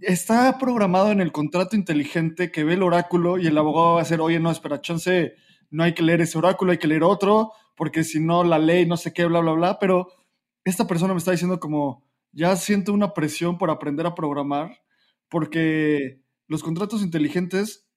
está 0.00 0.58
programado 0.58 1.10
en 1.10 1.20
el 1.20 1.32
contrato 1.32 1.76
inteligente 1.76 2.50
que 2.50 2.64
ve 2.64 2.74
el 2.74 2.82
oráculo 2.82 3.38
y 3.38 3.46
el 3.46 3.58
abogado 3.58 3.94
va 3.94 4.00
a 4.00 4.02
decir, 4.04 4.20
oye, 4.20 4.38
no, 4.40 4.50
espera, 4.50 4.80
chance, 4.80 5.34
no 5.70 5.84
hay 5.84 5.94
que 5.94 6.02
leer 6.02 6.20
ese 6.20 6.38
oráculo, 6.38 6.72
hay 6.72 6.78
que 6.78 6.88
leer 6.88 7.02
otro, 7.02 7.52
porque 7.76 8.04
si 8.04 8.20
no, 8.20 8.44
la 8.44 8.58
ley, 8.58 8.86
no 8.86 8.96
sé 8.96 9.12
qué, 9.12 9.24
bla, 9.24 9.40
bla, 9.40 9.52
bla, 9.52 9.78
pero 9.78 10.08
esta 10.64 10.86
persona 10.86 11.14
me 11.14 11.18
está 11.18 11.32
diciendo 11.32 11.60
como, 11.60 12.04
ya 12.32 12.54
siento 12.56 12.92
una 12.92 13.14
presión 13.14 13.58
por 13.58 13.70
aprender 13.70 14.06
a 14.06 14.14
programar, 14.14 14.82
porque 15.28 16.22
los 16.46 16.62
contratos 16.62 17.02
inteligentes 17.02 17.88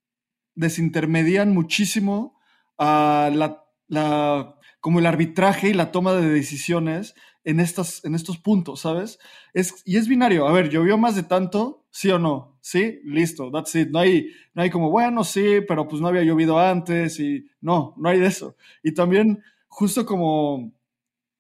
desintermedian 0.56 1.54
muchísimo 1.54 2.38
a 2.78 3.30
la, 3.34 4.56
como 4.80 5.00
el 5.00 5.06
arbitraje 5.06 5.70
y 5.70 5.74
la 5.74 5.92
toma 5.92 6.14
de 6.14 6.30
decisiones 6.30 7.16
en, 7.44 7.60
estas, 7.60 8.04
en 8.06 8.16
estos 8.16 8.38
puntos, 8.38 8.82
¿sabes? 8.82 9.20
Es, 9.54 9.82
y 9.86 9.98
es 9.98 10.08
binario. 10.08 10.48
A 10.48 10.52
ver, 10.52 10.70
¿llovió 10.70 10.98
más 10.98 11.16
de 11.16 11.24
tanto? 11.24 11.86
¿Sí 11.90 12.10
o 12.10 12.20
no? 12.20 12.58
¿Sí? 12.62 13.00
Listo, 13.04 13.52
that's 13.52 13.76
it. 13.76 13.90
No 13.90 14.00
hay, 14.00 14.28
no 14.54 14.62
hay 14.62 14.70
como, 14.70 14.90
bueno, 14.90 15.24
sí, 15.24 15.60
pero 15.68 15.88
pues 15.88 16.02
no 16.02 16.08
había 16.08 16.24
llovido 16.24 16.60
antes 16.60 17.20
y 17.20 17.48
no, 17.62 17.94
no 17.98 18.10
hay 18.10 18.20
de 18.20 18.28
eso. 18.28 18.56
Y 18.84 18.94
también, 18.94 19.44
justo 19.68 20.06
como 20.06 20.72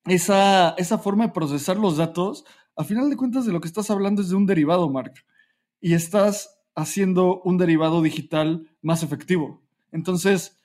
esa, 0.05 0.71
esa 0.77 0.97
forma 0.97 1.27
de 1.27 1.33
procesar 1.33 1.77
los 1.77 1.97
datos, 1.97 2.45
a 2.75 2.83
final 2.83 3.09
de 3.09 3.17
cuentas 3.17 3.45
de 3.45 3.53
lo 3.53 3.61
que 3.61 3.67
estás 3.67 3.91
hablando 3.91 4.21
es 4.21 4.29
de 4.29 4.35
un 4.35 4.45
derivado, 4.45 4.89
Mark. 4.89 5.13
Y 5.79 5.93
estás 5.93 6.61
haciendo 6.75 7.41
un 7.41 7.57
derivado 7.57 8.01
digital 8.01 8.67
más 8.81 9.03
efectivo. 9.03 9.61
Entonces, 9.91 10.60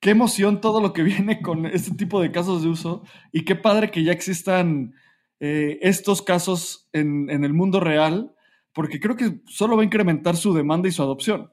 qué 0.00 0.10
emoción 0.10 0.60
todo 0.60 0.80
lo 0.80 0.92
que 0.92 1.02
viene 1.02 1.42
con 1.42 1.66
este 1.66 1.94
tipo 1.94 2.20
de 2.20 2.32
casos 2.32 2.62
de 2.62 2.68
uso 2.68 3.02
y 3.32 3.44
qué 3.44 3.56
padre 3.56 3.90
que 3.90 4.04
ya 4.04 4.12
existan 4.12 4.94
eh, 5.38 5.78
estos 5.82 6.22
casos 6.22 6.88
en, 6.92 7.28
el 7.30 7.52
mundo 7.52 7.78
real, 7.80 8.32
porque 8.72 9.00
creo 9.00 9.16
que 9.16 9.40
solo 9.46 9.76
va 9.76 9.82
a 9.82 9.84
incrementar 9.84 10.36
su 10.36 10.54
demanda 10.54 10.88
y 10.88 10.92
su 10.92 11.02
adopción. 11.02 11.52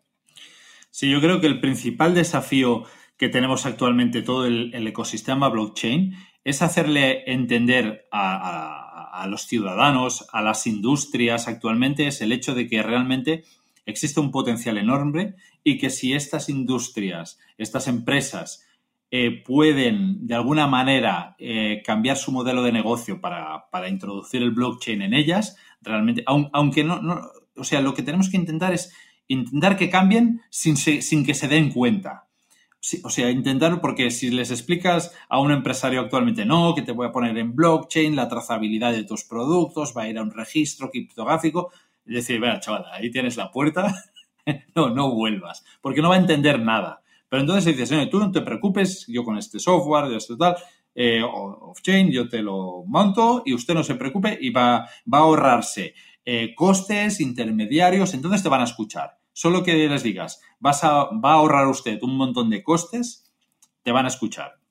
Sí, 0.90 1.10
yo 1.10 1.20
creo 1.20 1.42
que 1.42 1.48
el 1.48 1.60
principal 1.60 2.14
desafío 2.14 2.84
que 3.18 3.30
tenemos 3.30 3.66
actualmente 3.66 4.22
todo 4.22 4.46
el, 4.46 4.74
ecosistema 4.88 5.50
blockchain 5.50 6.16
es 6.44 6.62
hacerle 6.62 7.24
entender 7.32 8.08
a, 8.12 9.26
los 9.30 9.44
ciudadanos, 9.44 10.28
a 10.34 10.42
las 10.42 10.68
industrias 10.68 11.48
actualmente, 11.48 12.08
es 12.08 12.22
el 12.22 12.32
hecho 12.32 12.56
de 12.56 12.68
que 12.68 12.84
realmente 12.84 13.44
existe 13.86 14.20
un 14.20 14.32
potencial 14.32 14.78
enorme 14.78 15.36
y 15.64 15.78
que 15.78 15.90
si 15.90 16.14
estas 16.14 16.50
industrias, 16.50 17.40
estas 17.58 17.88
empresas 17.88 18.66
eh, 19.12 19.44
pueden 19.46 20.26
de 20.26 20.34
alguna 20.34 20.66
manera 20.66 21.36
eh, 21.38 21.84
cambiar 21.86 22.18
su 22.18 22.32
modelo 22.32 22.64
de 22.64 22.72
negocio 22.72 23.22
para, 23.22 23.68
introducir 23.88 24.42
el 24.42 24.52
blockchain 24.52 25.04
en 25.04 25.14
ellas, 25.14 25.56
realmente, 25.82 26.24
aunque 26.26 26.84
no, 26.84 27.02
no, 27.02 27.22
o 27.56 27.64
sea, 27.64 27.82
lo 27.82 27.94
que 27.94 28.02
tenemos 28.02 28.30
que 28.30 28.38
intentar 28.38 28.74
es 28.74 28.92
intentar 29.28 29.78
que 29.78 29.90
cambien 29.90 30.42
sin, 30.50 30.78
sin 30.78 31.26
que 31.26 31.34
se 31.34 31.48
den 31.48 31.70
cuenta. 31.70 32.28
o 33.04 33.10
sea, 33.10 33.30
intentar, 33.30 33.80
porque 33.82 34.12
si 34.12 34.32
les 34.32 34.52
explicas 34.52 35.14
a 35.30 35.40
un 35.40 35.52
empresario 35.52 36.02
actualmente, 36.02 36.46
no, 36.46 36.74
que 36.76 36.82
te 36.82 36.92
voy 36.92 37.08
a 37.08 37.12
poner 37.12 37.38
en 37.38 37.56
blockchain, 37.56 38.16
la 38.16 38.28
trazabilidad 38.28 38.92
de 38.94 39.04
tus 39.04 39.24
productos, 39.24 39.94
va 39.96 40.04
a 40.04 40.10
ir 40.10 40.18
a 40.18 40.24
un 40.24 40.32
registro 40.32 40.90
criptográfico, 40.90 41.72
y 42.06 42.14
decir, 42.14 42.42
chaval, 42.60 42.86
ahí 42.92 43.12
tienes 43.12 43.38
la 43.38 43.52
puerta, 43.52 43.94
no, 44.76 44.90
no 44.90 45.14
vuelvas, 45.14 45.64
porque 45.82 46.02
no 46.02 46.10
va 46.10 46.16
a 46.16 46.20
entender 46.20 46.60
nada. 46.60 47.02
Pero 47.30 47.42
entonces 47.42 47.76
dices, 47.76 48.10
tú 48.10 48.20
no 48.20 48.32
te 48.32 48.42
preocupes, 48.42 49.06
yo 49.08 49.24
con 49.24 49.38
este 49.38 49.60
software, 49.60 50.10
de 50.10 50.18
esto 50.18 50.38
tal, 50.38 50.56
eh, 50.96 51.22
off-chain, 51.24 52.12
yo 52.12 52.30
te 52.30 52.42
lo 52.42 52.84
monto 52.86 53.42
y 53.46 53.54
usted 53.54 53.74
no 53.74 53.84
se 53.84 53.96
preocupe 53.96 54.38
y 54.40 54.52
va, 54.52 54.88
va 55.12 55.18
a 55.18 55.22
ahorrarse 55.22 55.96
eh, 56.26 56.54
costes 56.56 57.20
intermediarios, 57.20 58.14
entonces 58.14 58.44
te 58.44 58.50
van 58.50 58.62
a 58.62 58.66
escuchar. 58.66 59.18
Solo 59.32 59.64
que 59.64 59.74
les 59.74 60.04
digas, 60.04 60.42
va 60.64 60.72
a 60.72 61.34
ahorrar 61.34 61.68
usted 61.68 62.02
un 62.04 62.16
montón 62.16 62.50
de 62.50 62.62
costes, 62.62 63.32
te 63.82 63.92
van 63.92 64.06
a 64.06 64.10
escuchar. 64.10 64.63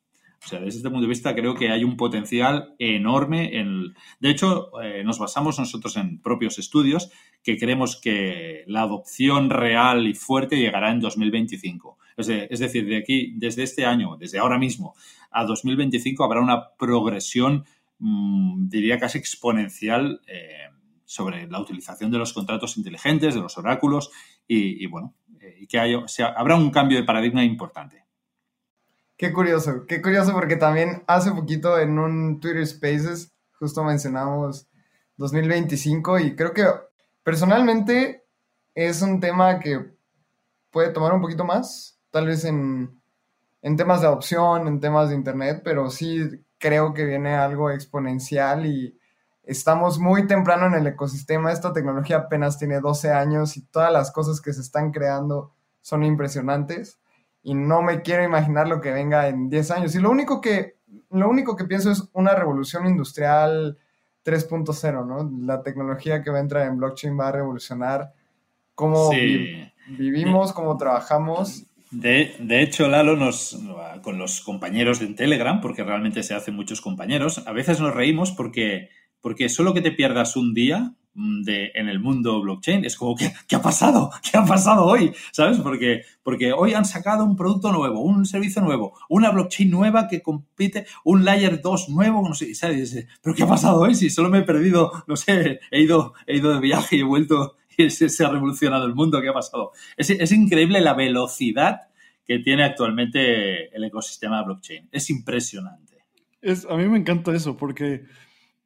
O 0.44 0.48
sea, 0.48 0.60
desde 0.60 0.78
este 0.78 0.90
punto 0.90 1.02
de 1.02 1.08
vista 1.08 1.34
creo 1.34 1.54
que 1.54 1.70
hay 1.70 1.84
un 1.84 1.96
potencial 1.96 2.74
enorme. 2.78 3.58
En, 3.58 3.94
de 4.18 4.30
hecho, 4.30 4.70
eh, 4.82 5.04
nos 5.04 5.18
basamos 5.18 5.58
nosotros 5.58 5.96
en 5.96 6.20
propios 6.20 6.58
estudios 6.58 7.10
que 7.42 7.56
creemos 7.56 8.00
que 8.00 8.64
la 8.66 8.82
adopción 8.82 9.50
real 9.50 10.06
y 10.06 10.14
fuerte 10.14 10.56
llegará 10.56 10.90
en 10.90 11.00
2025. 11.00 11.98
Es, 12.16 12.28
es 12.28 12.60
decir, 12.60 12.86
de 12.86 12.96
aquí, 12.96 13.32
desde 13.36 13.62
este 13.62 13.86
año, 13.86 14.16
desde 14.16 14.38
ahora 14.38 14.58
mismo 14.58 14.94
a 15.32 15.44
2025 15.44 16.24
habrá 16.24 16.40
una 16.40 16.70
progresión, 16.76 17.64
mm, 17.98 18.68
diría 18.68 18.98
casi 18.98 19.18
exponencial 19.18 20.20
eh, 20.26 20.68
sobre 21.04 21.46
la 21.46 21.60
utilización 21.60 22.10
de 22.10 22.18
los 22.18 22.32
contratos 22.32 22.76
inteligentes, 22.76 23.34
de 23.34 23.40
los 23.40 23.58
oráculos 23.58 24.10
y, 24.46 24.86
bueno, 24.86 25.14
eh, 25.40 25.66
que 25.68 25.78
habrá 26.22 26.56
un 26.56 26.70
cambio 26.70 26.98
de 26.98 27.04
paradigma 27.04 27.42
importante. 27.44 28.01
Qué 29.22 29.32
curioso, 29.32 29.86
qué 29.86 30.02
curioso 30.02 30.32
porque 30.32 30.56
también 30.56 31.04
hace 31.06 31.30
poquito 31.30 31.78
en 31.78 31.96
un 31.96 32.40
Twitter 32.40 32.66
Spaces 32.66 33.32
justo 33.52 33.84
mencionamos 33.84 34.66
2025 35.16 36.18
y 36.18 36.34
creo 36.34 36.52
que 36.52 36.64
personalmente 37.22 38.24
es 38.74 39.00
un 39.00 39.20
tema 39.20 39.60
que 39.60 39.94
puede 40.72 40.88
tomar 40.88 41.12
un 41.12 41.20
poquito 41.20 41.44
más, 41.44 42.00
tal 42.10 42.26
vez 42.26 42.44
en, 42.44 43.00
en 43.62 43.76
temas 43.76 44.00
de 44.00 44.08
adopción, 44.08 44.66
en 44.66 44.80
temas 44.80 45.10
de 45.10 45.14
internet, 45.14 45.60
pero 45.62 45.88
sí 45.88 46.44
creo 46.58 46.92
que 46.92 47.04
viene 47.04 47.36
algo 47.36 47.70
exponencial 47.70 48.66
y 48.66 48.98
estamos 49.44 50.00
muy 50.00 50.26
temprano 50.26 50.66
en 50.66 50.74
el 50.74 50.86
ecosistema. 50.88 51.52
Esta 51.52 51.72
tecnología 51.72 52.16
apenas 52.16 52.58
tiene 52.58 52.80
12 52.80 53.12
años 53.12 53.56
y 53.56 53.62
todas 53.66 53.92
las 53.92 54.10
cosas 54.10 54.40
que 54.40 54.52
se 54.52 54.62
están 54.62 54.90
creando 54.90 55.54
son 55.80 56.02
impresionantes 56.02 56.98
y 57.42 57.54
no 57.54 57.82
me 57.82 58.02
quiero 58.02 58.22
imaginar 58.22 58.68
lo 58.68 58.80
que 58.80 58.92
venga 58.92 59.28
en 59.28 59.48
10 59.48 59.70
años. 59.72 59.94
Y 59.94 60.00
lo 60.00 60.10
único 60.10 60.40
que, 60.40 60.76
lo 61.10 61.28
único 61.28 61.56
que 61.56 61.64
pienso 61.64 61.90
es 61.90 62.08
una 62.12 62.34
revolución 62.34 62.86
industrial 62.86 63.78
3.0, 64.24 65.06
¿no? 65.06 65.30
La 65.44 65.62
tecnología 65.62 66.22
que 66.22 66.30
va 66.30 66.38
a 66.38 66.42
entrar 66.42 66.66
en 66.66 66.76
blockchain 66.76 67.18
va 67.18 67.28
a 67.28 67.32
revolucionar 67.32 68.12
cómo 68.74 69.10
vivimos, 69.88 70.52
cómo 70.52 70.76
trabajamos. 70.76 71.64
De, 71.90 72.34
de, 72.38 72.62
hecho, 72.62 72.88
Lalo, 72.88 73.16
nos, 73.16 73.58
con 74.02 74.18
los 74.18 74.40
compañeros 74.40 75.00
de 75.00 75.08
Telegram, 75.08 75.60
porque 75.60 75.84
realmente 75.84 76.22
se 76.22 76.34
hacen 76.34 76.54
muchos 76.54 76.80
compañeros, 76.80 77.46
a 77.46 77.52
veces 77.52 77.80
nos 77.80 77.94
reímos 77.94 78.32
porque, 78.32 78.88
porque 79.20 79.48
solo 79.48 79.74
que 79.74 79.82
te 79.82 79.92
pierdas 79.92 80.36
un 80.36 80.54
día 80.54 80.94
de, 81.14 81.72
en 81.74 81.88
el 81.88 82.00
mundo 82.00 82.40
blockchain. 82.40 82.84
Es 82.84 82.96
como, 82.96 83.14
¿qué, 83.14 83.32
¿qué, 83.46 83.56
ha 83.56 83.62
pasado? 83.62 84.10
¿Qué 84.30 84.38
ha 84.38 84.44
pasado 84.44 84.84
hoy? 84.84 85.12
¿Sabes? 85.30 85.58
Porque, 85.58 86.02
porque 86.22 86.52
hoy 86.52 86.74
han 86.74 86.84
sacado 86.84 87.24
un 87.24 87.36
producto 87.36 87.72
nuevo, 87.72 88.00
un 88.00 88.24
servicio 88.26 88.62
nuevo, 88.62 88.98
una 89.08 89.30
blockchain 89.30 89.70
nueva 89.70 90.08
que 90.08 90.22
compite, 90.22 90.86
un 91.04 91.24
layer 91.24 91.60
2 91.60 91.88
nuevo, 91.90 92.26
no 92.26 92.34
sé, 92.34 92.54
¿sabes? 92.54 93.06
¿Pero 93.22 93.34
qué 93.34 93.42
ha 93.42 93.48
pasado 93.48 93.80
hoy? 93.80 93.94
Si 93.94 94.10
solo 94.10 94.30
me 94.30 94.38
he 94.38 94.42
perdido, 94.42 94.92
no 95.06 95.16
sé, 95.16 95.60
he 95.70 95.80
ido, 95.80 96.14
he 96.26 96.36
ido 96.36 96.54
de 96.54 96.60
viaje 96.60 96.96
y 96.96 97.00
he 97.00 97.04
vuelto 97.04 97.56
y 97.76 97.90
se, 97.90 98.08
se 98.08 98.24
ha 98.24 98.30
revolucionado 98.30 98.86
el 98.86 98.94
mundo, 98.94 99.20
¿qué 99.20 99.28
ha 99.28 99.34
pasado? 99.34 99.72
Es, 99.96 100.10
es 100.10 100.32
increíble 100.32 100.80
la 100.80 100.94
velocidad 100.94 101.80
que 102.24 102.38
tiene 102.38 102.64
actualmente 102.64 103.74
el 103.74 103.84
ecosistema 103.84 104.42
blockchain. 104.42 104.88
Es 104.92 105.10
impresionante. 105.10 106.04
Es, 106.40 106.66
a 106.68 106.76
mí 106.76 106.88
me 106.88 106.98
encanta 106.98 107.34
eso 107.34 107.56
porque 107.56 108.04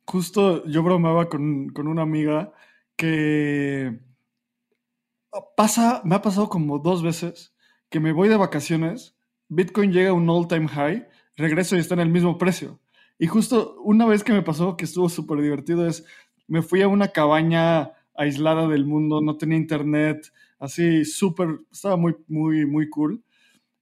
justo 0.06 0.64
yo 0.66 0.82
bromeaba 0.82 1.28
con, 1.28 1.68
con 1.70 1.88
una 1.88 2.02
amiga 2.02 2.52
que 2.96 4.00
pasa, 5.56 6.00
me 6.04 6.14
ha 6.14 6.22
pasado 6.22 6.48
como 6.48 6.78
dos 6.78 7.02
veces 7.02 7.54
que 7.90 8.00
me 8.00 8.12
voy 8.12 8.28
de 8.28 8.36
vacaciones, 8.36 9.16
Bitcoin 9.48 9.92
llega 9.92 10.10
a 10.10 10.14
un 10.14 10.28
all-time 10.28 10.68
high, 10.68 11.06
regreso 11.36 11.76
y 11.76 11.80
está 11.80 11.94
en 11.94 12.00
el 12.00 12.08
mismo 12.08 12.38
precio. 12.38 12.80
Y 13.18 13.26
justo 13.26 13.80
una 13.82 14.06
vez 14.06 14.24
que 14.24 14.32
me 14.32 14.42
pasó, 14.42 14.76
que 14.76 14.84
estuvo 14.84 15.08
súper 15.08 15.40
divertido, 15.40 15.86
es, 15.86 16.04
me 16.48 16.62
fui 16.62 16.82
a 16.82 16.88
una 16.88 17.08
cabaña 17.08 17.92
aislada 18.14 18.66
del 18.68 18.86
mundo, 18.86 19.20
no 19.20 19.36
tenía 19.36 19.58
internet, 19.58 20.32
así 20.58 21.04
súper, 21.04 21.60
estaba 21.70 21.96
muy, 21.96 22.16
muy, 22.28 22.66
muy 22.66 22.88
cool. 22.88 23.22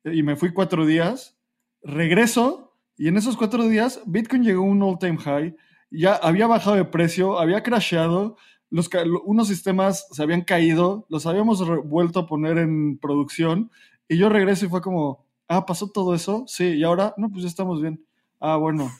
Y 0.05 0.23
me 0.23 0.37
fui 0.37 0.53
cuatro 0.53 0.85
días, 0.87 1.37
regreso 1.83 2.77
y 2.97 3.09
en 3.09 3.17
esos 3.17 3.37
cuatro 3.37 3.67
días 3.67 4.03
Bitcoin 4.07 4.45
llegó 4.45 4.63
a 4.63 4.69
un 4.69 4.83
all-time 4.83 5.19
high, 5.19 5.57
ya 5.97 6.15
había 6.15 6.47
bajado 6.47 6.77
de 6.77 6.85
precio, 6.85 7.39
había 7.39 7.63
crasheado, 7.63 8.37
los, 8.71 8.91
unos 9.25 9.49
sistemas 9.49 10.09
se 10.11 10.23
habían 10.23 10.43
caído, 10.43 11.07
los 11.09 11.27
habíamos 11.27 11.63
vuelto 11.85 12.21
a 12.21 12.27
poner 12.27 12.59
en 12.59 12.99
producción 12.99 13.71
y 14.09 14.17
yo 14.17 14.29
regreso 14.29 14.67
y 14.67 14.69
fue 14.69 14.83
como, 14.83 15.25
ah, 15.49 15.67
pasó 15.67 15.91
todo 15.91 16.15
eso, 16.15 16.45
sí, 16.47 16.65
y 16.65 16.85
ahora, 16.85 17.15
no, 17.17 17.31
pues 17.31 17.43
ya 17.43 17.49
estamos 17.49 17.81
bien. 17.81 18.05
Ah, 18.41 18.57
bueno, 18.57 18.91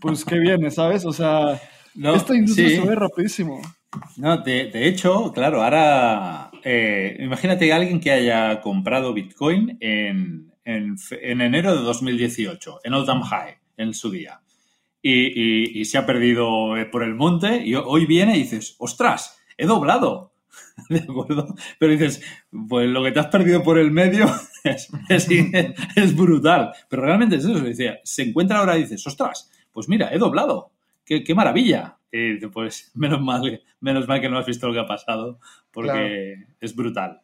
pues 0.00 0.24
qué 0.24 0.38
viene, 0.38 0.70
¿sabes? 0.70 1.04
O 1.04 1.12
sea, 1.12 1.60
no, 1.94 2.14
esta 2.14 2.34
industria 2.34 2.68
sí. 2.68 2.76
se 2.76 2.86
ve 2.86 2.94
rapidísimo. 2.94 3.60
No, 4.16 4.38
de, 4.38 4.70
de, 4.70 4.88
hecho, 4.88 5.32
claro, 5.32 5.62
ahora 5.62 6.50
eh, 6.62 7.16
imagínate 7.20 7.72
alguien 7.72 8.00
que 8.00 8.10
haya 8.10 8.60
comprado 8.60 9.14
Bitcoin 9.14 9.76
en, 9.80 10.52
en, 10.64 10.96
en, 11.22 11.40
enero 11.40 11.76
de 11.76 11.82
2018, 11.82 12.80
en 12.84 12.94
all 12.94 13.06
time 13.06 13.22
high, 13.22 13.56
en 13.76 13.94
su 13.94 14.10
día, 14.10 14.40
y, 15.04 15.12
y, 15.12 15.80
y, 15.80 15.84
se 15.84 15.98
ha 15.98 16.06
perdido 16.06 16.74
por 16.90 17.02
el 17.02 17.14
monte, 17.14 17.62
y 17.62 17.74
hoy 17.74 18.06
viene 18.06 18.36
y 18.36 18.44
dices, 18.44 18.74
ostras, 18.78 19.38
he 19.58 19.66
doblado. 19.66 20.32
¿De 20.88 21.00
acuerdo? 21.00 21.54
Pero 21.78 21.92
dices, 21.92 22.22
pues 22.68 22.88
lo 22.88 23.04
que 23.04 23.12
te 23.12 23.20
has 23.20 23.26
perdido 23.26 23.62
por 23.62 23.78
el 23.78 23.90
medio 23.90 24.24
es, 24.64 24.88
es, 25.10 25.28
es 25.96 26.16
brutal. 26.16 26.72
Pero 26.88 27.02
realmente 27.02 27.36
es 27.36 27.44
eso. 27.44 27.60
Decía, 27.60 27.98
se 28.02 28.22
encuentra 28.22 28.58
ahora 28.58 28.78
y 28.78 28.82
dices, 28.82 29.06
ostras, 29.06 29.50
pues 29.72 29.90
mira, 29.90 30.08
he 30.10 30.18
doblado. 30.18 30.72
Qué, 31.04 31.22
qué 31.22 31.34
maravilla. 31.34 31.98
Y 32.10 32.38
pues 32.46 32.90
menos 32.94 33.20
mal, 33.20 33.62
menos 33.80 34.08
mal 34.08 34.22
que 34.22 34.30
no 34.30 34.38
has 34.38 34.46
visto 34.46 34.68
lo 34.68 34.72
que 34.72 34.80
ha 34.80 34.86
pasado, 34.86 35.38
porque 35.70 35.90
claro. 35.90 36.56
es 36.60 36.74
brutal. 36.74 37.20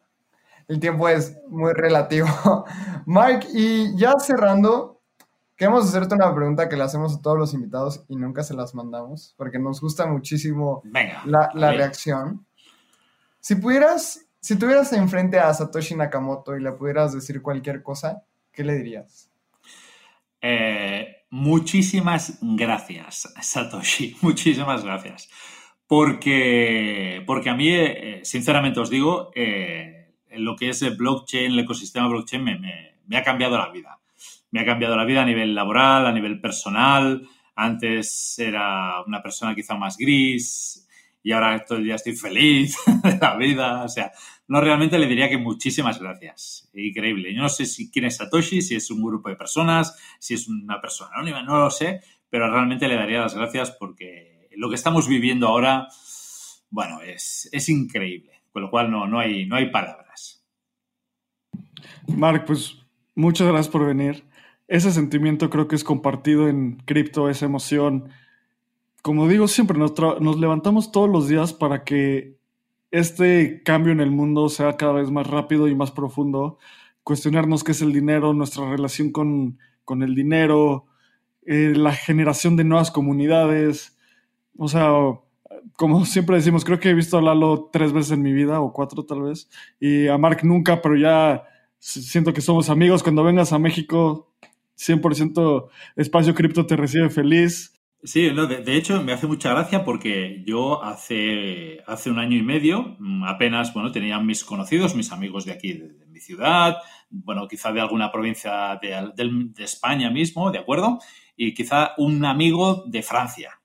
El 0.67 0.79
tiempo 0.79 1.09
es 1.09 1.35
muy 1.49 1.73
relativo. 1.73 2.27
Mark, 3.05 3.47
y 3.53 3.97
ya 3.97 4.13
cerrando, 4.19 5.00
queremos 5.61 5.87
hacerte 5.87 6.15
una 6.15 6.33
pregunta 6.33 6.67
que 6.67 6.75
le 6.75 6.81
hacemos 6.81 7.15
a 7.15 7.21
todos 7.21 7.37
los 7.37 7.53
invitados 7.53 8.03
y 8.07 8.15
nunca 8.15 8.41
se 8.41 8.55
las 8.55 8.73
mandamos, 8.73 9.35
porque 9.37 9.59
nos 9.59 9.79
gusta 9.79 10.07
muchísimo 10.07 10.81
Venga, 10.85 11.21
la, 11.27 11.51
la 11.53 11.71
reacción. 11.71 12.47
Si 13.39 13.53
pudieras, 13.53 14.25
si 14.39 14.57
tuvieras 14.57 14.91
enfrente 14.91 15.37
a 15.37 15.53
Satoshi 15.53 15.93
Nakamoto 15.93 16.57
y 16.57 16.63
le 16.63 16.71
pudieras 16.71 17.13
decir 17.13 17.43
cualquier 17.43 17.83
cosa, 17.83 18.23
¿qué 18.51 18.63
le 18.63 18.73
dirías? 18.73 19.29
Eh, 20.41 21.25
muchísimas 21.29 22.39
gracias, 22.41 23.31
Satoshi. 23.39 24.17
Muchísimas 24.21 24.83
gracias. 24.83 25.29
Porque, 25.85 27.23
porque 27.27 27.51
a 27.51 27.53
mí, 27.53 27.69
eh, 27.69 28.21
sinceramente 28.23 28.79
os 28.79 28.89
digo, 28.89 29.29
eh, 29.35 30.15
lo 30.31 30.55
que 30.55 30.69
es 30.69 30.81
el 30.81 30.97
blockchain, 30.97 31.51
el 31.51 31.59
ecosistema 31.59 32.07
blockchain, 32.07 32.43
me, 32.43 32.57
me, 32.57 32.95
me, 33.05 33.17
ha 33.17 33.23
cambiado 33.23 33.59
la 33.59 33.69
vida. 33.69 34.00
Me 34.51 34.61
ha 34.61 34.65
cambiado 34.65 34.95
la 34.95 35.05
vida 35.05 35.21
a 35.21 35.25
nivel 35.25 35.55
laboral, 35.55 36.05
a 36.05 36.11
nivel 36.11 36.39
personal. 36.39 37.27
Antes 37.55 38.37
era 38.39 39.01
una 39.05 39.21
persona 39.21 39.55
quizá 39.55 39.75
más 39.75 39.97
gris 39.97 40.87
y 41.23 41.31
ahora 41.31 41.63
todo 41.65 41.77
el 41.77 41.83
día 41.83 41.95
estoy 41.95 42.15
feliz 42.15 42.77
de 43.03 43.17
la 43.19 43.35
vida. 43.35 43.83
O 43.83 43.89
sea, 43.89 44.11
no 44.47 44.59
realmente 44.61 44.97
le 44.97 45.07
diría 45.07 45.29
que 45.29 45.37
muchísimas 45.37 45.99
gracias. 45.99 46.69
Increíble. 46.73 47.33
Yo 47.33 47.41
no 47.41 47.49
sé 47.49 47.65
si 47.65 47.91
quién 47.91 48.05
es 48.05 48.17
Satoshi, 48.17 48.61
si 48.61 48.75
es 48.75 48.89
un 48.91 49.03
grupo 49.03 49.29
de 49.29 49.35
personas, 49.35 49.97
si 50.19 50.33
es 50.33 50.47
una 50.47 50.81
persona 50.81 51.11
anónima, 51.13 51.43
no 51.43 51.57
lo 51.57 51.69
sé, 51.69 52.01
pero 52.29 52.51
realmente 52.51 52.87
le 52.87 52.95
daría 52.95 53.21
las 53.21 53.35
gracias 53.35 53.71
porque 53.71 54.49
lo 54.55 54.69
que 54.69 54.75
estamos 54.75 55.07
viviendo 55.07 55.47
ahora, 55.47 55.87
bueno, 56.69 57.01
es, 57.01 57.49
es 57.51 57.69
increíble. 57.69 58.31
Con 58.51 58.63
lo 58.63 58.69
cual 58.69 58.91
no, 58.91 59.07
no, 59.07 59.19
hay, 59.19 59.45
no 59.45 59.55
hay 59.55 59.69
palabras. 59.69 60.45
Mark, 62.07 62.43
pues 62.45 62.77
muchas 63.15 63.47
gracias 63.47 63.69
por 63.69 63.85
venir. 63.85 64.25
Ese 64.71 64.93
sentimiento 64.93 65.49
creo 65.49 65.67
que 65.67 65.75
es 65.75 65.83
compartido 65.83 66.47
en 66.47 66.77
cripto, 66.85 67.27
esa 67.27 67.45
emoción. 67.45 68.07
Como 69.01 69.27
digo 69.27 69.49
siempre, 69.49 69.77
nos, 69.77 70.39
levantamos 70.39 70.93
todos 70.93 71.09
los 71.09 71.27
días 71.27 71.51
para 71.51 71.83
que 71.83 72.37
este 72.89 73.63
cambio 73.63 73.91
en 73.91 73.99
el 73.99 74.11
mundo 74.11 74.47
sea 74.47 74.77
cada 74.77 74.93
vez 74.93 75.11
más 75.11 75.27
rápido 75.27 75.67
y 75.67 75.75
más 75.75 75.91
profundo, 75.91 76.57
cuestionarnos 77.03 77.65
qué 77.65 77.73
es 77.73 77.81
el 77.81 77.91
dinero, 77.91 78.33
nuestra 78.33 78.69
relación 78.69 79.11
con, 79.11 79.59
con 79.83 80.03
el 80.03 80.15
dinero, 80.15 80.85
eh, 81.45 81.73
la 81.75 81.91
generación 81.91 82.55
de 82.55 82.63
nuevas 82.63 82.91
comunidades. 82.91 83.97
O 84.57 84.69
sea, 84.69 84.93
como 85.75 86.05
siempre 86.05 86.37
decimos, 86.37 86.63
creo 86.63 86.79
que 86.79 86.91
he 86.91 86.93
visto 86.93 87.17
a 87.17 87.21
Lalo 87.21 87.69
tres 87.73 87.91
veces 87.91 88.13
en 88.13 88.21
mi 88.21 88.31
vida, 88.31 88.61
o 88.61 88.71
cuatro 88.71 89.03
tal 89.03 89.23
vez, 89.23 89.49
y 89.81 90.07
a 90.07 90.17
Mark 90.17 90.45
nunca, 90.45 90.81
pero 90.81 90.95
ya 90.95 91.43
siento 91.77 92.31
que 92.31 92.39
somos 92.39 92.69
amigos. 92.69 93.03
Cuando 93.03 93.25
vengas 93.25 93.51
a 93.51 93.59
México, 93.59 94.30
100% 94.81 95.69
Espacio 95.95 96.33
Cripto 96.33 96.65
te 96.65 96.75
recibe 96.75 97.09
feliz. 97.09 97.73
Sí, 98.03 98.31
no, 98.33 98.47
de, 98.47 98.75
hecho 98.75 99.03
me 99.03 99.13
hace 99.13 99.27
mucha 99.27 99.51
gracia 99.51 99.83
porque 99.83 100.43
yo 100.45 100.83
hace, 100.83 101.81
hace 101.85 102.09
un 102.09 102.17
año 102.17 102.35
y 102.35 102.41
medio 102.41 102.97
apenas, 103.27 103.73
bueno, 103.75 103.91
tenía 103.91 104.19
mis 104.19 104.43
conocidos, 104.43 104.95
mis 104.95 105.11
amigos 105.11 105.45
de 105.45 105.51
aquí, 105.51 105.73
de, 105.73 106.07
mi 106.07 106.19
ciudad, 106.19 106.77
bueno, 107.11 107.47
quizá 107.47 107.71
de 107.71 107.79
alguna 107.79 108.11
provincia 108.11 108.79
de, 108.81 109.63
España 109.63 110.09
mismo, 110.09 110.51
¿de 110.51 110.59
acuerdo? 110.59 110.99
Y 111.37 111.53
quizá 111.53 111.91
un 111.97 112.25
amigo 112.25 112.83
de 112.87 113.03
Francia. 113.03 113.60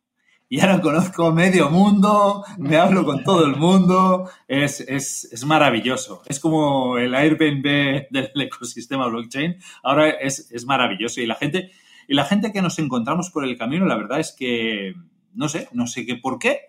Y 0.49 0.61
ahora 0.61 0.81
conozco 0.81 1.33
medio 1.33 1.71
mundo, 1.71 2.45
me 2.59 2.77
hablo 2.77 3.05
con 3.05 3.25
todo 3.25 3.45
el 3.45 3.57
mundo, 3.57 4.31
es, 4.47 4.81
es, 4.81 5.25
es 5.33 5.45
maravilloso. 5.45 6.23
Es 6.27 6.39
como 6.39 6.99
el 6.99 7.15
Airbnb 7.15 8.09
del 8.11 8.31
ecosistema 8.43 9.09
blockchain, 9.09 9.57
ahora 9.83 10.11
es, 10.11 10.51
es 10.53 10.65
maravilloso 10.65 11.21
y 11.21 11.27
la 11.27 11.35
gente 11.35 11.73
y 12.09 12.15
la 12.15 12.25
gente 12.25 12.53
que 12.53 12.63
nos 12.63 12.79
encontramos 12.79 13.31
por 13.31 13.45
el 13.45 13.59
camino, 13.59 13.87
la 13.87 13.97
verdad 13.97 14.21
es 14.21 14.35
que, 14.37 14.95
no 15.35 15.49
sé, 15.49 15.69
no 15.73 15.87
sé 15.87 16.07
qué 16.07 16.17
por 16.17 16.39
qué, 16.39 16.61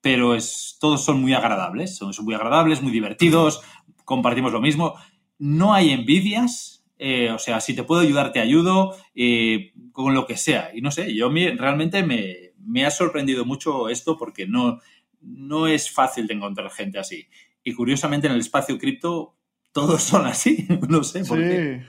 pero 0.00 0.34
es, 0.34 0.76
todos 0.80 1.04
son 1.04 1.20
muy 1.20 1.34
agradables, 1.34 1.96
son, 1.96 2.12
son 2.12 2.24
muy 2.24 2.34
agradables, 2.34 2.82
muy 2.82 2.92
divertidos, 2.92 3.62
compartimos 4.04 4.52
lo 4.52 4.60
mismo. 4.60 4.94
No 5.38 5.74
hay 5.74 5.90
envidias, 5.90 6.84
eh, 6.98 7.30
o 7.30 7.38
sea, 7.38 7.60
si 7.60 7.74
te 7.74 7.82
puedo 7.82 8.02
ayudar, 8.02 8.32
te 8.32 8.40
ayudo, 8.40 8.94
eh, 9.14 9.72
con 9.92 10.14
lo 10.14 10.26
que 10.26 10.36
sea. 10.36 10.70
Y 10.74 10.80
no 10.80 10.90
sé, 10.92 11.12
yo 11.14 11.30
me, 11.30 11.50
realmente 11.56 12.04
me, 12.04 12.43
me, 12.66 12.84
ha 12.84 12.90
sorprendido 12.90 13.44
mucho 13.44 13.88
esto 13.88 14.16
porque 14.16 14.46
no, 14.46 14.80
no 15.20 15.66
es 15.66 15.90
fácil 15.90 16.26
de 16.26 16.34
encontrar 16.34 16.70
gente 16.70 16.98
así. 16.98 17.26
Y 17.62 17.74
curiosamente 17.74 18.26
en 18.26 18.34
el 18.34 18.40
espacio 18.40 18.78
cripto 18.78 19.36
todos 19.72 20.02
son 20.02 20.26
así, 20.26 20.66
no 20.88 21.02
sé 21.02 21.24
por 21.24 21.38
qué. 21.38 21.84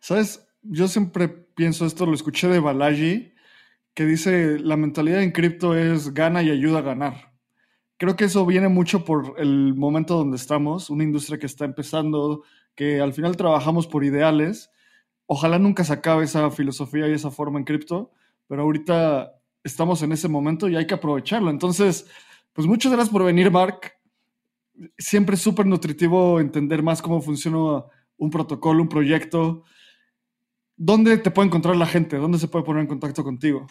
¿Sabes? 0.00 0.46
Yo 0.62 0.88
siempre 0.88 1.28
pienso 1.28 1.86
esto, 1.86 2.06
lo 2.06 2.14
escuché 2.14 2.48
de 2.48 2.60
Balaji, 2.60 3.32
que 3.94 4.04
dice, 4.04 4.58
la 4.58 4.76
mentalidad 4.76 5.22
en 5.22 5.32
cripto 5.32 5.76
es 5.76 6.12
gana 6.14 6.42
y 6.42 6.50
ayuda 6.50 6.78
a 6.78 6.82
ganar. 6.82 7.30
Creo 7.96 8.16
que 8.16 8.24
eso 8.24 8.46
viene 8.46 8.68
mucho 8.68 9.04
por 9.04 9.34
el 9.38 9.74
momento 9.74 10.16
donde 10.16 10.36
estamos, 10.36 10.88
una 10.88 11.04
industria 11.04 11.38
que 11.38 11.46
está 11.46 11.66
empezando, 11.66 12.44
que 12.74 13.00
al 13.00 13.12
final 13.12 13.36
trabajamos 13.36 13.86
por 13.86 14.04
ideales. 14.04 14.70
Ojalá 15.26 15.58
nunca 15.58 15.84
se 15.84 15.92
acabe 15.92 16.24
esa 16.24 16.50
filosofía 16.50 17.08
y 17.08 17.12
esa 17.12 17.30
forma 17.30 17.58
en 17.58 17.64
cripto, 17.64 18.10
pero 18.48 18.62
ahorita 18.62 19.39
estamos 19.64 20.02
en 20.02 20.12
ese 20.12 20.28
momento 20.28 20.68
y 20.68 20.76
hay 20.76 20.86
que 20.86 20.94
aprovecharlo. 20.94 21.50
Entonces, 21.50 22.06
pues 22.52 22.66
muchas 22.66 22.92
gracias 22.92 23.12
por 23.12 23.24
venir, 23.24 23.50
Mark. 23.50 23.92
Siempre 24.98 25.34
es 25.34 25.42
súper 25.42 25.66
nutritivo 25.66 26.40
entender 26.40 26.82
más 26.82 27.02
cómo 27.02 27.20
funciona 27.20 27.84
un 28.16 28.30
protocolo, 28.30 28.82
un 28.82 28.88
proyecto. 28.88 29.64
¿Dónde 30.76 31.18
te 31.18 31.30
puede 31.30 31.48
encontrar 31.48 31.76
la 31.76 31.86
gente? 31.86 32.16
¿Dónde 32.16 32.38
se 32.38 32.48
puede 32.48 32.64
poner 32.64 32.82
en 32.82 32.88
contacto 32.88 33.22
contigo? 33.22 33.66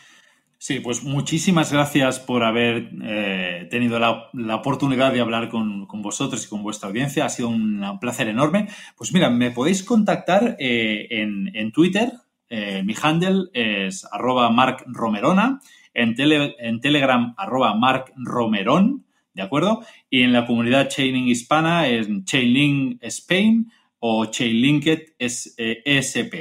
Sí, 0.61 0.81
pues 0.81 1.03
muchísimas 1.03 1.71
gracias 1.71 2.19
por 2.19 2.43
haber 2.43 2.91
eh, 3.01 3.67
tenido 3.71 3.97
la, 3.97 4.29
oportunidad 4.55 5.13
de 5.13 5.21
hablar 5.21 5.47
con, 5.47 5.87
con, 5.87 6.01
vosotros 6.01 6.45
y 6.45 6.49
con 6.49 6.63
vuestra 6.63 6.89
audiencia. 6.89 7.25
Ha 7.25 7.29
sido 7.29 7.47
un, 7.47 7.81
un 7.81 7.99
placer 7.99 8.27
enorme. 8.27 8.67
Pues 8.97 9.13
mira, 9.13 9.29
me 9.29 9.51
podéis 9.51 9.83
contactar 9.83 10.57
eh, 10.59 11.07
en, 11.11 11.55
en, 11.55 11.71
Twitter. 11.71 12.11
Eh, 12.49 12.81
mi 12.83 12.93
handle 13.01 13.49
es 13.53 14.05
arroba 14.11 14.49
markromerona. 14.49 15.59
En, 15.93 16.15
tele, 16.15 16.55
en 16.59 16.79
Telegram, 16.79 17.33
arroba 17.37 17.75
markromeron. 17.75 19.05
¿De 19.33 19.41
acuerdo? 19.41 19.85
Y 20.09 20.23
en 20.23 20.33
la 20.33 20.45
comunidad 20.45 20.89
Chainlink 20.89 21.27
hispana 21.27 21.87
en 21.87 22.25
Chainlink 22.25 23.03
Spain 23.03 23.71
o 23.99 24.25
Chainlinked 24.25 25.15
ESP. 25.17 26.33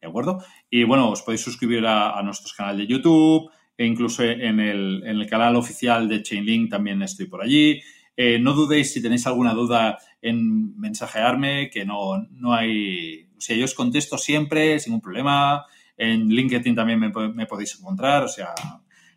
¿De 0.00 0.06
acuerdo? 0.06 0.42
Y 0.70 0.84
bueno, 0.84 1.10
os 1.10 1.22
podéis 1.22 1.42
suscribir 1.42 1.86
a, 1.86 2.18
a 2.18 2.22
nuestro 2.22 2.52
canal 2.56 2.78
de 2.78 2.86
YouTube 2.86 3.50
e 3.78 3.86
incluso 3.86 4.24
en 4.24 4.58
el, 4.58 5.02
en 5.04 5.20
el, 5.20 5.26
canal 5.28 5.54
oficial 5.54 6.08
de 6.08 6.22
Chainlink 6.22 6.68
también 6.68 7.00
estoy 7.02 7.26
por 7.26 7.42
allí. 7.42 7.80
Eh, 8.20 8.40
no 8.40 8.52
dudéis 8.52 8.92
si 8.92 9.00
tenéis 9.00 9.28
alguna 9.28 9.54
duda 9.54 9.96
en 10.20 10.76
mensajearme, 10.76 11.70
que 11.70 11.84
no, 11.84 12.18
no 12.32 12.52
hay... 12.52 13.30
O 13.36 13.40
sea, 13.40 13.56
yo 13.56 13.64
os 13.64 13.74
contesto 13.74 14.18
siempre, 14.18 14.80
sin 14.80 14.90
ningún 14.90 15.02
problema. 15.02 15.64
En 15.96 16.28
LinkedIn 16.28 16.74
también 16.74 16.98
me, 16.98 17.46
podéis 17.46 17.78
encontrar. 17.78 18.24
O 18.24 18.28
sea, 18.28 18.52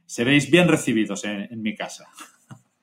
seréis 0.05 0.51
bien 0.51 0.67
recibidos 0.67 1.25
en, 1.25 1.63
mi 1.63 1.75
casa. 1.75 2.05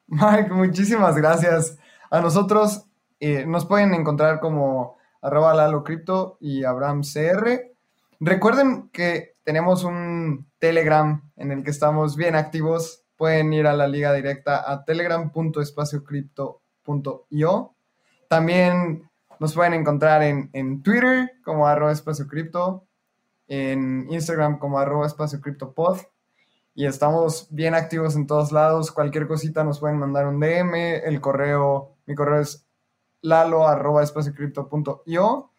Mike, 0.08 0.50
muchísimas 0.50 1.14
gracias. 1.16 1.78
A 2.10 2.20
nosotros 2.20 2.86
eh, 3.20 3.46
nos 3.46 3.64
pueden 3.66 3.94
encontrar 3.94 4.40
como 4.40 4.96
arroba 5.22 5.54
Lalo 5.54 5.84
Crypto 5.84 6.36
y 6.40 6.64
Abraham 6.64 7.02
CR. 7.02 7.76
Recuerden 8.18 8.90
que 8.92 9.34
tenemos 9.44 9.84
un 9.84 10.48
Telegram 10.58 11.30
en 11.36 11.52
el 11.52 11.62
que 11.62 11.70
estamos 11.70 12.16
bien 12.16 12.34
activos. 12.34 13.04
Pueden 13.18 13.52
ir 13.52 13.66
a 13.66 13.74
la 13.74 13.86
liga 13.86 14.14
directa 14.14 14.70
a 14.70 14.86
telegram.espaciocripto.io. 14.86 17.74
También 18.28 19.10
nos 19.38 19.54
pueden 19.54 19.74
encontrar 19.74 20.22
en, 20.22 20.48
en 20.54 20.82
Twitter 20.82 21.32
como 21.44 21.66
arroba 21.66 21.92
espacio 21.92 22.26
cripto, 22.26 22.86
en 23.46 24.06
Instagram 24.10 24.58
como 24.58 24.78
arroba 24.78 25.06
espacio 25.06 25.40
pod. 25.74 25.98
Y 26.74 26.86
estamos 26.86 27.48
bien 27.50 27.74
activos 27.74 28.16
en 28.16 28.26
todos 28.26 28.52
lados. 28.52 28.90
Cualquier 28.92 29.26
cosita 29.26 29.64
nos 29.64 29.80
pueden 29.80 29.98
mandar 29.98 30.26
un 30.26 30.40
DM. 30.40 31.02
El 31.04 31.20
correo, 31.20 31.96
mi 32.06 32.14
correo 32.14 32.40
es 32.40 32.66
lalo 33.20 33.68
arroba 33.68 34.02
espaciocripto.io 34.02 35.50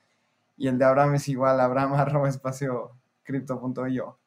y 0.59 0.67
el 0.67 0.77
de 0.77 0.85
Abraham 0.85 1.15
es 1.15 1.27
igual, 1.29 1.59
abraham 1.59 1.93
arroba 1.95 2.29
espacio 2.29 2.91
cripto.io. 3.23 4.18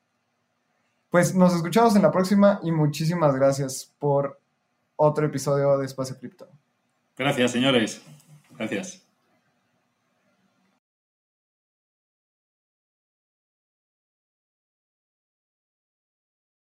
Pues 1.12 1.34
nos 1.34 1.54
escuchamos 1.54 1.94
en 1.94 2.00
la 2.00 2.10
próxima 2.10 2.58
y 2.62 2.72
muchísimas 2.72 3.34
gracias 3.34 3.92
por 3.98 4.40
otro 4.96 5.26
episodio 5.26 5.76
de 5.76 5.84
Espacio 5.84 6.16
Cripto. 6.18 6.48
Gracias, 7.18 7.52
señores. 7.52 8.00
Gracias. 8.56 9.01